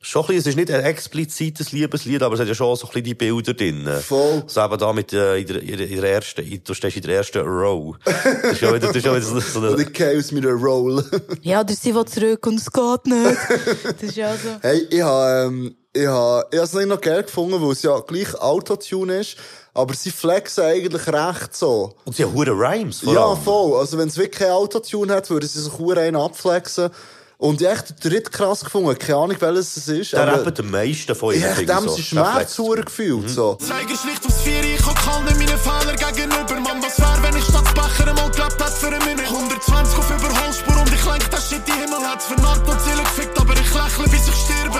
[0.05, 2.85] Schon ein bisschen, es ist nicht ein explizites Liebeslied, aber es hat ja schon so
[2.85, 3.87] ein bisschen die Bilder drin.
[4.05, 4.43] Voll.
[4.47, 7.15] So eben da mit, äh, in, der, in, der, ersten, in- du stehst in der
[7.15, 7.95] ersten Row.
[8.03, 10.51] Das ist ja wieder, das ist ja wieder so, so eine, ich gehe aus meiner
[10.51, 11.03] Roll.
[11.41, 13.37] Ja, oder sie will zurück und es geht nicht.
[13.85, 14.49] Das ist ja so.
[14.61, 17.81] Hey, ich habe, ähm, ich habe, ich habe es nicht noch geil gefunden, weil es
[17.83, 19.37] ja gleich Autotune ist,
[19.73, 21.93] aber sie flexen eigentlich recht so.
[22.03, 23.41] und sie haben hure Rhymes, vor Ja, allem.
[23.41, 23.79] voll.
[23.79, 26.89] Also, wenn es wirklich kein Autotune hat, würden sie sich hure einen abflexen.
[27.43, 28.97] Und ich echt den dritt krass gefunden.
[28.97, 30.13] Keine Ahnung, welches es ist.
[30.13, 31.49] Der aber rappt am meisten von ich ihnen.
[31.49, 31.97] habe finde dem so.
[31.97, 33.55] Schmerz gefühlt, so.
[33.55, 36.55] Zeiger schlicht aufs Vier, ich hab kalt meine Fehler gegenüber.
[36.61, 39.27] Mann, was wär, wenn ich statt Becher einmal gelebt hätte für eine Minute?
[39.27, 42.07] 120 auf Überholspur und ich lenk das Shit in den Himmel.
[42.07, 44.79] Hat's vernarrt und Ziele gefickt, aber ich lächle, bis ich sterbe.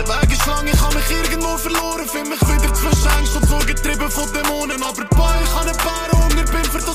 [0.00, 2.08] Der Weg ist lang, ich hab mich irgendwo verloren.
[2.08, 4.80] Find mich wieder zwischen Angst und Sorge getrieben von Dämonen.
[4.80, 6.07] Aber boy, ich hab einen Bären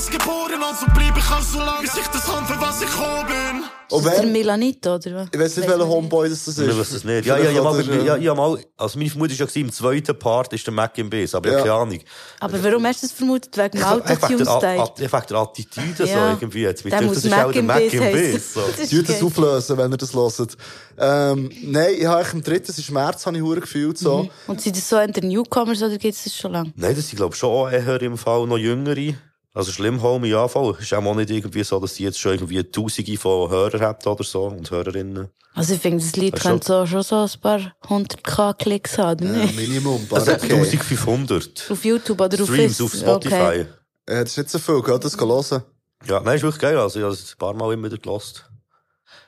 [0.04, 0.62] das geboren.
[0.62, 3.64] Also bleib ich auch so lang, bis ich das habe, für was ich gekommen bin.
[3.90, 5.28] Und Ist das der Milanit, oder?
[5.30, 6.68] ich weiß nicht, welcher Homeboy das das ist.
[6.68, 7.26] Ich weiß es nicht.
[7.26, 10.52] Ja, ja, ja, mal, ja, ja, mal, also meine Vermutung war ja, im zweiten Part
[10.54, 11.58] ist der Mac im Biss, aber ich Ja.
[11.60, 12.00] habe keine Ahnung.
[12.40, 13.56] Aber warum hast du das vermutet?
[13.56, 15.38] Wegen dem Einfach wegen der, Autotune-Style?
[15.38, 16.30] Attitüde so Ja.
[16.30, 16.62] irgendwie.
[16.62, 16.84] Jetzt.
[16.84, 18.00] Mit das ist auch der Mac im.
[18.00, 18.54] Das ist
[18.90, 19.24] Tut das geil.
[19.24, 20.56] auflösen, wenn ihr das hört.
[20.96, 24.28] Ähm, nein, ich habe im dritten seinen Schmerz habe ich hure gefühlt, so.
[24.46, 26.72] Und sind das so entweder Newcomers oder gibt es das schon lange?
[26.74, 29.14] Nein, das sind, glaube ich, schon eher im Fall noch Jüngere.
[29.54, 30.76] Also schlimm, Homie, ja, voll.
[30.80, 34.24] Ist auch nicht irgendwie so, dass die jetzt schon irgendwie Tausende von Hörern haben oder
[34.24, 35.28] so und Hörerinnen.
[35.54, 39.38] Also ich finde, das Lied könnte so, schon so ein paar 100k Klicks haben, oder
[39.38, 39.56] Ja, nicht?
[39.56, 40.52] Minimum, hat okay.
[40.54, 43.34] 1500 Auf YouTube oder auf Streams auf Spotify.
[43.34, 43.66] Okay.
[44.08, 45.62] Ja, das ist nicht so viel, geht das hören.
[46.06, 46.76] Ja, nein, ist wirklich geil.
[46.76, 48.50] Also, ich habe es ein paar Mal immer wieder gelost.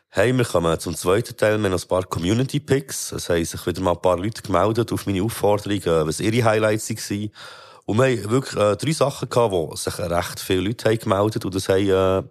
[0.08, 1.58] Hey, wir kommen zum zweiten Teil.
[1.58, 3.12] Wir haben noch ein paar Community Picks.
[3.12, 6.42] Es haben sich wieder mal ein paar Leute gemeldet auf meine Aufforderung, äh, was ihre
[6.42, 7.30] Highlights waren.
[7.86, 11.44] Und wir haben wirklich äh, drei Sachen gehabt, wo sich recht viele Leute haben gemeldet
[11.44, 12.22] und das haben äh,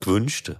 [0.00, 0.52] gewünscht.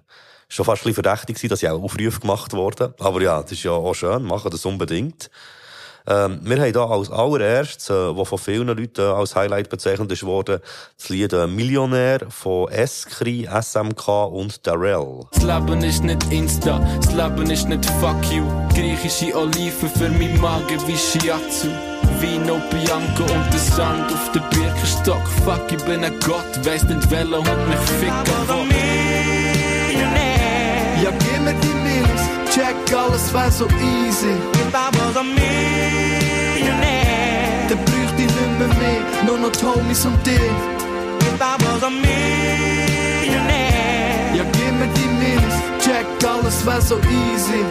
[0.51, 2.95] Schon fast ein bisschen verdächtig gewesen, dass ja auch Aufrufe gemacht wurden.
[3.01, 4.23] Aber ja, das ist ja auch schön.
[4.23, 5.31] Machen das unbedingt.
[6.07, 10.11] Ähm, wir haben da als allererstes, äh, wo von vielen Leuten äh, als Highlight bezeichnet
[10.11, 10.61] ist worden,
[10.97, 15.27] das Lied äh, Millionär von Eskri, SMK und Darrell.
[15.33, 18.45] Das Leben ist nicht Insta, das Leben ist nicht Fuck you.
[18.75, 21.69] Griechische Oliven für mein Magen wie Shiatsu.
[22.21, 25.23] Vino Bianco und der Sand auf der Birkenstock.
[25.45, 28.67] Fuck, ich bin ein Gott, weiss nicht welcher Hund mich ficken will.
[31.03, 34.35] Ja, gib mir die Mills, check alles wär so easy.
[37.69, 40.41] Dann bräuchte ich nicht mehr mehr, nur noch die Homies und dich.
[44.35, 45.55] Ja, gib mir die Mills,
[45.85, 47.65] check alles wär so easy.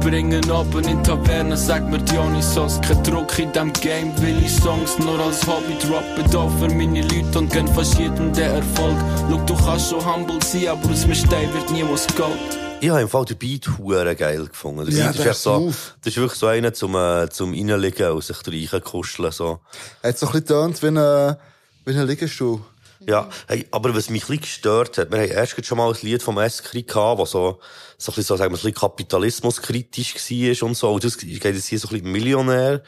[0.00, 2.80] Verbringen Abend in Tavernen, sag mir Dionysos.
[2.80, 6.24] Kein Druck in dem Game, will ich Songs nur als Hobby droppen.
[6.30, 8.96] Da für meine Leute und gönn fast jedem der Erfolg.
[9.28, 12.32] Schau, du kannst schon humble sein, aber aus mir Stein wird niemals Gold.
[12.80, 14.86] Ich habe im Fall den Beat hure geil gefunden.
[14.86, 18.12] Der Ja, Beat ist, echt so, das ist wirklich so einer zum, äh, zum Reinlegen
[18.12, 18.38] und sich
[18.72, 19.60] reinkuscheln, so.
[20.02, 21.36] Hat so ein bisschen getönt wie ein,
[21.84, 22.60] wie ein Liegestuhl.
[23.06, 25.96] Ja, hey, aber was mich ein bisschen gestört hat, wir haben erst schon mal ein
[26.02, 27.58] Lied vom Eskri gehabt, das so,
[28.00, 30.92] so ein bisschen, so, sagen wir, ein bisschen kapitalismuskritisch war und so.
[30.92, 32.82] Und das geht jetzt hier so ein bisschen Millionär.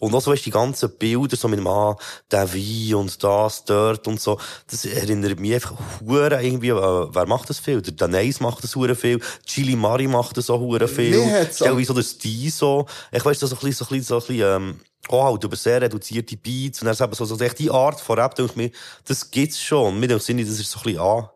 [0.00, 1.96] Und auch so weißt, die ganzen Bilder, so mit dem, ah,
[2.30, 4.38] der Wein und das, dort und so.
[4.70, 5.72] Das erinnert mich einfach
[6.06, 7.82] hure irgendwie, äh, wer macht das viel?
[7.82, 9.20] Der Danais macht das hure viel.
[9.44, 11.18] Chili Mari macht das auch hure viel.
[11.18, 12.86] Mir hat's Stell wie so der Stil so.
[13.10, 15.56] Ich weiss, so ein bisschen, so ein bisschen, so ein bisschen, ähm, auch halt über
[15.56, 18.52] sehr reduzierte Beats und dann ist eben so, so echt die Art von Rap, denke
[18.52, 18.70] ich mir,
[19.06, 19.98] das gibt's schon.
[19.98, 21.28] Mir denke ich, das ist so ein bisschen an,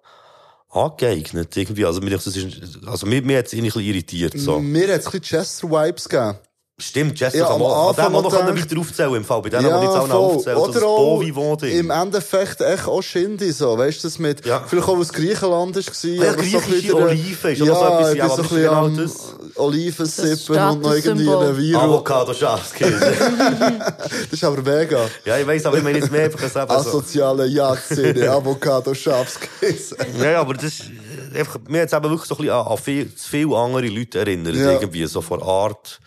[0.72, 1.84] angeeignet, irgendwie.
[1.84, 4.58] Also, mir das ist, also, mir, mir hat's irgendwie ein bisschen irritiert, so.
[4.60, 6.38] Mir hat es ein bisschen Chester-Vibes gegeben.
[6.82, 9.40] Stimmt, Jess, Ja, ja, am Anfang noch, gedacht- weiter aufzählen im Fall.
[9.42, 11.78] Bei denen, die jetzt auch noch aufzählen, so Oder auch Bovi-Wohnding.
[11.78, 13.78] im Endeffekt echt auch Shindy, so.
[13.78, 14.62] Weißt du, das mit, Ja.
[14.66, 15.82] vielleicht auch aus Griechenland war.
[15.82, 18.34] Ah ja, aber so ein griechische der- Oliven ist auch ja, so etwas, ja, so
[18.34, 19.62] ein ist bisschen genau?
[19.64, 21.80] Oliven sippen und noch irgendwie einen Viro.
[21.80, 23.12] Avocado Schafskäse.
[24.30, 24.98] Das ist aber mega.
[25.24, 26.74] ja, ich weiss, aber ich meine jetzt mehr einfach das eben so.
[26.88, 29.96] Asoziale Jagdszene, Avocado, Schafskäse.
[30.18, 30.82] Ja, ja, aber das ist,
[31.34, 33.86] einfach, mir hat es eben wirklich so ein bisschen an, an viel, zu viele andere
[33.88, 34.72] Leute erinnert, Ja.
[34.72, 36.00] irgendwie, so von Art,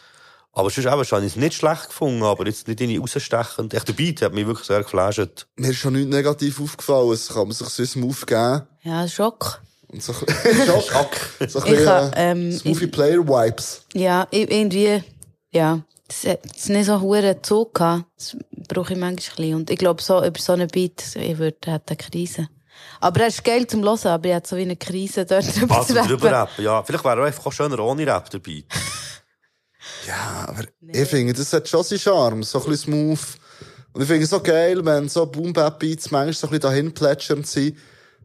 [0.57, 3.73] Aber sonst eben, habe ich es nicht schlecht gefunden, aber jetzt nicht irgendwie rausstechend.
[3.73, 5.45] Echt, der Beat hat mich wirklich sehr geflasht.
[5.57, 7.11] Mir ist schon nichts negativ aufgefallen.
[7.11, 8.61] Es kann man sich sonst mal aufgeben.
[8.83, 9.61] Ja, Schock.
[9.89, 11.15] Und so bisschen, Schock.
[11.47, 13.83] so ein Ich bisschen, ha- äh, ähm, Smoothie Player Vibes.
[13.93, 15.03] Ja, irgendwie,
[15.51, 15.81] ja.
[16.07, 18.05] Das hat es nicht so hohen Zug gehabt.
[18.17, 18.37] Das
[18.69, 19.55] brauche ich manchmal ein bisschen.
[19.55, 22.47] Und ich glaube, so, über so einen Beat, ich würde, hat eine Krise.
[23.01, 25.77] Aber er ist geil zum Hören, aber ich hatte so wie eine Krise dort drüber
[25.77, 26.09] Also zu rappen.
[26.11, 26.81] drüber rappen, ja.
[26.83, 28.65] Vielleicht wäre er einfach auch schöner ohne Rap, der Beat.
[30.07, 32.43] Ja, aber ich finde, das hat schon seinen Charme.
[32.43, 33.19] So ein bisschen smooth.
[33.93, 37.47] Und ich finde es so geil, wenn so Boom-Bap-Beats manchmal so ein bisschen dahin plätschernd
[37.47, 37.77] sind.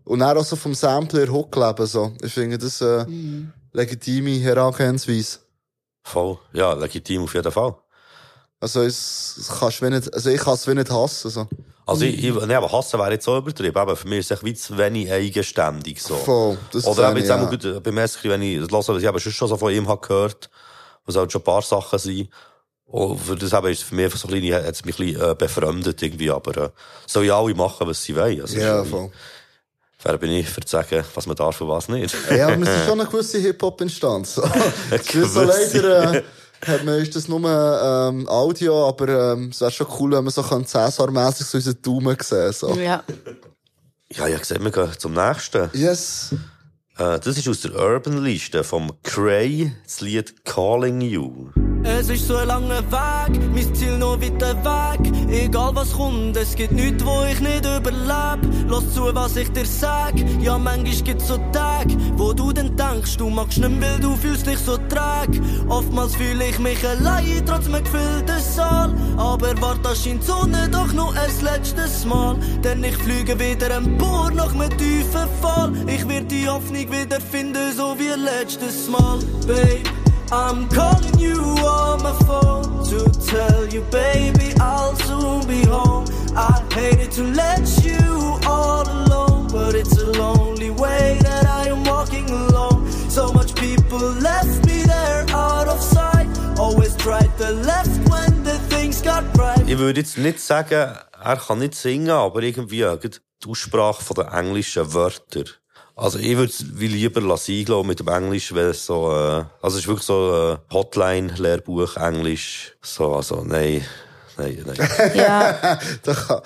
[0.05, 2.13] Und dann auch so vom Sampler Hook leben, so.
[2.23, 3.05] Ich finde das, äh,
[3.73, 5.39] legitime Herangehensweise.
[6.03, 6.39] Voll.
[6.53, 7.77] Ja, legitim auf jeden Fall.
[8.59, 11.47] Also, es, es kannst du wie nicht, also ich kann es wie nicht hassen, so.
[11.87, 13.77] Also, ich, ich, nee, aber hassen wäre jetzt so übertrieben.
[13.77, 16.17] Aber für mich ist es wie zu wenig eigenständig, so.
[16.17, 17.71] Voll, das Oder eben ich, jetzt auch ja.
[17.73, 20.07] mal beim Eskri, wenn ich das höre, was ich eben schon so von ihm habe
[20.07, 20.51] gehört,
[21.15, 22.29] was halt schon ein paar Sachen sind.
[22.87, 25.07] Und für das eben ist es für mich einfach so ein bisschen, hat mich ein
[25.07, 26.71] bisschen, äh, befremdet irgendwie, aber, äh,
[27.07, 28.41] soll ja alle machen, was sie wollen.
[28.41, 29.11] Also, Ja, voll.
[30.03, 32.17] Wer bin ich, für zu sagen, was man darf und was nicht?
[32.31, 34.41] Ja, aber es ist schon eine gewisse Hip-Hop-Instanz.
[35.13, 35.45] Gewisse.
[35.45, 36.23] leider, äh,
[36.67, 40.33] hat man, ist das nur, ähm, Audio, aber, ähm, es wäre schon cool, wenn man
[40.33, 42.75] so Cäsar-mässig so unseren Daumen sehen, so.
[42.75, 43.05] Ja.
[44.13, 45.71] Ja, ja, gesehen, wir gehen zum nächsten.
[45.75, 46.35] Yes.
[47.01, 51.70] Äh, das ist aus der Urban-Liste vom Cray, das Lied Calling You.
[51.83, 55.13] Es ist so ein langer Weg, mein Ziel noch weiter weg.
[55.31, 58.41] Egal was kommt, es gibt nichts, wo ich nicht überleb.
[58.69, 60.13] Lass zu, was ich dir sag.
[60.41, 64.47] Ja, manchmal gibt's so Tage, wo du dann denkst, du magst nicht, weil du fühlst
[64.47, 65.41] dich so träg.
[65.69, 68.95] Oftmals fühle ich mich allein, trotz einem gefüllten Saal.
[69.17, 72.37] Aber wart, das scheint Sonne doch noch ein letztes Mal.
[72.63, 75.73] Denn ich fliege wieder empor nach einem tiefen Fall.
[75.87, 80.10] Ich werd die Hoffnung wieder finden, so wie letztes Mal, babe.
[80.33, 86.07] I'm calling you on my phone to tell you, baby, I'll soon be home.
[86.37, 91.83] I hated to let you all alone, but it's a lonely way that I am
[91.83, 92.89] walking alone.
[93.09, 96.29] So much people left me there out of sight.
[96.57, 99.69] Always tried the left when the things got right.
[99.69, 104.95] Ich würde jetzt nicht sagen, er kann nicht singen, aber irgendwie die Aussprache der englischen
[104.95, 105.45] Wörter.
[106.01, 109.77] Also ich würde es lieber lassen, glaube mit dem Englisch, weil es so, äh, also
[109.77, 112.75] es ist wirklich so äh, Hotline-Lehrbuch Englisch.
[112.81, 113.85] So, also nein,
[114.39, 114.89] nein, nein.
[115.15, 115.79] Ja.
[116.03, 116.41] da kann,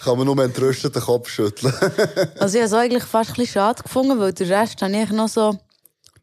[0.00, 1.72] kann man nur entrüstet den Kopf schütteln.
[2.40, 5.10] Also ich habe es eigentlich fast ein bisschen schade gefunden, weil der Rest habe ich
[5.10, 5.56] noch so,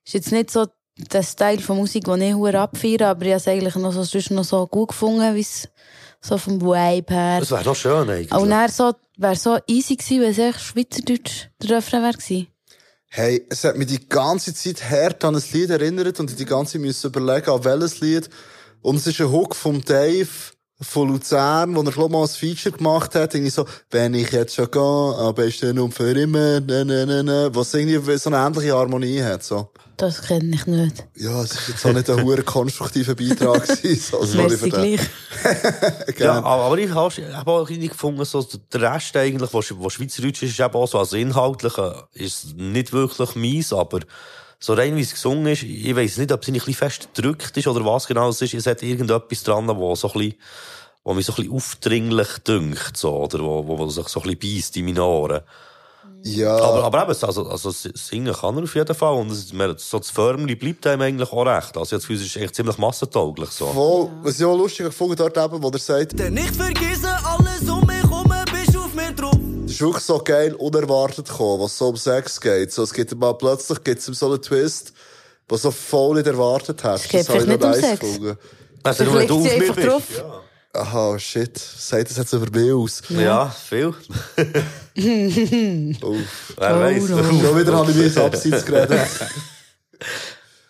[0.03, 0.65] ist jetzt nicht so
[0.97, 4.03] der Style von Musik, den ich hure abfeiere, aber ich habe es eigentlich noch so,
[4.03, 5.69] sonst noch so gut gefunden, wie es
[6.19, 7.39] so vom Vibe her.
[7.39, 8.33] Das wäre doch schön eigentlich.
[8.33, 12.47] Und dann so, wäre so easy gewesen, wenn es echt Schweizerdeutsch der Refrain wäre gewesen.
[13.17, 16.43] Hey, es hat mich die ganze Zeit hart an ein Lied erinnert und ich die
[16.43, 18.29] ganze Zeit müssen überlegen, an welches Lied.
[18.81, 20.27] Und es ist ein Hook vom Dave
[20.81, 23.33] von Luzern, wo er schon mal ein Feature gemacht hat.
[23.33, 27.23] Irgendwie so, wenn ich jetzt schon gehe, am besten um für immer, ne, ne, ne,
[27.23, 27.49] ne.
[27.53, 29.71] Was irgendwie so eine ähnliche Harmonie hat, so.
[29.97, 31.05] Das kenne ich nicht.
[31.15, 34.25] Ja, es ist jetzt auch nicht ein hoher konstruktiver Beitrag gewesen, so.
[34.25, 34.97] sorry für den.
[34.97, 34.99] gleich.
[36.17, 40.43] Ja, aber aber ich habe auch irgendwie gefunden, so der Rest eigentlich, was, was Schweizerdeutsch
[40.43, 43.99] ist, ist eben auch so, also inhaltlich äh, ist nicht wirklich mies, aber
[44.59, 47.55] so rein wie es gesungen ist, ich weiss nicht, ob es ein bisschen fest gedrückt
[47.57, 48.53] ist oder was genau es ist.
[48.53, 50.35] Es hat irgendetwas dran, wo so ein bisschen,
[51.03, 54.35] wo mich so ein bisschen aufdringlich dünkt, so, oder wo, wo, wo sich so ein
[54.35, 55.41] bisschen beißt in meine Ohren.
[56.23, 56.55] Ja.
[56.57, 59.99] Aber, aber eben, also, also singen kann er auf jeden Fall und es, mir- so
[59.99, 61.77] das Förmli bleibt einem eigentlich auch recht.
[61.77, 63.67] Also jetzt es echt ziemlich massentauglich, so.
[63.67, 67.04] Voll, was ich auch lustig gefunden dort eben, wo er sagt, Denn ich vergesse
[69.75, 72.71] ist wirklich so geil unerwartet gekommen, was so um Sex geht.
[72.71, 74.93] So, es gibt mal plötzlich gibt's so einen Twist,
[75.47, 77.05] was so voll nicht erwartet hast.
[77.05, 77.99] Es geht habe ich noch nicht um nice Sex.
[77.99, 78.37] gefunden.
[78.83, 79.87] Also, nur wenn Vielleicht du auf sie mir einfach bist.
[79.87, 80.03] drauf.
[80.73, 81.57] Aha, shit.
[81.57, 83.01] Sagt das jetzt über mich aus?
[83.09, 83.87] Ja, viel.
[86.01, 86.53] Uff.
[86.57, 87.07] Wer weiß.
[87.07, 88.99] Schon wieder habe ich mich ins Abseits geredet.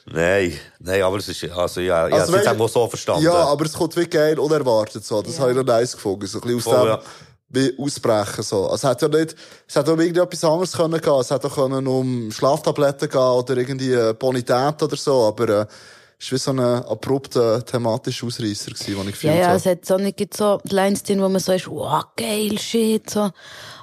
[0.07, 3.23] Nein, nein, aber es ist, also ja, Also, habe es jetzt weißt- auch so verstanden.
[3.23, 5.21] Ja, aber es kommt wirklich geil unerwartet, so.
[5.23, 6.27] Das habe ich noch nice gefunden.
[6.27, 7.01] So ein bisschen aus Voll, dem, ja.
[7.55, 8.63] Wie ausbrechen, so.
[8.63, 9.35] Also, es hat ja nicht,
[9.67, 11.19] es hat auch irgendetwas anderes können gehen.
[11.19, 15.65] Es hätte auch können um Schlaftabletten gehen oder irgendwie äh, Bonität oder so, aber, äh,
[16.17, 19.57] es war wie so ein abrupter thematischer Ausreißer den ich Ja, gefühlt ja, habe.
[19.57, 23.31] es hat so nicht so Lines drin, wo man so ist, wow, geil, shit, so.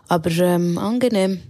[0.08, 1.42] Aber, ähm, angenehm.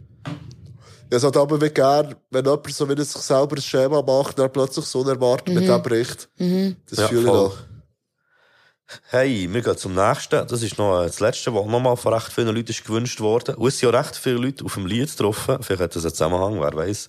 [1.11, 4.39] Ja, es hat aber wie gern, wenn jemand so wieder sich selber ein Schema macht,
[4.39, 6.29] dann plötzlich so unerwartet mit dem bricht.
[6.89, 7.37] Das Ja, fühle ich voll.
[7.51, 7.57] doch.
[9.11, 10.47] Hey, wir gehen zum nächsten.
[10.47, 13.55] Das ist noch das letzte, was nochmal von recht vielen Leuten ist gewünscht worden.
[13.55, 15.59] Und es sind ja recht viele Leute auf dem Lied getroffen.
[15.63, 17.09] Vielleicht hat das einen Zusammenhang, wer weiß.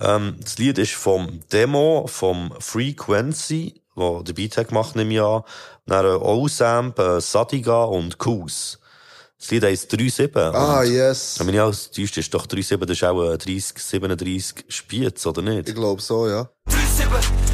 [0.00, 5.44] Ähm, das Lied ist vom Demo, vom Frequency, der den Beat hat gemacht im Jahr.
[5.86, 8.78] Dann äh, Osamp, äh, Sadiga und Kus.
[9.38, 10.52] Das Lied heisst 3-7.
[10.52, 11.36] Ah, yes.
[11.38, 15.24] Wenn mich nicht alles täuscht, ist doch 3-7, das ist auch äh, 30, 37 Spiez,
[15.26, 15.68] oder nicht?
[15.68, 16.48] Ich glaube so, ja.
[16.66, 17.47] 37, 37,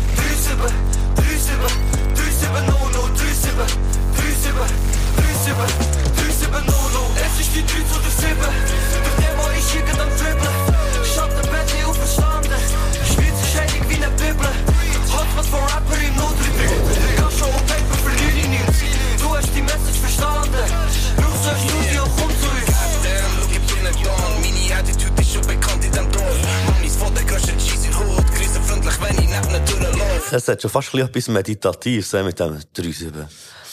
[30.37, 33.13] Es hat schon fast ein bisschen etwas Meditatives mit dem 3-7.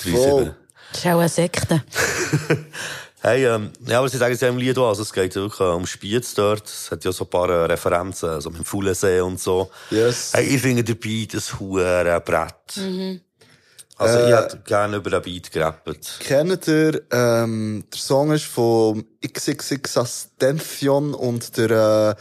[0.04, 0.12] 3-7.
[0.12, 0.56] Voll.
[0.92, 1.84] Das ist auch eine Sekte.
[3.24, 5.60] Hey, ähm, ja, aber sie sagen es ja im Lied auch, also es geht wirklich
[5.60, 6.66] äh, um Spiez dort.
[6.68, 9.70] Es hat ja so ein paar äh, Referenzen, also mit dem Fuhlensee und so.
[9.92, 10.32] Yes.
[10.34, 12.78] Hey, ich finde der Beat ein hure Brett.
[12.78, 13.22] Mhm.
[13.98, 16.18] Also ich Äh, hätte gerne über den Beat gerappt.
[16.22, 19.98] Kennt ihr, ähm, der Song ist von XXX
[21.14, 22.16] und der, äh,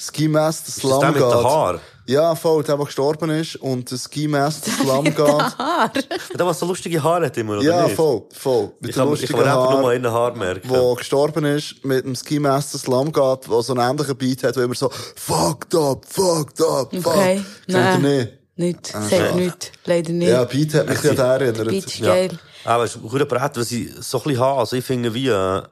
[0.00, 1.44] Ski Master das Slum der mit den.
[1.44, 1.80] Haaren?
[2.10, 5.42] Ja, voll, der, der gestorben ist und der Ski Master Slum God.
[5.58, 5.92] Haar.
[6.36, 7.94] Der, was so lustige Haare hat immer, oder ja, nicht?
[7.94, 8.72] voll, voll.
[8.80, 10.68] Mit Ich kann, ich kann einfach nur mal den Haar merken.
[10.68, 14.56] wo gestorben ist, mit dem Ski Master Slum God, der so einen ähnlichen Beat hat,
[14.56, 17.06] wo immer so, fucked up, fucked up, fuck.
[17.16, 17.36] Okay.
[17.66, 18.02] Kennt ihr Nein.
[18.02, 18.32] nicht?
[18.56, 18.94] Nicht.
[18.94, 19.72] Ah, Sagt nichts.
[19.84, 20.28] Leider nicht.
[20.28, 21.68] Ja, Beat hat mich an den erinnert.
[21.68, 22.08] Beat ist Ja.
[22.08, 22.38] geil.
[22.64, 24.58] Aber es ist ein Brett, was ich so ein bisschen habe.
[24.60, 25.62] Also ich finde, wie, äh,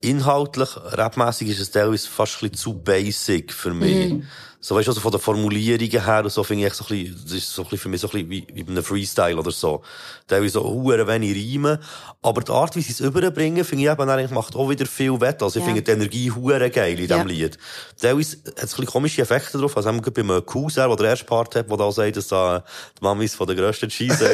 [0.00, 4.12] inhaltlich, rapmässig ist es teilweise fast ein bisschen zu basic für mich.
[4.12, 4.24] Mhm.
[4.66, 7.20] So, weißt du, also von den Formulierungen her und so finde ich so ein bisschen,
[7.22, 9.36] das ist so ein bisschen für mich so ein bisschen wie, wie bei einem Freestyle
[9.36, 9.82] oder so.
[10.26, 11.78] Teilweise so hure wenig Reimen.
[12.20, 15.20] Aber die Art, wie sie es überbringen, finde ich eben eigentlich macht auch wieder viel
[15.20, 15.40] wett.
[15.40, 15.72] Also ich Ja.
[15.72, 17.22] finde die Energie hure geil in diesem Ja.
[17.22, 17.58] Lied.
[18.00, 19.76] Teilweise hat es ein bisschen komische Effekte drauf.
[19.76, 22.64] Also, gerade beim Cousin, wo der erste Part hat, wo da sagt, dass da
[22.98, 24.26] die Mamis von der grössten Cheese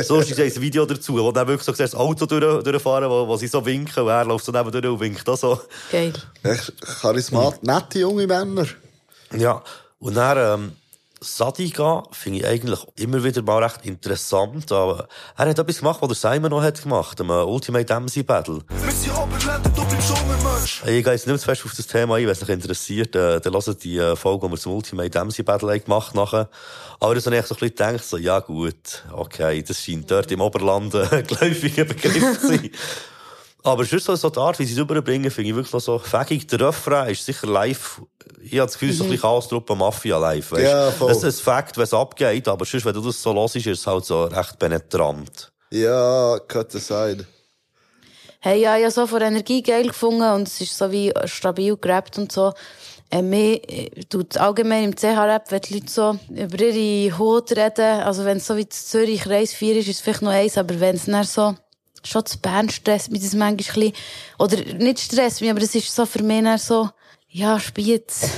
[0.04, 3.36] So ist ein Video dazu, wo dann wirklich so das Auto durch, durchfahren, wo, wo
[3.36, 5.60] sie so winken und er läuft so neben durch und winkt auch so.
[5.92, 6.14] Geil.
[6.44, 6.72] Echt
[7.02, 8.64] charismatisch, nette junge Männer.
[9.32, 9.62] Ja.
[9.98, 10.72] Und dann, ähm,
[11.20, 16.20] Sadiga finde ich eigentlich immer wieder mal recht interessant, aber er hat etwas gemacht, was
[16.20, 18.60] der Simon noch hat gemacht, äh, Ultimate MC Battle.
[20.84, 23.40] Ich gehe jetzt nicht zu fest auf das Thema ein, wenn es euch interessiert, äh,
[23.40, 26.50] dann hört die äh, Folge, die wir zum Ultimate MC Battle haben gemacht nachher.
[27.00, 30.30] Aber das habe ich so ein bisschen gedacht, so, ja gut, okay, das scheint dort
[30.30, 32.70] im Oberland ein geläufiger Begriff zu sein.
[33.66, 35.98] Aber sonst so, so die Art, wie sie es überbringen, finde ich wirklich noch so
[35.98, 36.46] fähig.
[36.46, 38.00] Der Refrain ist sicher live,
[38.40, 40.62] ich habe das Gefühl, es ist so ein bisschen Chaos-Truppe Mafia live, weißt?
[40.62, 41.08] Ja, voll.
[41.08, 43.66] Das ist ein Fakt, wenn es abgeht, aber sonst, wenn du das so hörst, ist
[43.66, 45.50] es halt so recht penetrant.
[45.72, 47.26] Ja, könnte sein.
[48.38, 51.76] Hey, ja, ich habe so von Energie geil gefunden und es ist so wie stabil
[51.76, 52.52] gerappt und so.
[53.10, 58.02] Äh, mir äh, tut allgemein im CH-Rap, wenn die Leute so über ihre Haut reden,
[58.02, 60.56] also wenn es so wie zu Zürich Kreis 4 ist, ist es vielleicht noch eins,
[60.56, 61.56] aber wenn es dann so,
[62.06, 63.92] schon zu Bern stresst mich das manchmal ein bisschen,
[64.38, 66.88] oder nicht stresst mich, aber es ist so für mich dann so,
[67.28, 68.28] ja, Spiez.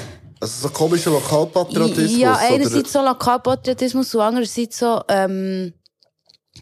[0.40, 2.16] Also so komischer Lokalpatriotismus.
[2.16, 2.54] Ja, oder?
[2.54, 5.72] einerseits so Lokalpatriotismus und andererseits so, ähm,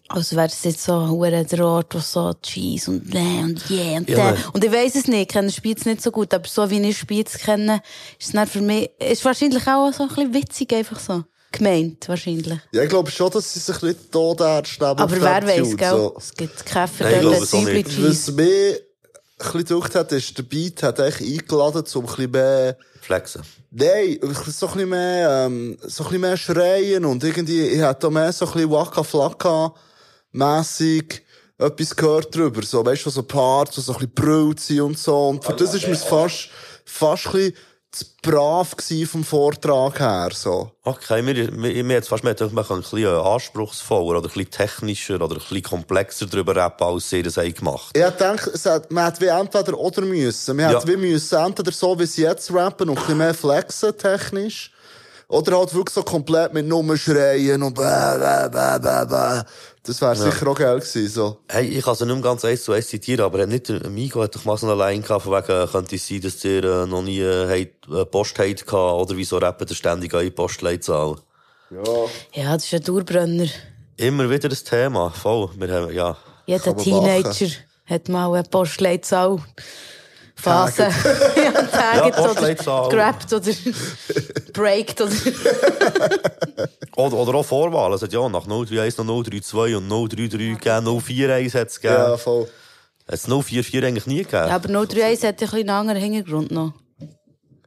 [0.08, 3.98] als wäre es jetzt so hure der Ort, wo so Cheese und ne und yeah
[3.98, 4.34] und Ja.
[4.52, 6.98] Und ich weiss es nicht, ich kenne Spitz nicht so gut, aber so wie ich
[6.98, 7.82] Spitz kenne,
[8.18, 11.24] ist es dann für mich, ist wahrscheinlich auch so ein bisschen witzig, einfach so.
[11.58, 12.58] Gemeint, wahrscheinlich.
[12.72, 14.98] Ja, ich glaube schon, dass sie sich ein bisschen todernst nehmen.
[14.98, 15.90] Aber wer Tune, gell?
[15.90, 16.14] so.
[16.18, 18.02] Es gibt Käfer, auch Zwiebeln, nicht.
[18.02, 18.46] Was mich
[19.38, 23.42] ein bisschen gedacht hat, ist, der Beat hat eigentlich eingeladen, um ein bisschen mehr, Flexen.
[23.70, 28.00] nein, so ein bisschen mehr, ähm, so ein bisschen mehr schreien und irgendwie, ich hätte
[28.00, 29.74] da mehr so ein bisschen Waka Flocka
[30.32, 31.22] mässig
[31.58, 34.98] etwas gehört drüber, so, weißt du, so Parts, die so ein bisschen brüllt sind und
[34.98, 36.48] so, und für das ist mir fast,
[36.84, 37.54] fast ein bisschen
[37.92, 38.74] zu brav
[39.06, 40.70] vom Vortrag her, so.
[40.82, 44.28] Okay, mir, mir, mir jetzt fast mehr gedacht, man kann ein bisschen äh, anspruchsvoller oder
[44.28, 47.96] ein bisschen technischer oder ein bisschen komplexer drüber rappen, als sie das haben gemacht.
[47.96, 50.56] Ich denke, hat, man hat wie entweder oder müssen.
[50.56, 50.76] Man Ja.
[50.78, 54.72] hat wie müssen entweder so, wie sie jetzt rappen und ein bisschen mehr flexen technisch.
[55.28, 59.42] Oder halt wirklich so komplett mit Nummer schreien und bäh, bäh, bäh, bäh, bäh.
[59.86, 61.38] Das wäre sicher auch geil gewesen, so.
[61.48, 64.20] Hey, ich kann sie nicht ganz eins zu eins zitieren, aber hat nicht der Migo
[64.22, 66.64] hat doch mal so eine Line gehabt, von wegen, äh, könnte es sein, dass ihr
[66.64, 71.16] äh, noch nie äh, äh, Post-Hate gehabt oder wieso rappen ihr ständig eure Postleitzahl?
[72.32, 73.48] Ja, das ist ein Dauerbrenner.
[73.96, 75.50] Immer wieder das Thema, voll.
[75.56, 76.16] Wir haben, ja.
[76.46, 77.48] Jeder Teenager
[77.86, 79.38] hat mal eine Postleitzahl.
[80.36, 80.82] Phase.
[81.36, 82.86] ja, Ja, taget Postleitzahl.
[82.86, 83.52] oder gerappt oder
[84.52, 85.12] breakt oder.
[86.96, 87.92] Oder, oder auch Vorwahlen.
[87.92, 91.94] Es hat ja nach 031 noch 032 und 033 gegeben, 041 hat es gegeben.
[91.94, 92.48] Ja, voll.
[93.06, 94.48] Hat es 044 eigentlich nie gegeben?
[94.48, 96.72] Ja, aber 031 hat ein einen anderen Hintergrund noch.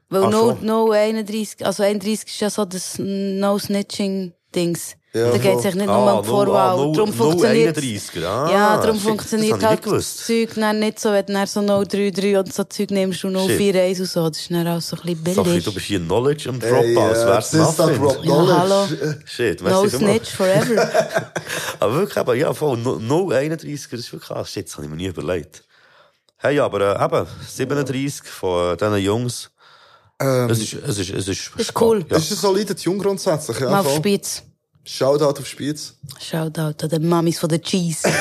[0.09, 0.91] Weil Ach 0, so.
[0.91, 4.95] 031, also 31 ist ja so das No Snitching Dings.
[5.11, 6.77] Ja, da geht es sich nicht Ah, nur um die Vorwahl.
[6.79, 8.25] ah, darum funktioniert 31er.
[8.27, 12.37] Ah, Ja, darum shit, funktioniert halt das Zeug dann nicht so, wenn du so 033
[12.37, 14.29] und so Zeug nimmst und 041 und so.
[14.29, 15.63] Das ist dann auch so ein bisschen billig.
[15.63, 18.01] du bist hier Knowledge am Hey, Drop äh, als wär's das ist doch Muffin.
[18.03, 18.87] Drop Ja, hallo.
[19.25, 20.89] Shit, No snitch forever.
[21.79, 24.51] Aber wirklich, aber ja, voll, no- 031er, das ist wirklich krass.
[24.51, 25.63] Shit, das habe ich mir nie überlegt.
[26.37, 29.49] Hey, aber äh, eben, 37 von äh, diesen Jungs.
[30.21, 32.05] Ähm, es ist, es ist, es ist, Ist cool.
[32.09, 32.17] Ja.
[32.17, 33.69] Ist ein solider Tune grundsätzlich, ja.
[33.69, 33.95] Mal auf.
[33.95, 34.43] Spitz.
[34.85, 35.93] Shoutout auf Spitz.
[36.19, 38.09] Shoutout an den Mamis von der Cheese.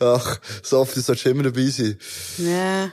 [0.00, 1.98] Ach, so oft du immer dabei sein.
[2.38, 2.90] ja.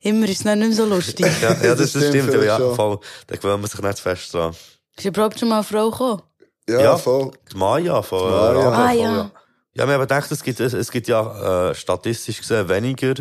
[0.00, 1.26] Immer ist es nicht mehr so lustig.
[1.42, 3.00] Ja, ja, das, das stimmt stimmt, ja, ja, voll.
[3.26, 4.54] Da gewöhnt man sich nicht zu fest dran.
[4.96, 6.22] Ist überhaupt schon mal eine Frau gekommen?
[6.68, 6.96] Ja, Ja.
[6.96, 7.32] voll.
[7.52, 8.52] Die Maya von Die Maya.
[8.60, 9.30] äh, Ah, voll, ja.
[9.74, 13.14] Ja, wir haben gedacht, es gibt, es, es gibt ja äh, statistisch gesehen weniger,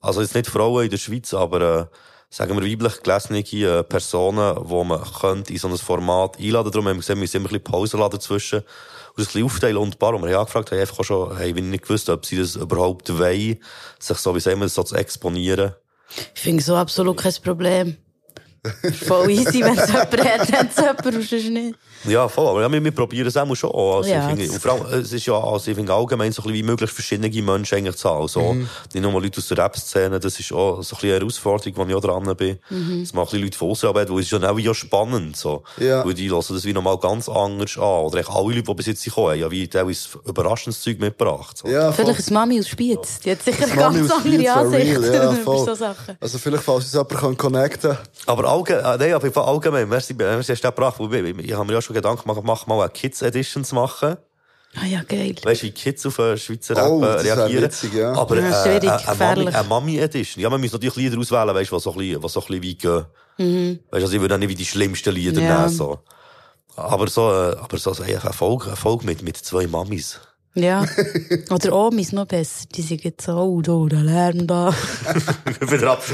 [0.00, 1.86] also jetzt nicht Frauen in der Schweiz, aber äh,
[2.30, 6.88] sagen wir weiblich gelesene äh, Personen, die man könnte in so ein Format einladen Darum
[6.88, 9.76] haben wir gesehen, wir immer ein bisschen Pause laden dazwischen und das ein bisschen aufteilen.
[9.76, 12.24] Und ein paar, die wir haben angefragt haben, einfach schon, haben wir nicht gewusst, ob
[12.24, 13.58] sie das überhaupt wollen,
[13.98, 15.74] sich so, wie sagen wir, so zu exponieren.
[16.34, 17.96] Ich finde so absolut kein Problem.
[19.06, 21.78] Voll easy, wenn es jemand hat, dann es jemand sonst nicht.
[22.04, 22.48] Ja, voll.
[22.48, 23.76] Aber ja, wir, wir probieren es auch schon an.
[23.80, 26.44] Also, Ja, ich finde, vor allem, es ist ja, also ich finde allgemein so ein
[26.44, 28.22] bisschen wie möglich verschiedene Menschen eigentlich zu haben.
[28.22, 28.68] Also, Mhm.
[28.94, 31.84] Nicht nur Leute aus der Rap-Szene, das ist auch so ein bisschen eine Herausforderung, wo
[31.84, 32.58] ich auch dran bin.
[32.70, 33.00] Mhm.
[33.02, 35.36] Das macht ein bisschen Leute von Ausarbeit, weil es ist ja auch wie auch spannend,
[35.36, 35.62] so.
[35.78, 36.04] Ja.
[36.04, 37.82] Weil die lassen das wie nochmal ganz anders an.
[37.82, 41.58] Oder eigentlich alle Leute, die bis jetzt gekommen haben, ja, wie teilweise überraschendes Zeug mitgebracht.
[41.58, 41.68] So.
[41.68, 41.92] Ja.
[41.92, 43.20] Vielleicht ein Mami aus Spiez.
[43.20, 46.16] Die hat sicher Das Mami ganz andere Ansichten ja, über so Sachen.
[46.20, 47.96] Also vielleicht, falls uns jemand kann connecten
[48.26, 50.96] Aber allgemein, äh, nein, auf jeden Fall allgemein, merci, merci, hast du gebracht.
[50.98, 53.74] weil Ich, ich habe mir ja schon Gedanken gemacht, mach mal eine Kids Edition zu
[53.74, 54.16] machen.
[54.76, 55.34] Ah ja, geil.
[55.42, 57.64] Weißt du, wie Kids auf Schweizer Rap Oh, das wär reagieren?
[57.64, 58.12] witzig, ja.
[58.12, 59.54] Aber Ja, äh, äh, eine, Mami, gefährlich.
[59.54, 60.42] eine Mami Edition.
[60.42, 62.60] Ja, man muss natürlich Lieder auswählen, weißt du, was so ein bisschen, was so ein
[62.60, 62.64] bisschen
[62.94, 63.06] weit
[63.38, 63.46] gehen.
[63.48, 63.70] Mhm.
[63.90, 65.56] Weißt du, also ich würde auch nicht wie die schlimmsten Lieder Ja.
[65.62, 65.98] nehmen, so.
[66.76, 70.20] Aber so, äh, aber so, so eine Folge, eine Folge mit, mit zwei Mamis.
[70.54, 70.84] Ja.
[71.50, 72.66] Oder Omis noch besser.
[72.74, 74.74] Die sind jetzt so, oh, da, der Lärm da.
[75.60, 76.04] Wieder ab.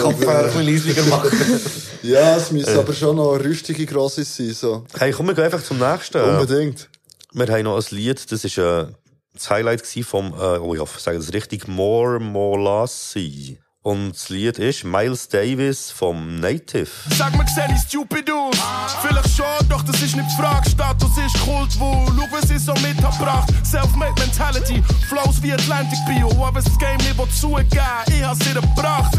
[0.00, 1.60] Kopf äh, ein bisschen machen.
[2.02, 2.78] Ja, es müssen Äh.
[2.78, 4.84] aber schon noch rüstige Grosses sein, so.
[4.98, 6.20] Hey, komm, wir gehen einfach zum nächsten.
[6.22, 6.88] Unbedingt.
[7.32, 8.86] Wir haben noch ein Lied, das ist äh,
[9.32, 13.58] das Highlight vom, äh, oh, ich hoffe, ich sage das richtig, More Molassie.
[13.84, 16.88] Und das Lied ist Miles Davis vom Native.
[17.18, 18.56] Sag mir, sehe ich stupid aus?
[19.02, 20.70] Vielleicht schon, doch das ist nicht die Frage.
[20.70, 23.52] Status ist wo schau, was ich so mitgebracht.
[23.74, 26.30] Self-made Mentality, Flows wie Atlantic Bio.
[26.46, 27.66] Aber das Game nicht will zugeben,
[28.06, 29.18] ich hab's dir gebracht.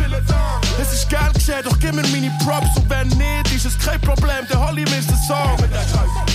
[0.81, 2.77] Es ist geil geschehen, doch gib mir meine Props.
[2.77, 5.57] Und wenn nicht, ist es kein Problem, der Holly misst den Song.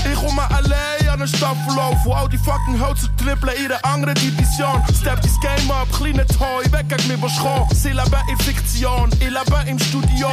[0.05, 4.15] Ich komme allein an den Staffellauf, wo all die fucking Hölzer trippeln in einer anderen
[4.17, 4.83] Division.
[5.01, 7.75] Step dein Game up, kleine Toy, weg gegen mich, was kommt.
[7.75, 10.29] Sie leben in Fiktion, ich lebe im Studio.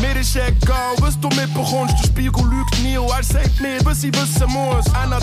[0.00, 4.04] Mir ist egal, was du mitbekommst, der Spiegel lügt nie und er sagt mir, was
[4.04, 4.86] ich wissen muss.
[4.94, 5.18] Einer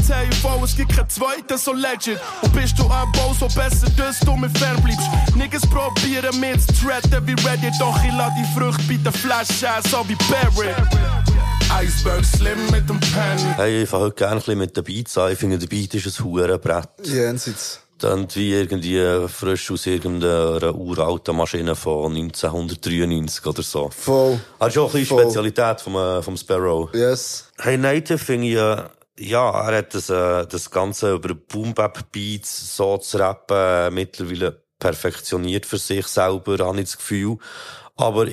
[0.66, 2.20] es gibt keinen zweiten so legend.
[2.42, 5.08] Und bist du am Bau, so besser, dass du mir fern bleibst.
[5.36, 9.68] Niggas probieren mir zu threaten wie Reddit, doch ich lade die Frucht bei der Flasche,
[9.90, 10.74] so wie Barry.
[11.84, 13.56] Iceberg Slim mit dem Pen.
[13.56, 15.32] Hey, ich fange heute gerne ein bisschen mit den Beats an.
[15.32, 16.90] Ich finde, der Beat ist ein Hurenbrett.
[17.04, 17.80] Jenseits.
[18.00, 23.90] Dann wie irgendwie frisch aus irgendeiner uralten Maschine von 1993 oder so.
[23.90, 24.34] Voll.
[24.34, 25.24] Ist auch ein bisschen Voll.
[25.24, 26.90] Spezialität vom, äh, vom Sparrow.
[26.94, 27.46] Yes.
[27.58, 28.84] Hey, Native finde ich, äh,
[29.18, 35.66] ja, er hat das, äh, das Ganze über Boom-Bap-Beats so zu rappen äh, mittlerweile perfektioniert
[35.66, 37.38] für sich selber, habe ich das Gefühl.
[37.96, 38.28] Aber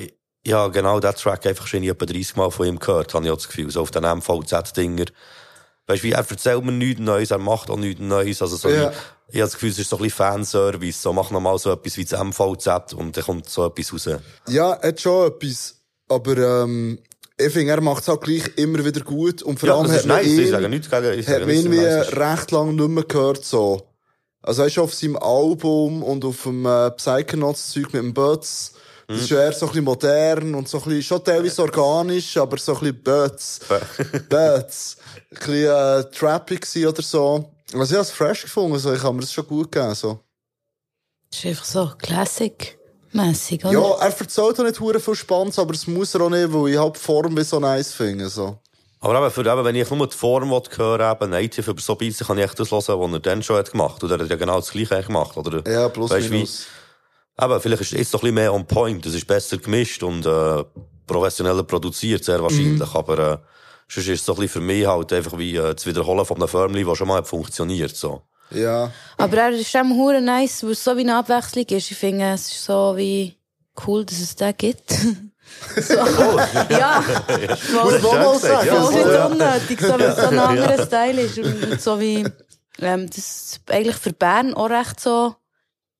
[0.44, 3.36] ja, genau der Track einfach schon etwa 30 Mal von ihm gehört, habe ich auch
[3.36, 5.04] das Gefühl, so auf den MVZ-Dinger.
[5.86, 8.68] Weißt du, wie, er erzählt mir nichts Neues, er macht auch nichts Neues, also so
[8.68, 8.90] Ja.
[8.90, 8.94] wie,
[9.28, 11.96] ich habe das Gefühl, es ist so ein bisschen Fanservice, so mach nochmal so etwas
[11.96, 14.08] wie das MVZ und dann kommt so etwas raus.
[14.48, 15.76] Ja, er hat schon etwas.
[16.08, 16.98] Aber, ähm,
[17.46, 19.42] ich finde, er macht es auch gleich immer wieder gut.
[19.42, 21.26] Und vor Ja, allem das hat ist man nice, ihn, ich sage nichts gegen- ich
[21.26, 23.88] sage hat man nicht, ihn wie dass es nice recht lang nicht mehr gehört, so.
[24.42, 28.72] Also, er ist auf seinem Album und auf dem äh, Psychonauts-Zeug mit dem Butz.
[29.06, 29.22] Das Mhm.
[29.24, 32.56] ist ja eher so ein bisschen modern und so ein bisschen, schon teilweise organisch, aber
[32.58, 33.60] so ein bisschen Butz.
[34.28, 34.96] Butz.
[35.30, 37.50] Ein bisschen äh, trappy oder so.
[37.72, 40.18] Also, ich habe es fresh gefunden, also ich habe mir das schon gut gegeben, so.
[41.30, 41.90] Das ist einfach so
[43.12, 43.72] Classic-mässig, oder?
[43.72, 46.72] Ja, er erzählt auch nicht hure viel Spannendes, aber es muss er auch nicht, weil
[46.72, 48.58] ich halt die Form wie so nice finde, so.
[49.00, 51.96] Aber eben, für, eben, wenn ich nur die Form will hören eben Native über so
[51.96, 54.02] Beats, kann ich echt das hören, was er dann schon hat gemacht.
[54.04, 55.62] Und er hat ja genau das Gleiche gemacht, oder?
[55.70, 56.66] Ja, plus Weisst du, wie- minus.
[57.40, 59.04] Eben, vielleicht ist es jetzt noch ein bisschen mehr on point.
[59.06, 60.64] Es ist besser gemischt und, äh,
[61.06, 62.78] professioneller produziert, sehr wahrscheinlich.
[62.88, 62.94] Mhm.
[62.96, 63.38] Aber, äh,
[63.88, 66.36] sonst ist es so ein bisschen für mich halt einfach wie, äh, das Wiederholen von
[66.36, 68.22] einem Förmli, das schon mal hat funktioniert, so.
[68.54, 68.90] Ja.
[69.18, 71.90] Aber er ist eben hure nice, weil es so wie eine Abwechslung ist.
[71.90, 73.36] Ich finde, es ist so wie
[73.86, 74.94] cool, dass es den gibt.
[75.76, 78.68] So, ja, voll, man mal sagen.
[78.68, 79.26] voll nicht Ja.
[79.26, 80.44] unnötig, so, weil es so ein Ja.
[80.46, 81.38] anderer Style ist.
[81.38, 82.24] Und so wie,
[82.80, 85.34] ähm, das ist eigentlich für Bern auch recht so,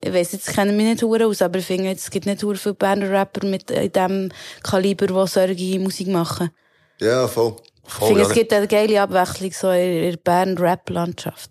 [0.01, 2.43] ich weiss jetzt, ich kenne mich nicht hure aus, aber ich finde, es gibt nicht
[2.43, 6.51] hure viele Berner Rapper mit äh, dem Kaliber, die solche Musik machen.
[7.01, 7.57] Ja, voll.
[7.87, 11.51] ich finde, es gibt eine geile Abwechslung so in in der Bern-Rap-Landschaft.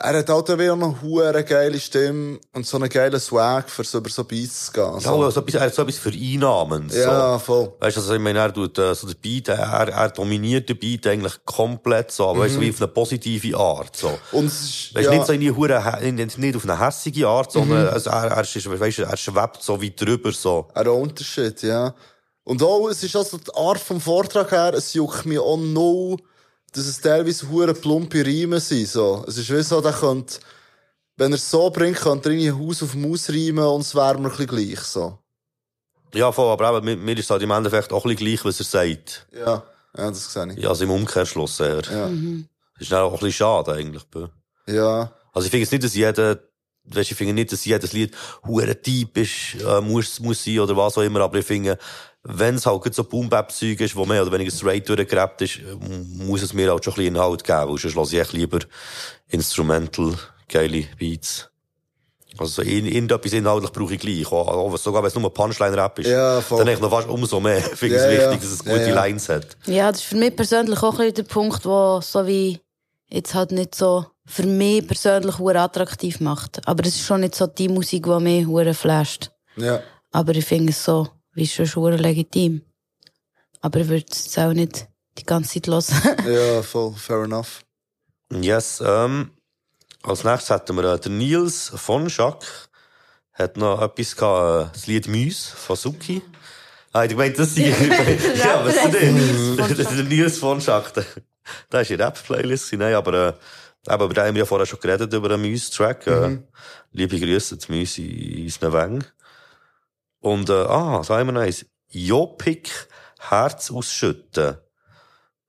[0.00, 3.68] Er hat halt auch wieder noch eine hure geile Stimme und so einen geilen Swag,
[3.68, 4.98] für so über so Beats zu gehen.
[5.00, 6.88] Ja, also etwas, er hat so etwas für Einnahmen.
[6.94, 7.38] Ja, so.
[7.44, 7.72] voll.
[7.80, 10.78] Weißt du, also, ich meine, er tut, äh, so den Beat, er, er dominiert den
[10.78, 12.62] Beat eigentlich komplett so, aber weißt du, Mhm.
[12.62, 14.16] wie auf eine positive Art, so.
[14.30, 15.16] Und es ist, Weißt du, ja.
[15.16, 17.88] nicht so in die hure, nicht auf eine hässige Art, sondern Mhm.
[17.88, 20.68] also, er, er, ist, weißt er schwebt so wie drüber, so.
[20.74, 21.92] Ein Unterschied, ja.
[22.44, 26.18] Und auch, es ist also die Art vom Vortrag her, es juckt mich auch null,
[26.72, 29.24] dass es teilweise hure plumpe Riemen sind, so.
[29.26, 30.38] Es ist wie so, der könnte,
[31.16, 34.18] wenn er es so bringt, könnte er irgendwie Haus auf Maus reimen und es wäre
[34.18, 35.18] mir ein bisschen gleich, so.
[36.14, 38.60] Ja, voll, aber eben, mir, ist es halt im Endeffekt auch ein bisschen gleich, was
[38.60, 39.26] er sagt.
[39.32, 39.62] Ja,
[39.96, 40.58] ja, das sehe ich.
[40.58, 41.82] Ja, also im Umkehrschluss eher.
[41.90, 42.08] Ja.
[42.08, 44.04] Das ist dann auch ein bisschen schade, eigentlich.
[44.66, 45.12] Ja.
[45.32, 46.38] Also ich finde es nicht, dass jeder,
[46.84, 48.16] weißt, ich finde nicht, dass jedes Lied
[48.46, 51.78] hure typisch äh, muss, muss sein oder was auch immer, aber ich finde,
[52.24, 55.60] wenn es halt so Boom-Bap-Zeug ist, wo mehr oder weniger straight durchgerappt ist,
[56.16, 58.58] muss es mir halt schon ein bisschen Inhalt geben, weil sonst lasse ich echt lieber
[59.30, 60.14] Instrumental,
[60.48, 61.48] geile Beats.
[62.36, 66.08] Also so in, irgendetwas inhaltlich brauche ich gleich, auch, sogar wenn es nur Punchline-Rap ist.
[66.08, 66.58] Ja, voll.
[66.58, 68.30] Dann eigentlich noch fast umso mehr finde ich Ja, es ja.
[68.30, 68.94] wichtig, dass es Ja, gute ja.
[68.94, 69.56] Lines hat.
[69.66, 72.60] Ja, das ist für mich persönlich auch ein der Punkt, wo so wie
[73.08, 76.60] jetzt halt nicht so für mich persönlich hure attraktiv macht.
[76.68, 79.30] Aber es ist schon nicht so die Musik, die mich hure flasht.
[79.56, 79.80] Ja.
[80.12, 81.08] Aber ich finde es so,
[81.38, 82.62] wie schon hure legitim.
[83.60, 84.86] Aber ich würde es auch nicht
[85.18, 86.16] die ganze Zeit hören.
[86.28, 87.62] Ja, voll, fair enough.
[88.30, 89.30] Yes, ähm,
[90.02, 92.68] als nächstes hätten wir äh, der Nils von Jacques.
[93.32, 96.22] Hat noch etwas gehabt, äh, das Lied Müs von Suki.
[96.92, 97.58] Ah, ich meinte, das ist,
[98.44, 99.14] ja, was ist denn?
[99.14, 100.58] Nils von Das ist der Nils von.
[100.58, 100.82] Der-
[101.70, 103.14] Da ist die Rap-Playlist, nein, aber,
[103.88, 106.06] äh, eben, über den haben wir ja vorher schon geredet, über einen Müs-Track.
[106.06, 106.44] Äh, Mhm.
[106.92, 108.10] liebe Grüße zu Müs in,
[108.44, 109.04] in Sneveng.
[110.20, 111.66] Und, äh, ah, haben wir noch eins.
[111.88, 112.88] Jopik
[113.18, 114.54] Herz ausschütten.
[114.54, 114.56] Äh,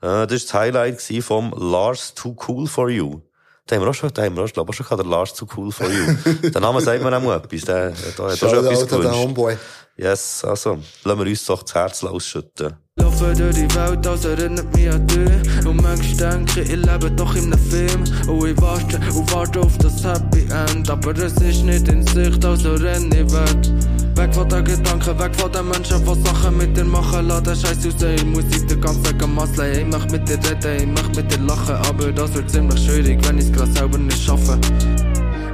[0.01, 3.21] das war das Highlight vom Lars Too Cool for You.
[3.65, 5.09] Da haben wir auch schon, da haben wir auch, glaube ich, auch schon gehabt, der
[5.09, 6.13] Lars Too Cool for You.
[6.49, 7.61] der Name sagt mir auch etwas.
[7.61, 9.15] Der, der hat auch schon etwas gewünscht.
[9.15, 9.57] Homeboy.
[9.95, 12.73] Yes, also, lassen wir uns doch das Herz ausschütten.
[12.95, 15.65] Laufe durch die Welt, als erinnert mich an dich.
[15.65, 18.03] Und manchmal denke ich, ich lebe doch in einem Film.
[18.29, 20.89] Und ich warte und warte auf das Happy End.
[20.89, 23.98] Aber es ist nicht in Sicht, also renn ich weg.
[24.19, 27.25] Weg von den Gedanken, weg von den Menschen, die Sachen mit dir machen.
[27.29, 29.79] Lass den Scheiß raus, ich muss in den ganzen Tag masseln.
[29.79, 31.75] Ich mach mit dir reden, ich mach mit dir lachen.
[31.87, 34.59] Aber das wird ziemlich schwierig, wenn ich's grad selber nicht schaffe.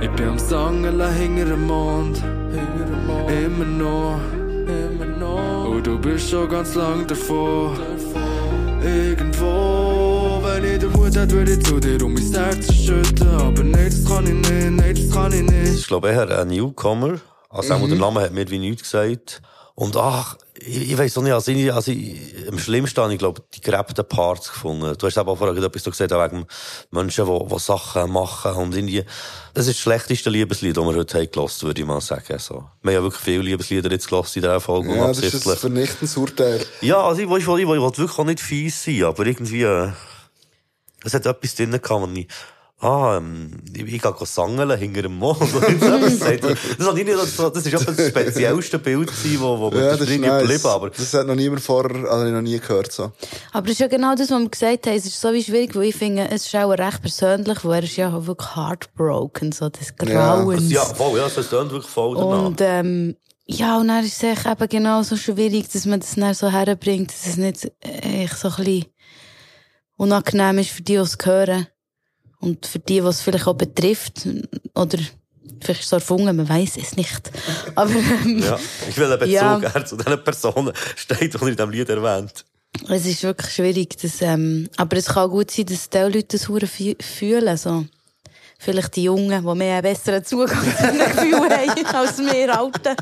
[0.01, 2.23] Ich bin am Sangeln hinter dem Mond.
[3.27, 4.19] Immer noch.
[4.65, 5.65] Immer noch.
[5.69, 7.71] Und du bist schon ganz lang davor.
[8.83, 13.27] Irgendwo, wenn ich den Mut hätte, würde ich zu dir um mein Herz schütten.
[13.27, 15.73] Aber das kann ich nicht, das kann ich nicht.
[15.75, 17.19] ist, glaube ich, eher ein Newcomer.
[17.56, 17.90] Also, auch Mhm.
[17.90, 19.41] der Name hat mir wie nichts gesagt.
[19.77, 23.19] Und ach, ich, ich weiss auch nicht, also, ich, also ich, am schlimmsten habe ich,
[23.19, 24.95] glaube die gerappten Parts gefunden.
[24.98, 26.45] Du hast eben auch vorher etwas gesagt, wegen
[26.91, 29.03] Menschen, die, die Sachen machen und irgendwie,
[29.53, 32.53] das ist das schlechteste Liebeslied, das wir heute haben gehört, würde ich mal sagen, so.
[32.84, 35.57] Wir haben ja wirklich viele Liebeslieder jetzt gehört in dieser Folge, Ja, das ist ein
[35.57, 36.65] vernichtendes Urteil.
[36.80, 39.91] Ja, also ich ich will, ich will wirklich auch nicht fies sein, aber irgendwie, äh,
[41.03, 42.27] es hat etwas drin gehabt, wo ich,
[42.80, 45.39] ah, ähm, ich, ich gehe sangeln hinter dem Mond.
[45.39, 46.43] gesagt.
[46.43, 49.99] Das, hat ich nicht, das, das ist das speziellste Bild gewesen, wo, wo Ja, das
[49.99, 50.41] das drin nice.
[50.41, 53.11] geblieben, aber Das hat noch niemand vorher, also ich noch nie gehört, so.
[53.52, 54.95] Aber das ist ja genau das, was wir gesagt haben.
[54.95, 57.84] Es ist so wie schwierig, weil ich finde, es ist auch recht persönlich, weil er
[57.84, 60.72] ist ja auch wirklich heartbroken, so des Grauens.
[60.72, 62.45] ja, voll, ja, das klingt wirklich voll danach.
[62.45, 63.15] Und ähm,
[63.47, 67.11] ja, und dann ist es eben genau so schwierig, dass man das dann so herbringt,
[67.11, 68.85] dass es nicht äh, echt so ein bisschen
[69.97, 71.68] unangenehm ist für die, die es hören.
[72.40, 74.28] Und für die, was es vielleicht auch betrifft.
[74.76, 74.98] Oder
[75.62, 77.32] vielleicht ist es so erfunden, man weiß es nicht.
[77.76, 78.60] Aber ähm, ja,
[78.90, 79.57] ich will einen Bezug Ja.
[79.60, 79.86] ja.
[79.86, 82.45] zu diesen Personen steht, die er in diesem Lied erwähnt.
[82.90, 83.98] es ist wirklich schwierig.
[83.98, 87.57] Dass, ähm, aber es kann gut sein, dass die Leute das hure fü- fühlen.
[87.57, 87.86] So.
[88.57, 92.95] Vielleicht die Jungen, die mehr einen besseren Zugang zu diesen Gefühlen haben als wir Alten.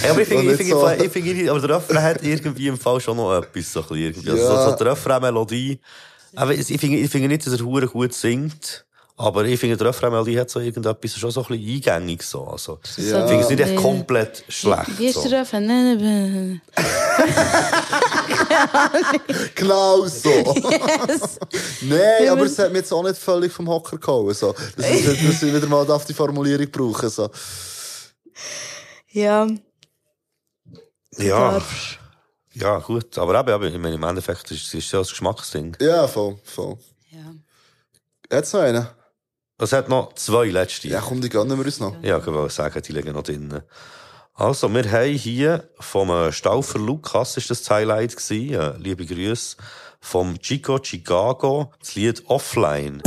[0.00, 2.68] Hey, aber ich finde, ich finde, ich finde, ich finde, aber der Refrain hat irgendwie
[2.68, 4.30] im Fall schon noch etwas, so ein bisschen irgendwie.
[4.30, 4.64] Also, Ja.
[4.64, 5.80] so, so die Refrain-Melodie.
[6.36, 8.84] Aber ich finde, ich finde nicht, dass er hure gut singt.
[9.20, 12.46] Aber ich finde, die Refrain-Melodie hat so irgendetwas schon so ein bisschen eingängig, so.
[12.46, 13.24] Also, Ja.
[13.24, 13.80] ich finde es nicht echt Ja.
[13.80, 14.96] komplett schlecht.
[14.96, 15.28] Wie ist so.
[15.28, 15.66] der Refrain?
[15.66, 16.62] Nein, nein,
[19.56, 20.28] Genau so.
[20.30, 21.38] Yes.
[21.82, 24.54] Nein, aber es hat mich jetzt auch nicht völlig vom Hocker gehauen, so.
[24.76, 27.28] Das ist, dass ich wieder mal darf die Formulierung brauchen, so.
[29.10, 29.48] Ja.
[31.16, 31.60] Ja.
[32.60, 33.16] Ja, gut.
[33.18, 35.76] Aber eben, eben, ich meine, im Endeffekt ist es ja ein Geschmacksding.
[35.80, 36.76] Ja, voll, voll.
[37.10, 37.32] Ja.
[38.30, 38.86] Jetzt noch einen?
[39.60, 40.88] Es hat noch zwei letzte.
[40.88, 41.94] Ja, komm, die gönnen wir uns noch.
[42.02, 43.62] Ja, ich wollte sagen, die liegen noch drinnen.
[44.34, 49.56] Also, wir haben hier vom äh, Stauffer Lukas, ist das Highlight gewesen, äh, liebe Grüße,
[50.00, 53.02] vom Chico Chicago, das Lied Offline.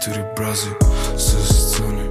[0.00, 0.76] Gegengift durch die Brasil.
[1.16, 2.10] Sie ist Zähne.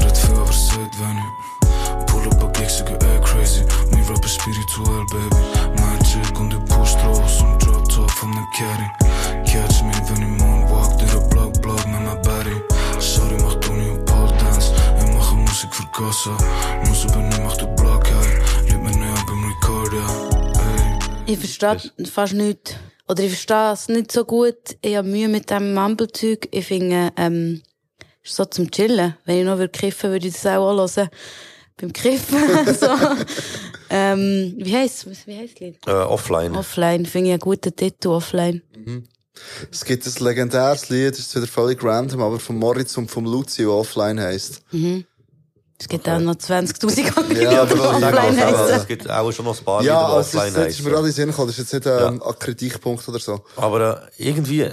[0.00, 2.06] Red viel, aber sagt wenig.
[2.06, 3.64] Pull up a gig, sage ey crazy.
[3.90, 5.36] Mein Rap ist spirituell, baby.
[5.80, 8.88] Mein Chick und ich push raus und drop top von der Caddy.
[9.44, 12.62] Catch me, wenn ich moonwalk, durch den Block, Block mit meinem Body.
[12.98, 14.72] Sorry, mach Tony und Paul Dance.
[14.98, 16.36] Ich mache Musik für Gassa.
[16.86, 18.68] Muss übernehmen, mach den Block, hey.
[18.68, 20.60] Lieb mir näher beim Record, ja.
[20.60, 21.32] Ey.
[21.32, 22.74] Ich verstehe fast nichts.
[23.12, 24.78] Oder ich verstehe es nicht so gut.
[24.80, 26.48] Ich habe Mühe mit dem Mumble-Zeug.
[26.50, 27.60] Ich finde, ähm,
[28.22, 29.18] ist so zum Chillen.
[29.26, 31.10] Wenn ich noch würde kiffen, würde ich das auch anhören.
[31.76, 32.38] Beim Kiffen.
[32.80, 32.86] so.
[33.90, 35.76] ähm, wie heisst Wie heisst das Lied?
[35.86, 36.56] Äh, offline.
[36.56, 37.04] Offline.
[37.04, 38.62] Finde ich einen guten Titel, Offline.
[39.70, 43.26] Es gibt ein legendäres Lied, das ist wieder völlig random, aber von Moritz und vom
[43.26, 44.62] Luzi, das offline heisst.
[44.72, 45.04] Mhm.
[45.82, 48.74] Es gibt auch noch 20.000 andere, Ja, die aber Offline mal, heissen.
[48.76, 50.90] Es gibt auch schon noch ein paar, Ja, die also das, offline das ist mir
[50.90, 53.40] gerade in den Sinn gekommen, das ist jetzt nicht ähm, ein Kritikpunkt oder so.
[53.56, 54.68] Aber äh, irgendwie,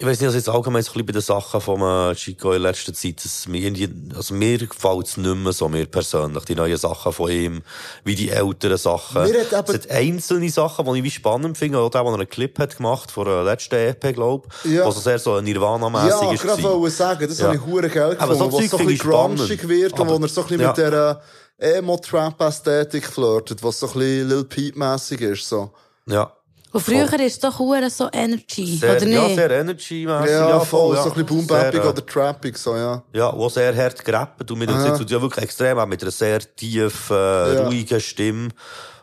[0.00, 2.52] ich weiß nicht, also jetzt allgemein so ein bisschen bei den Sachen vom äh, Chico
[2.52, 6.44] in letzter Zeit, dass mir irgendwie, also mir gefällt es nicht mehr so, mir persönlich,
[6.44, 7.62] die neuen Sachen von ihm,
[8.04, 9.24] wie die älteren Sachen.
[9.24, 12.12] Mir hat aber- es hat einzelne Sachen, die ich wie spannend finde, auch der, der
[12.14, 14.86] einen Clip hat gemacht, vor der letzten EP, glaub, Ja.
[14.86, 16.42] was so sehr so Nirvana-mässig Ja, ist.
[16.42, 16.80] gerade gewesen.
[16.80, 17.46] wollte sagen, das Ja.
[17.46, 19.68] habe ich hure geil Aber so gefunden, wo es Zeug so ein ich bisschen spannend.
[19.68, 20.68] wird und wo Aber- er so ein bisschen ja.
[20.68, 21.22] mit der
[21.60, 25.70] äh, Emo-Trap-Ästhetik flirtet, was so ein bisschen Lil Peep-mässig ist, so.
[26.06, 26.32] Ja.
[26.70, 29.14] Und früher ist es doch hure so Energy, Sehr, oder nicht?
[29.14, 30.30] ja, sehr energy-mässig.
[30.30, 33.02] Ja, voll, so ein bisschen boom-bappig Sehr, äh, oder trappig, so, ja.
[33.14, 36.10] Ja, wo sehr hart gerappt und mit der Zeit ja wirklich extrem, auch mit einer
[36.10, 37.14] sehr tief, äh,
[37.54, 37.66] Ja.
[37.66, 38.48] ruhigen Stimme.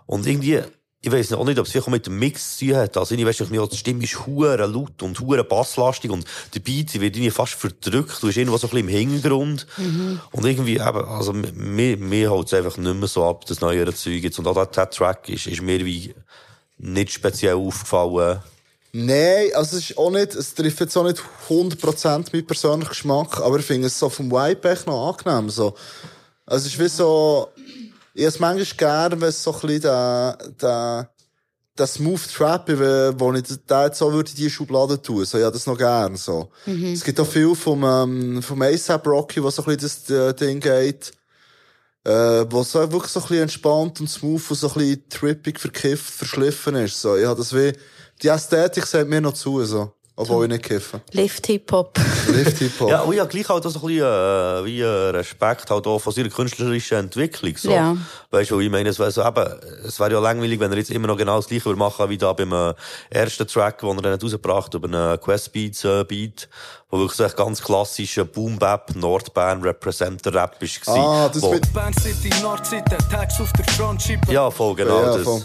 [0.05, 0.61] Und irgendwie,
[1.01, 2.97] ich weiss auch nicht, ob es vielleicht auch mit dem Mix zu tun hat.
[2.97, 6.59] Also, ich weiss nicht, mir die Stimme ist hure laut und hure basslastig und der
[6.59, 8.21] Beat sie wird irgendwie fast verdrückt.
[8.21, 9.65] Du bist irgendwo so ein bisschen im Hintergrund.
[9.77, 10.19] Mhm.
[10.31, 13.93] Und irgendwie eben, also, mir, mir hält es einfach nicht mehr so ab, das neuere
[13.95, 14.37] Zeug jetzt.
[14.37, 16.13] Und auch der, der Track ist, ist mir wie
[16.77, 18.39] nicht speziell aufgefallen.
[18.93, 23.39] Nein, also es ist auch nicht, es trifft jetzt auch nicht 100% meinen persönlichen Geschmack,
[23.41, 25.75] aber ich finde es so vom Vibe echt noch angenehm, so.
[26.45, 27.49] Also es ist wie so,
[28.13, 28.77] ich habe es manchmal
[29.09, 31.09] gern, wenn es so ein bisschen der, der,
[31.77, 35.37] der Smooth Trap, wie- wo ich den jetzt so würde in die Schublade tun, so,
[35.39, 36.49] ja, das noch gern, so.
[36.65, 36.93] Mhm.
[36.93, 40.33] Es gibt auch viel vom, ähm, vom ASAP Rocky, wo so ein bisschen das äh,
[40.33, 41.11] Ding geht,
[42.05, 45.59] äh, wo so wirklich so ein bisschen entspannt und smooth und so ein bisschen trippig,
[45.59, 47.15] verkifft, verschliffen ist, so.
[47.17, 47.73] Ich habe das wie,
[48.21, 49.91] die Ästhetik sagt mir noch zu, so.
[50.17, 51.01] Obwohl ich nicht kiffe.
[51.11, 51.99] Lift Hip-Hop.
[52.31, 52.89] Lift Hip-Hop.
[52.89, 55.85] Ja, und ich habe gleich halt auch so ein bisschen, äh, wie äh, Respekt halt
[55.85, 57.69] auch von seiner künstlerischen Entwicklung, so.
[57.69, 57.97] Ja.
[58.31, 59.45] Weißt du, ich meine, es wäre so eben,
[59.85, 62.17] es wäre ja langweilig, wenn er jetzt immer noch genau das Gleiche würde machen, wie
[62.17, 62.73] da beim äh,
[63.09, 66.47] ersten Track, den er dann rausgebracht über einen Quest Beats äh, Beat,
[66.89, 70.99] wo wirklich so echt ganz klassischer Boom Bap, Nordbahn Representer Rap ist gewesen.
[70.99, 74.31] Ah, das wo, mit- Bank City, Nordseite, Tags auf der Front, Chippen.
[74.31, 75.23] Ja, voll, genau Ja, das.
[75.23, 75.41] voll.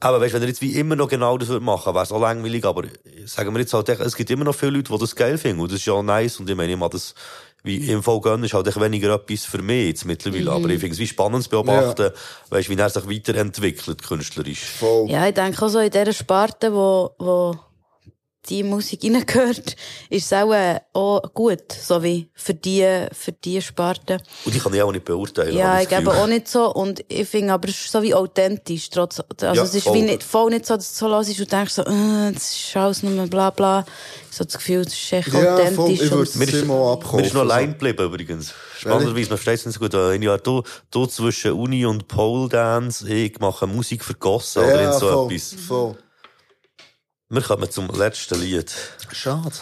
[0.00, 2.20] Aber weißt, wenn er jetzt wie immer noch genau das würde machen, wäre es auch
[2.20, 2.82] langweilig, aber
[3.24, 5.72] sagen wir jetzt halt, es gibt immer noch viele Leute, die das geil finden und
[5.72, 7.14] das ist ja auch nice und ich meine, ich mag das
[7.64, 10.78] wie im Fall gönnen, ist halt echt weniger etwas für mich jetzt mittlerweile, aber ich
[10.78, 12.12] finde es wie spannend zu beobachten,
[12.50, 14.64] weißt, wie er sich weiterentwickelt, künstlerisch.
[14.78, 15.10] Voll.
[15.10, 17.58] Ja, ich denke auch so in dieser Sparte, wo, wo
[18.48, 19.76] die Musik reingehört,
[20.08, 24.18] ist es auch, äh, auch gut, so wie für die, für die Sparte.
[24.44, 25.54] Und die kann ich auch nicht beurteilen.
[25.56, 26.08] Ja, ich Gefühl.
[26.08, 26.72] auch nicht so.
[26.72, 28.88] Und ich finde aber, es ist so wie authentisch.
[28.90, 29.94] Trotz, also Ja, es ist voll.
[29.96, 32.54] wie nicht, voll nicht so, dass du so los ist und denkst so, äh, das
[32.56, 33.84] ist alles nur bla bla.
[34.30, 35.46] So das Gefühl, das ist echt Ja, voll.
[35.48, 36.00] authentisch.
[36.02, 37.20] Ich würde es immer abkaufen.
[37.20, 38.54] Mir ist noch allein geblieben, übrigens.
[38.78, 39.94] Spannenderweise, man versteht es nicht so gut.
[39.94, 44.74] Äh, Ja, du, du zwischen Uni und Pole Dance, ich mache Musik für Gossen oder
[44.74, 45.32] Ja, irgend so voll.
[45.32, 45.54] etwas.
[45.66, 45.96] Voll.
[47.30, 48.74] Wir kommen zum letzten Lied.
[49.12, 49.52] Schade.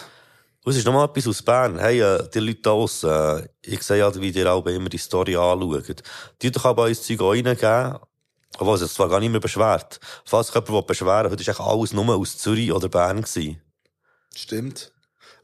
[0.63, 1.77] Und es ist nochmal etwas aus Bern.
[1.77, 4.97] Hey, äh, die Leute da draussen, äh, ich sehe ja, wie ihr auch immer die
[4.97, 6.01] Story anschaut.
[6.41, 7.97] Die doch aber uns Zeug auch reingeben.
[8.57, 9.99] Obwohl es zwar gar nicht mehr beschwert.
[10.23, 13.61] Falls sich jemand beschweren heute ist eigentlich alles nur aus Zürich oder Bern gewesen.
[14.33, 14.93] Stimmt.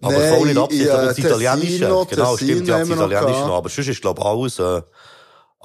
[0.02, 0.88] Aber voll nicht absichtlich.
[0.88, 2.06] ja, das Italienische.
[2.10, 3.58] Genau, stimmt, ja, das Italienische noch.
[3.58, 4.82] Aber sonst ist, glaube ich, alles, äh,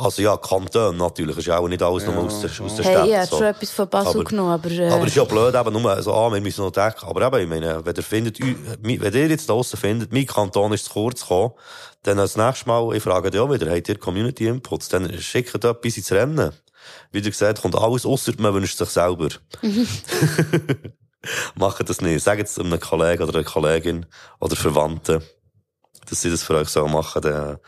[0.01, 2.95] Also ja, Kanton natürlich, ist ja auch nicht alles nur aus der, aus der Hey,
[2.95, 3.07] Stadt.
[3.09, 3.37] ich hätte so.
[3.39, 4.71] schon etwas von Basel Aber- genommen, aber...
[4.71, 7.05] Äh, Aber es ist ja blöd, eben nur so, ah, wir müssen noch denken.
[7.05, 10.73] Aber eben, ich meine, wenn ihr findet, wenn ihr jetzt da draussen findet, mein Kanton
[10.73, 11.53] ist zu kurz gekommen,
[12.05, 15.53] dann als nächstes Mal, ich frage dich auch wieder, habt ihr Community Inputs, dann schickt
[15.57, 16.53] etwas ins Rennen.
[17.11, 19.29] Wie du gesagt kommt alles, ausser man wünscht sich selber.
[21.57, 22.23] Macht das nicht.
[22.23, 24.07] Sagt es einem Kollegen oder einer Kollegin
[24.41, 25.23] oder Verwandten,
[26.09, 27.23] dass sie das für euch so machen.
[27.23, 27.59] Dann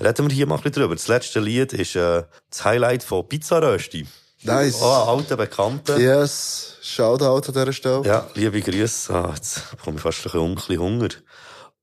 [0.00, 0.94] reden wir hier mal ein bisschen drüber.
[0.94, 4.06] Das letzte Lied ist äh, das Highlight von Pizza Rösti.
[4.42, 4.78] Nice.
[4.80, 5.98] Oh, ein alter Bekannter.
[5.98, 8.02] Yes, Shoutout an dieser Stelle.
[8.04, 9.12] Ja, liebe Grüße.
[9.14, 11.08] Ah, jetzt bekomme ich fast ein bisschen un- ein bisschen Hunger.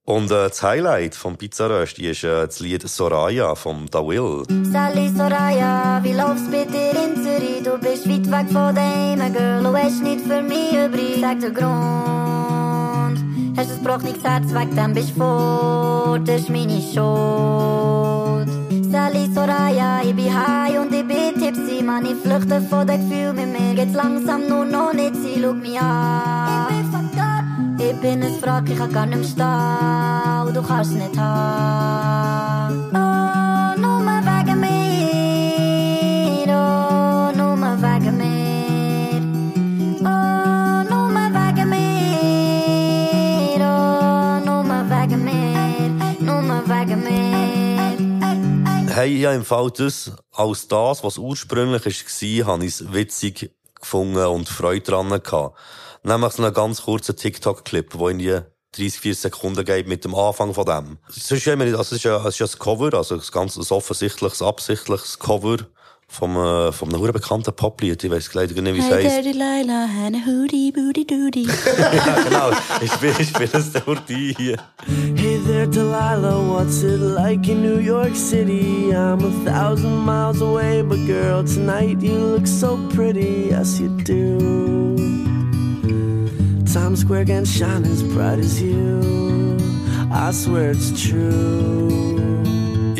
[0.05, 4.43] Und äh, das Highlight vom Pizza Rösti ist äh, das Lied Soraya vom Da Will.
[4.71, 7.63] Sally Soraya, wie laufst bei dir in Zürich?
[7.63, 11.21] Du bist weit weg von daheim, Girl, du hast nicht für mich übrig.
[11.21, 13.17] Sag der Grund,
[13.57, 18.02] hast ein gebrochenes Herz, weg dem bist du fort, das ist meine Schuld.
[18.93, 23.35] Sally Soraya, ich bin high und ich bin tipsy, man, ich flüchte von den Gefühlen,
[23.35, 26.67] mit mir geht's langsam nur noch nicht, sie schau mich an.
[26.69, 27.43] Ich bin fucked up.
[27.79, 29.27] Ich bin ein Wrack, ich kann gar nicht mehr
[30.45, 33.12] stehen, du kannst nicht haben.
[49.03, 54.25] Hey, ja, im Fall das, als das, was ursprünglich war, habe ich es witzig gefunden
[54.27, 55.57] und Freude dran gehabt.
[56.03, 58.39] Nämlich so einen ganz kurzen TikTok-Clip, wo irgendwie
[58.71, 60.99] 30, 40 Sekunden geht mit dem Anfang von dem.
[61.09, 63.57] Es ist ja also es ist ja, es ist ja ein Cover, also ein ganz
[63.57, 65.57] ein offensichtliches, absichtliches Cover
[66.13, 68.03] vom, äh, vom einem bekannten Poplied.
[68.03, 69.25] Ich weiss leider nicht, wie es Hey, heisst.
[69.25, 71.47] Dirty Lila, and a hoodie, booty, doody.
[71.77, 72.51] ja, genau.
[72.81, 74.57] Ich spiele, ich spiele es durch die hier.
[75.15, 78.91] Hey there, Delilah, what's it like in New York City?
[78.93, 84.95] I'm a thousand miles away, but girl, tonight you look so pretty, yes you do.
[86.71, 89.57] Times Square can shine as bright as you.
[90.11, 92.12] I swear it's true.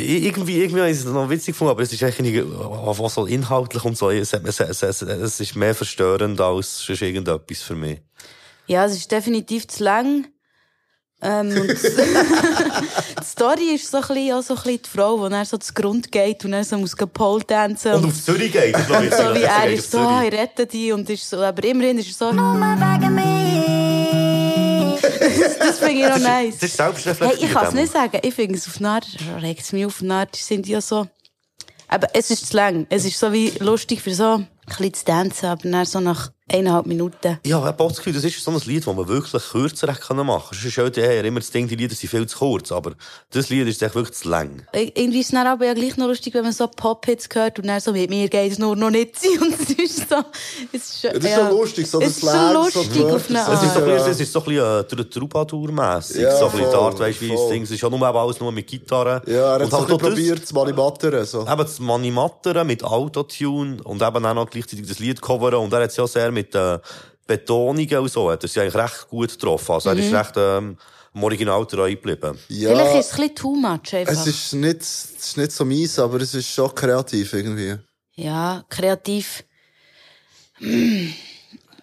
[0.03, 3.25] Irgendwie, irgendwie habe ich es noch witzig gefunden, aber es ist eigentlich nicht, was so
[3.25, 7.75] inhaltlich und so, es, es, es, es, es ist mehr verstörend als sonst irgendetwas für
[7.75, 8.01] mich.
[8.67, 10.27] Ja, es ist definitiv zu lang.
[11.21, 11.69] Ähm, und
[13.21, 15.57] die Story ist so ein bisschen, auch so ein bisschen die Frau, die dann so
[15.57, 17.93] zu Grund geht und dann so muss Pole tanzen.
[17.93, 19.13] Und auf Zürich geht, das glaube ich.
[19.13, 22.21] so wie Das er ist so, ich rette die und ist so, aber immerhin ist
[22.21, 23.42] er so, Nur wegen mir.
[25.39, 26.57] Das, das finde ich auch nice.
[26.59, 27.43] Das ist Hey, selbstreflektiert.
[27.43, 28.19] ich kann es nicht sagen.
[28.23, 29.07] Ich finde es auf eine Art,
[29.41, 31.07] regt es mich auf eine Art, sind ja so,
[31.87, 32.85] aber es ist zu lang.
[32.89, 36.31] Es ist so wie lustig für so ein bisschen zu tanzen, aber dann so nach
[36.51, 37.39] eineinhalb Minuten.
[37.45, 39.87] Ja, ich habe auch das Gefühl, das ist so ein Lied, das man wirklich kürzer
[39.87, 40.27] machen können.
[40.27, 42.93] Sonst ist halt eher immer das Ding, die Lieder sind viel zu kurz, aber
[43.31, 44.65] das Lied ist echt wirklich zu lang.
[44.73, 47.59] Ir- Irgendwie ist es dann aber ja gleich noch lustig, wenn man so Pop-Hits hört
[47.59, 49.31] und dann so, mit mir geht es nur noch nicht sein.
[49.41, 50.15] Und es ist so,
[50.73, 53.03] es ist, Ja, das ist schon lustig, so es das ist schon Slang, so lustig
[53.05, 53.85] auf eine Es ist so ein Art.
[53.95, 54.63] bisschen, es ist so ein bisschen
[54.99, 56.21] äh, Tr- Troubadour-mässig.
[56.21, 57.51] Ja, so ein bisschen die Art, weißt du, wie es voll.
[57.53, 57.63] Ding.
[57.63, 59.21] Es ist ja nur alles nur mit Gitarre.
[59.27, 61.41] Ja, er hat bisschen das- probiert, das Manimattern, so.
[61.41, 65.59] Eben das Manimattern mit Autotune und eben auch noch gleichzeitig das Lied coveren.
[65.59, 66.79] Und er hat es ja sehr mit äh,
[67.25, 69.71] Betonungen und so, hat er ja eigentlich recht gut getroffen.
[69.73, 70.15] Also er ist Mhm.
[70.15, 70.77] recht ähm,
[71.15, 72.37] dem Original treu geblieben.
[72.49, 74.13] Ja, Vielleicht ist es ein bisschen too much einfach.
[74.13, 77.77] es ist nicht, es ist nicht so mies, aber es ist schon kreativ irgendwie.
[78.15, 79.43] Ja, kreativ.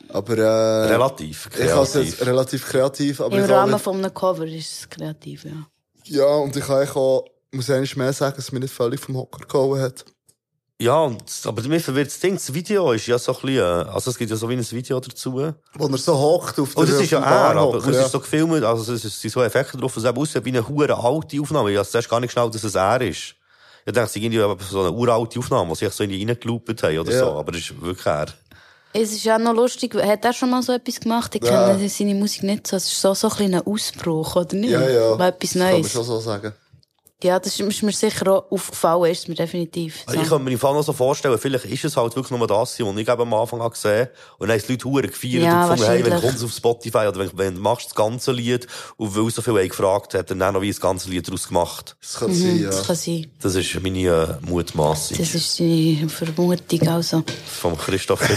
[0.09, 2.10] Aber, äh, Relativ Ich habe es kreativ.
[2.18, 5.66] jetzt relativ kreativ, aber Im ich Rahmen nicht, von einem Cover ist es kreativ, ja.
[6.05, 9.16] ja, und ich kann auch, muss eigentlich mehr sagen, dass es mich nicht völlig vom
[9.16, 10.05] Hocker gehauen hat.
[10.81, 13.90] Ja, und, aber mir verwirrt das Ding, das Video ist ja so ein bisschen, äh,
[13.90, 15.35] also es gibt ja so wie ein Video dazu.
[15.35, 18.02] Wo er so hockt auf Und der das ist ja er, aber es ja.
[18.02, 20.97] ist so gefilmt, also es sind so Effekte drauf, es sieht aus wie eine hure
[20.97, 21.70] alte Aufnahme.
[21.70, 23.35] Ich habe zuerst gar nicht geschnallt, dass es er ist.
[23.85, 26.82] Ich dachte, es ist irgendwie so eine uralte Aufnahme, die sich so in die reingeloopt
[26.82, 27.19] haben oder Ja.
[27.20, 28.27] so, aber es ist wirklich er.
[28.94, 31.35] Es ist auch noch lustig, hat er schon mal so etwas gemacht?
[31.35, 31.74] Ich Ja.
[31.74, 32.77] kenne seine Musik nicht so.
[32.77, 34.70] Es ist so, so ein kleiner Ausbruch, oder nicht?
[34.70, 35.15] Ja, ja.
[35.16, 35.93] Mal etwas Das kann man Neues.
[35.93, 36.52] schon so sagen.
[37.22, 40.05] Ja, das ist mir sicher auch aufgefallen, ist mir definitiv.
[40.06, 40.20] So.
[40.20, 42.59] Ich kann mir im Fall noch so vorstellen, vielleicht ist es halt wirklich nur das,
[42.59, 45.64] was ich eben am Anfang habe gesehen Und dann haben die Leute hure gefeiert Ja,
[45.64, 46.30] und gefunden, hey, wenn wahrscheinlich.
[46.30, 48.66] kommst auf Spotify oder wenn, wenn du machst das ganze Lied
[48.97, 51.48] und weil so viele haben gefragt, hat er dann noch wie das ganze Lied daraus
[51.48, 51.97] gemacht.
[52.01, 52.70] Das kann Mhm, sein, ja.
[52.70, 53.26] Das kann sein.
[53.42, 53.98] Das ist meine
[54.42, 57.22] äh, Mutmaßung Das ist die Vermutung, also.
[57.60, 58.20] vom Christoph.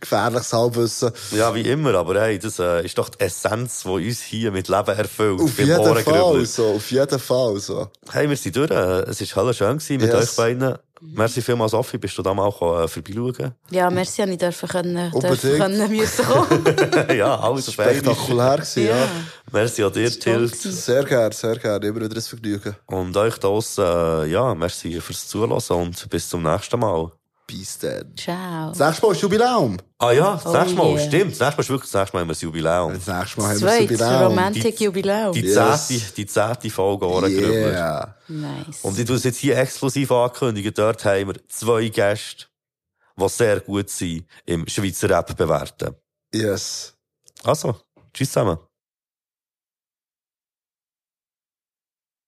[0.00, 1.12] Gefährliches Halbwissen.
[1.30, 4.68] Ja, wie immer, aber hey, das äh, ist doch die Essenz, die uns hier mit
[4.68, 5.40] Leben erfüllt.
[5.40, 7.88] Auf jeden Fall, so, auf jeden Fall, so.
[8.10, 8.70] Hey, wir sind durch.
[8.70, 10.30] Es war helle schön gewesen mit Yes.
[10.30, 10.74] euch beiden.
[11.04, 13.52] Merci vielmals, Sophie, bist du da mal äh, vorbeischauen?
[13.70, 16.64] Ja, merci, ich dürfen können, dürfen können müssen kommen.
[17.16, 17.72] ja, alles.
[17.72, 19.08] Spektakulär gewesen, ja.
[19.50, 20.46] Merci an dir, Till.
[20.54, 21.84] Sehr gerne, sehr gerne.
[21.86, 22.76] Immer wieder ein Vergnügen.
[22.86, 27.10] Und euch da draussen, äh, ja, merci fürs Zuhören und bis zum nächsten Mal.
[27.52, 28.16] Peace then.
[28.16, 28.70] Ciao.
[28.70, 29.76] Das nächste Mal ist Jubiläum.
[29.98, 31.06] Ah ja, das Oh nächste Mal, yeah.
[31.06, 31.32] stimmt.
[31.32, 32.94] Das nächste Mal ist wirklich das nächste Mal haben wir das Jubiläum.
[32.94, 35.32] Das nächste Mal Zweites Romantic Jubiläum.
[35.34, 35.88] Die Yes.
[35.88, 37.70] zehnte, die zehnte Folge Ohrengrübler.
[37.70, 38.16] Yeah.
[38.28, 38.80] Nice.
[38.82, 40.72] Und ich tue es jetzt hier exklusiv ankündigen.
[40.74, 42.46] Dort haben wir zwei Gäste,
[43.20, 45.94] die sehr gut sind im Schweizer Rap bewerten.
[46.34, 46.94] Yes.
[47.44, 47.76] Also,
[48.14, 48.58] tschüss zusammen.